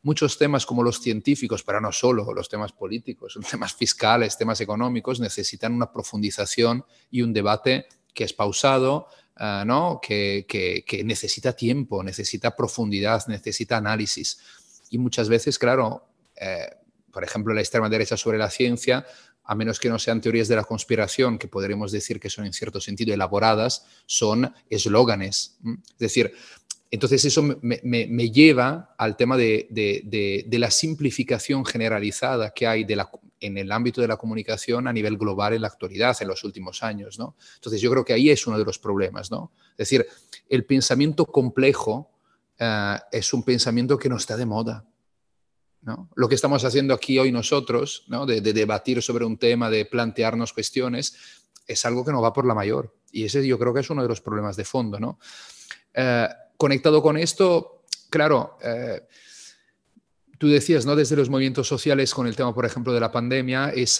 [0.02, 4.60] muchos temas como los científicos, pero no solo los temas políticos, los temas fiscales, temas
[4.60, 10.00] económicos, necesitan una profundización y un debate que es pausado, Ah, ¿no?
[10.00, 14.38] Que, necesita tiempo, necesita profundidad, necesita análisis.
[14.90, 16.06] Y muchas veces, claro,
[16.36, 16.68] eh,
[17.10, 19.04] por ejemplo, la extrema derecha sobre la ciencia,
[19.42, 22.52] a menos que no sean teorías de la conspiración, que podremos decir que son en
[22.52, 25.58] cierto sentido elaboradas, son eslóganes.
[25.64, 26.32] Es decir,
[26.90, 32.84] entonces eso me, lleva al tema de, la simplificación generalizada que hay
[33.40, 36.82] en el ámbito de la comunicación a nivel global en la actualidad, en los últimos
[36.82, 37.18] años.
[37.18, 37.36] ¿no?
[37.56, 39.30] Entonces yo creo que ahí es uno de los problemas.
[39.30, 39.52] ¿no?
[39.72, 40.06] Es decir,
[40.48, 42.10] el pensamiento complejo
[42.58, 44.84] eh, es un pensamiento que no está de moda.
[46.14, 48.24] Lo que estamos haciendo aquí hoy nosotros, ¿no?
[48.24, 51.14] de, debatir sobre un tema, de plantearnos cuestiones,
[51.66, 52.94] es algo que no va por la mayor.
[53.12, 54.98] Y ese yo creo que es uno de los problemas de fondo.
[54.98, 55.18] ¿no?
[55.92, 59.06] Eh, conectado con esto, claro, eh,
[60.44, 60.94] tú decías, ¿no?
[60.94, 63.98] Desde los movimientos sociales con el tema, por ejemplo, de la pandemia, es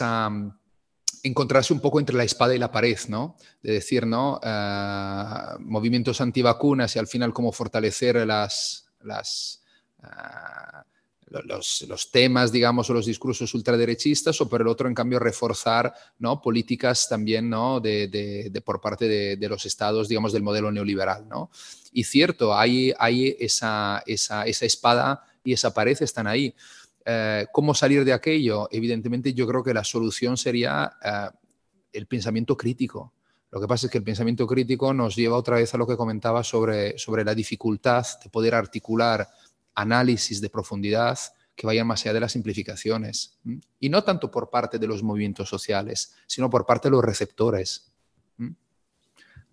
[1.22, 3.38] encontrarse un poco entre la espada y la pared, ¿no?
[3.62, 4.38] De decir, ¿no?
[4.44, 9.62] Uh, movimientos antivacunas y al final cómo fortalecer las, las,
[10.02, 15.94] uh, los, temas, digamos, o los discursos ultraderechistas, o por el otro, en cambio, reforzar
[16.18, 16.42] ¿no?
[16.42, 17.80] políticas también ¿no?
[17.80, 19.08] de, por parte
[19.38, 21.26] de, los estados, digamos, del modelo neoliberal.
[21.26, 21.48] ¿no?
[21.90, 26.54] Y cierto, hay, hay esa, esa, esa espada y esa pared están ahí.
[27.04, 28.66] Eh, ¿Cómo salir de aquello?
[28.70, 31.28] Evidentemente, yo creo que la solución sería eh,
[31.92, 33.12] el pensamiento crítico.
[33.50, 35.96] Lo que pasa es que el pensamiento crítico nos lleva otra vez a lo que
[35.96, 39.28] comentaba sobre, sobre la dificultad de poder articular
[39.74, 41.18] análisis de profundidad
[41.54, 43.38] que vayan más allá de las simplificaciones.
[43.78, 47.92] Y no tanto por parte de los movimientos sociales, sino por parte de los receptores.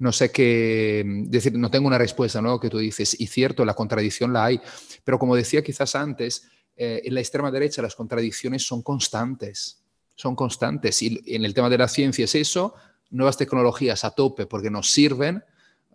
[0.01, 2.59] No sé qué, decir, no tengo una respuesta, ¿no?
[2.59, 4.59] Que tú dices, y cierto, la contradicción la hay,
[5.03, 9.83] pero como decía quizás antes, eh, en la extrema derecha las contradicciones son constantes,
[10.15, 10.99] son constantes.
[11.03, 12.73] Y en el tema de la ciencia es eso,
[13.11, 15.43] nuevas tecnologías a tope porque nos sirven,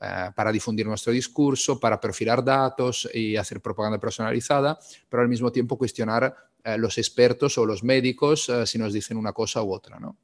[0.01, 4.79] eh, para difundir nuestro discurso, para perfilar datos y hacer propaganda personalizada,
[5.09, 6.33] pero al mismo tiempo cuestionar
[6.79, 10.17] los expertos o los médicos eh, si nos dicen una cosa u otra, ¿no?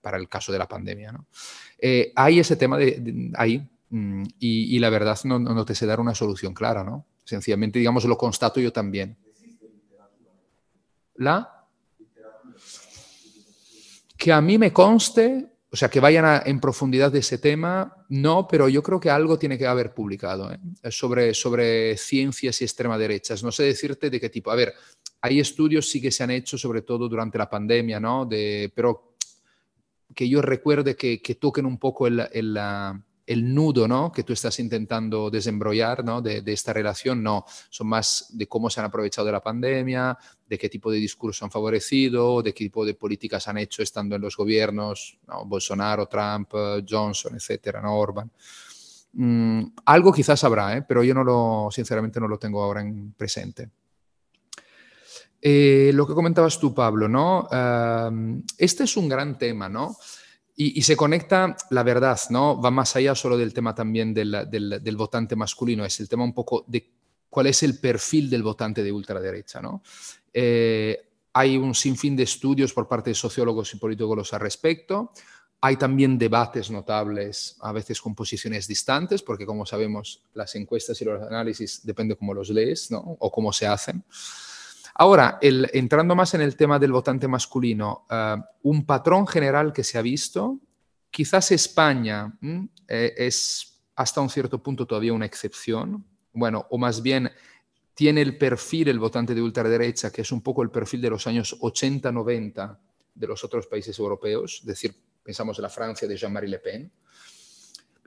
[0.00, 1.12] para el caso de la pandemia.
[1.12, 1.26] ¿no?
[2.14, 6.14] hay ese tema de, ahí mm, y, la verdad no, no, te sé dar una
[6.14, 7.04] solución clara, ¿no?
[7.24, 9.16] Sencillamente, digamos, lo constato yo también.
[11.16, 11.56] La
[14.16, 18.46] que a mí me conste, o sea, que vayan en profundidad de ese tema, no,
[18.46, 20.58] pero yo creo que algo tiene que haber publicado ¿eh?
[20.90, 23.42] sobre, sobre ciencias y extrema derechas.
[23.42, 24.50] No sé decirte de qué tipo.
[24.50, 24.74] A ver,
[25.20, 28.26] hay estudios sí que se han hecho, sobre todo durante la pandemia, ¿no?
[28.26, 29.16] De, pero
[30.14, 32.56] que yo recuerde que, que toquen un poco el,
[33.26, 34.12] el nudo ¿no?
[34.12, 36.22] que tú estás intentando desembrollar ¿no?
[36.22, 40.16] de, esta relación, no, son más de cómo se han aprovechado de la pandemia,
[40.48, 44.14] de qué tipo de discurso han favorecido, de qué tipo de políticas han hecho estando
[44.14, 46.52] en los gobiernos, Bolsonaro, Trump,
[46.88, 47.98] Johnson, etcétera, ¿no?
[47.98, 48.30] Orban.
[49.14, 50.84] Mm, algo quizás habrá, ¿eh?
[50.86, 53.70] pero yo no lo, sinceramente no lo tengo ahora en presente.
[55.40, 57.48] Eh, lo que comentabas tú, Pablo, ¿no?
[58.56, 59.96] Este es un gran tema, ¿no?
[60.58, 62.58] Y, se conecta, la verdad, ¿no?
[62.58, 66.32] Va más allá solo del tema también del, del, votante masculino, es el tema un
[66.32, 66.90] poco de
[67.28, 69.82] cuál es el perfil del votante de ultraderecha, ¿no?
[70.32, 70.98] Eh,
[71.34, 75.12] hay un sinfín de estudios por parte de sociólogos y políticos al respecto.
[75.60, 81.04] Hay también debates notables, a veces con posiciones distantes, porque como sabemos, las encuestas y
[81.04, 83.00] los análisis depende cómo los lees ¿no?
[83.18, 84.02] o cómo se hacen.
[84.98, 89.98] Ahora, entrando más en el tema del votante masculino, eh, un patrón general que se
[89.98, 90.58] ha visto,
[91.10, 92.32] quizás España
[92.88, 96.02] eh, es hasta un cierto punto todavía una excepción,
[96.32, 97.30] bueno, o más bien
[97.92, 101.26] tiene el perfil, el votante de ultraderecha, que es un poco el perfil de los
[101.26, 102.78] años 80-90
[103.14, 106.92] de los otros países europeos, es decir, pensamos en la Francia de Jean-Marie Le Pen,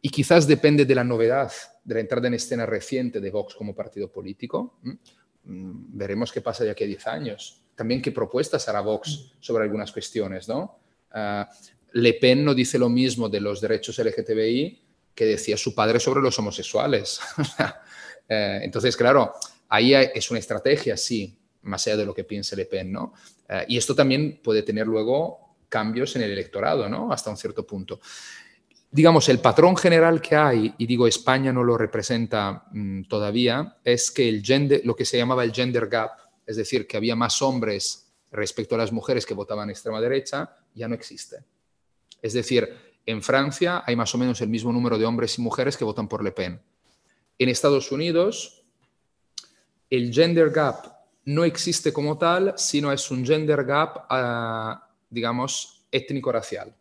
[0.02, 1.52] y quizás depende de la novedad,
[1.84, 4.80] de la entrada en escena reciente de Vox como partido político.
[4.82, 4.92] Mm,
[5.50, 7.62] veremos qué pasa de aquí a 10 años.
[7.76, 10.80] También qué propuestas hará Vox sobre algunas cuestiones, ¿no?
[11.12, 11.50] Ah,
[11.94, 14.84] Le Pen no dice lo mismo de los derechos LGTBI
[15.16, 17.20] que decía su padre sobre los homosexuales.
[18.32, 19.34] Eh, entonces, claro,
[19.70, 23.16] ahí es una estrategia, sí, más allá de lo que piense Le Pen, ¿no?
[23.50, 27.12] Eh, y esto también puede tener luego cambios en el electorado, ¿no?
[27.12, 28.00] Hasta un cierto punto
[28.92, 34.12] digamos, el patrón general que hay, y digo España no lo representa mm, todavía, es
[34.12, 36.12] que el gender, lo que se llamaba el gender gap,
[36.46, 40.88] es decir, que había más hombres respecto a las mujeres que votaban extrema derecha, ya
[40.88, 41.38] no existe.
[42.22, 42.68] Es decir,
[43.06, 46.08] en Francia hay más o menos el mismo número de hombres y mujeres que votan
[46.08, 46.60] por Le Pen.
[47.38, 48.64] En Estados Unidos,
[49.90, 50.86] el gender gap
[51.26, 56.76] no existe como tal, sino es un gender gap, ah, digamos, étnico-racial.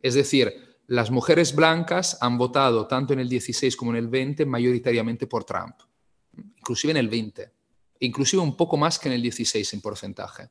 [0.00, 4.46] Es decir, las mujeres blancas han votado tanto en el 16 como en el 20
[4.46, 5.74] mayoritariamente por Trump,
[6.56, 7.52] inclusive en el 20,
[8.00, 10.48] inclusive un poco más que en el 16 en porcentaje,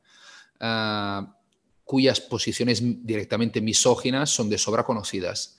[0.60, 1.36] ah,
[1.84, 5.58] cuyas posiciones directamente misóginas son de sobra conocidas.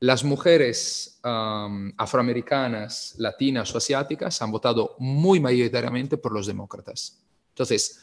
[0.00, 7.20] Las mujeres afroamericanas, latinas o asiáticas han votado muy mayoritariamente por los demócratas.
[7.50, 8.00] Entonces,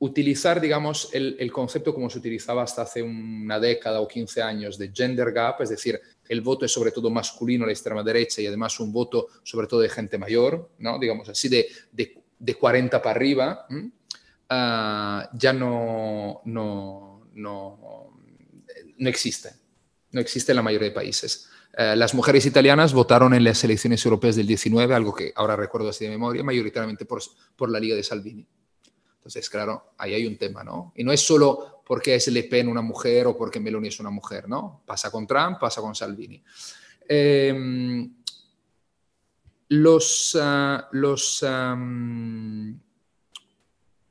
[0.00, 4.92] utilizar, digamos, el, concepto como se utilizaba hasta hace una década o 15 años de
[4.94, 8.46] gender gap, es decir, el voto es sobre todo masculino a la extrema derecha y
[8.46, 10.98] además un voto sobre todo de gente mayor, ¿no?
[10.98, 13.66] digamos así, de, de, 40 para arriba,
[14.48, 18.12] ah, ya no, no, no,
[18.96, 19.50] no, existe.
[20.12, 21.48] No existe en la mayoría de países.
[21.76, 25.88] Eh, las mujeres italianas votaron en las elecciones europeas del 19, algo que ahora recuerdo
[25.88, 27.20] así de memoria, mayoritariamente por,
[27.56, 28.46] por la Liga de Salvini.
[29.28, 30.94] Entonces, claro, ahí hay un tema, ¿no?
[30.96, 34.08] Y no es solo porque es Le Pen una mujer o porque Meloni es una
[34.08, 34.80] mujer, ¿no?
[34.86, 36.42] Pasa con Trump, pasa con Salvini.
[37.06, 38.10] Em,
[39.68, 41.44] los, ah, los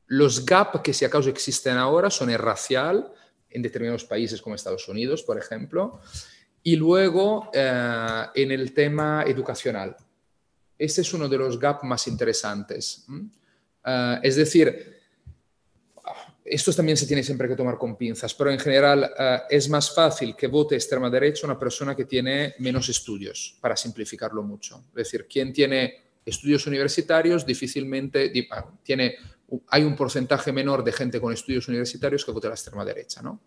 [0.06, 3.11] los gaps que si acaso existen ahora son el racial,
[3.49, 5.99] en determinados países como Estados Unidos, por ejemplo,
[6.61, 9.98] y luego eh, en el tema educacional.
[10.77, 13.07] Ese es uno de los gaps más interesantes.
[13.84, 14.96] Eh, es decir,
[16.49, 19.93] esto también se tiene siempre que tomar con pinzas, pero en general eh, es más
[19.93, 24.85] fácil que vote extrema derecha una persona que tiene menos estudios, para simplificarlo mucho.
[24.89, 28.31] Es decir, quien tiene estudios universitarios difícilmente
[28.83, 29.15] tiene
[29.69, 33.21] hay un porcentaje menor de gente con estudios universitarios que vota a la extrema derecha,
[33.21, 33.39] ¿no?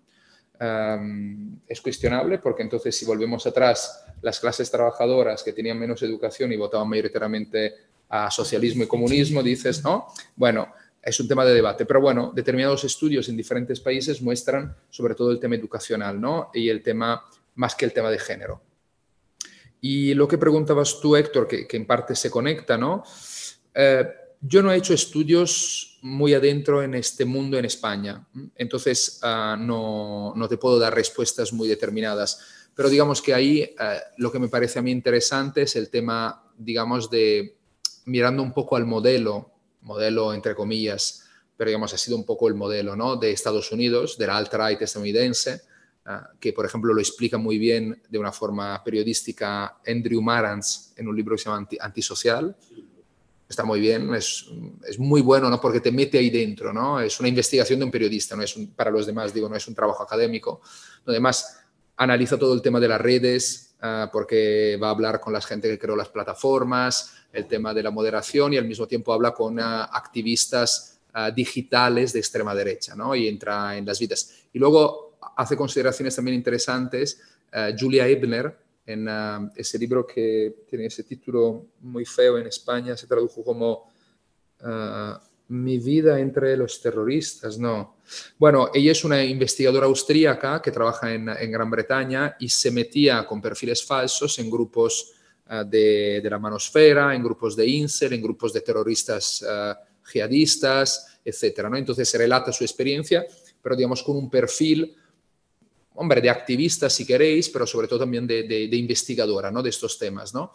[1.66, 6.56] es cuestionable porque entonces si volvemos atrás, las clases trabajadoras que tenían menos educación y
[6.56, 7.74] votaban mayoritariamente
[8.10, 10.09] a socialismo y comunismo, dices, ¿no?
[10.36, 10.68] Bueno,
[11.02, 15.31] es un tema de debate, pero bueno, determinados estudios en diferentes países muestran sobre todo
[15.31, 16.51] el tema educacional, ¿no?
[16.52, 17.22] Y el tema,
[17.55, 18.62] más que el tema de género.
[19.81, 23.02] Y lo que preguntabas tú, Héctor, que, en parte se conecta, ¿no?
[23.74, 24.06] Eh,
[24.43, 30.35] yo no he hecho estudios muy adentro en este mundo en España, entonces ah, no,
[30.48, 33.74] te puedo dar respuestas muy determinadas, pero digamos que ahí eh,
[34.16, 37.59] lo que me parece a mí interesante es el tema, digamos, de
[38.06, 39.51] mirando un poco al modelo,
[39.82, 41.24] modelo entre comillas,
[41.57, 43.16] pero digamos ha sido un poco el modelo ¿no?
[43.16, 45.62] de Estados Unidos, de la alt-right estadounidense,
[46.07, 51.09] ah, que por ejemplo lo explica muy bien de una forma periodística Andrew Marantz en
[51.09, 52.57] un libro que se llama Antisocial
[53.51, 54.47] está muy bien, es,
[54.98, 55.61] muy bueno, ¿no?
[55.61, 57.01] Porque te mete ahí dentro, ¿no?
[57.01, 59.66] Es una investigación de un periodista, no es un, para los demás, digo, no es
[59.66, 60.61] un trabajo académico.
[61.05, 61.60] Además,
[62.01, 65.68] analiza todo el tema de las redes, ah, porque va a hablar con la gente
[65.68, 69.60] que creó las plataformas, el tema de la moderación y al mismo tiempo habla con
[69.60, 73.14] ah, activistas ah, digitales de extrema derecha, ¿no?
[73.14, 74.44] Y entra en las vidas.
[74.51, 77.20] Y luego hace consideraciones también interesantes.
[77.78, 78.56] Julia Ebner,
[78.86, 79.09] en
[79.56, 83.90] ese libro que tiene ese título muy feo en España, se tradujo como
[85.51, 87.97] Mi vida entre los terroristas, no.
[88.39, 93.27] Bueno, ella es una investigadora austríaca que trabaja en, en Gran Bretaña y se metía
[93.27, 95.12] con perfiles falsos en grupos
[95.47, 99.44] ah, de, de, la manosfera, en grupos de INSER, en grupos de terroristas
[100.05, 101.68] jihadistas, etc.
[101.68, 101.77] ¿no?
[101.77, 103.27] Entonces se relata su experiencia,
[103.62, 104.97] pero digamos con un perfil
[105.94, 109.62] hombre, de activista si queréis, pero sobre todo también de, investigadora ¿no?
[109.62, 110.32] de estos temas.
[110.32, 110.52] ¿no?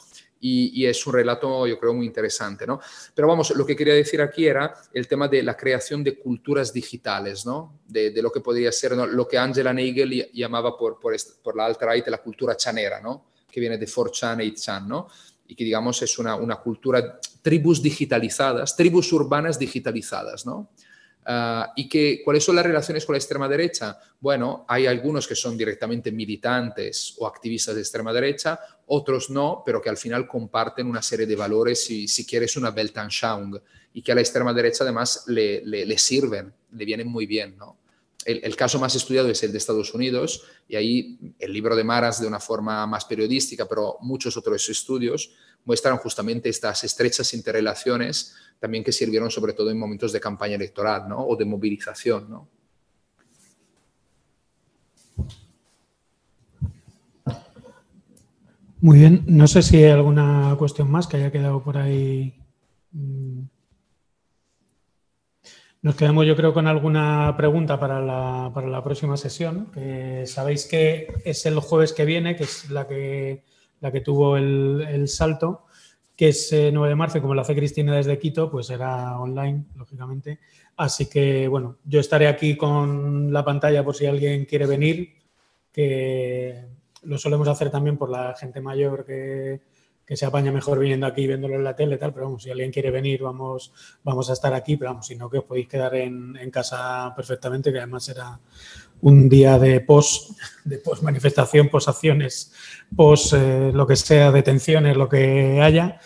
[0.48, 2.68] Y, es un relato, yo creo, muy interesante.
[2.68, 2.80] ¿no?
[3.16, 6.72] Pero vamos, lo que quería decir aquí era el tema de la creación de culturas
[6.72, 7.80] digitales, ¿no?
[7.88, 12.20] de, lo que podría ser lo que Angela Nagel llamaba por, por, la alt-right la
[12.20, 13.26] cultura chanera, ¿no?
[13.52, 15.08] que viene de 4chan y 8chan, ¿no?
[15.48, 20.70] y que digamos es una, una cultura, tribus digitalizadas, tribus urbanas digitalizadas, ¿no?
[21.28, 24.00] Ah, ¿Y que, cuáles son las relaciones con la extrema derecha?
[24.20, 29.82] Bueno, hay algunos que son directamente militantes o activistas de extrema derecha, otros no, pero
[29.82, 33.60] que al final comparten una serie de valores, y si quieres, una Weltanschauung,
[33.94, 37.58] y que a la extrema derecha además le, le, sirven, le vienen muy bien.
[37.58, 37.80] ¿no?
[38.24, 41.84] El, el, caso más estudiado es el de Estados Unidos, y ahí el libro de
[41.84, 45.32] Maras, de una forma más periodística, pero muchos otros estudios,
[45.66, 51.08] muestran justamente estas estrechas interrelaciones también que sirvieron sobre todo en momentos de campaña electoral
[51.08, 51.26] ¿no?
[51.26, 52.30] o de movilización.
[52.30, 52.50] ¿no?
[58.82, 62.40] Muy bien, no sé si hay alguna cuestión más que haya quedado por ahí.
[62.92, 63.42] Mm.
[65.82, 69.70] Nos quedamos, yo creo, con alguna pregunta para la, para la próxima sesión,
[70.26, 73.44] sabéis que es el jueves que viene, que es la que,
[73.82, 75.65] la que tuvo el, el salto
[76.16, 80.40] que es 9 de marzo, como lo hace Cristina desde Quito, pues será online, lógicamente.
[80.78, 85.14] Así que, bueno, yo estaré aquí con la pantalla por si alguien quiere venir,
[85.72, 86.66] que
[87.04, 89.62] lo solemos hacer también por la gente mayor que,
[90.06, 92.72] que se apaña mejor viniendo aquí viéndolo en la tele, tal, pero vamos, si alguien
[92.72, 93.74] quiere venir, vamos,
[94.04, 97.12] vamos a estar aquí, pero vamos, si no, que os podéis quedar en, en casa
[97.16, 98.40] perfectamente, que además será
[99.02, 102.54] un día de post, de post manifestación, post acciones,
[102.96, 106.00] post eh, lo que sea, detenciones, lo que haya.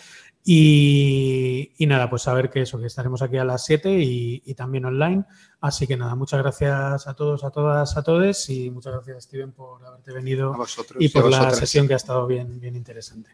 [0.44, 5.24] Y, nada, pues saber que eso, que estaremos aquí a las 7 y, también online.
[5.60, 9.52] Así que nada, muchas gracias a todos, a todas, a todos y muchas gracias, Steven,
[9.52, 10.56] por haberte venido
[10.98, 13.30] y por la sesión que ha estado bien, bien interesante.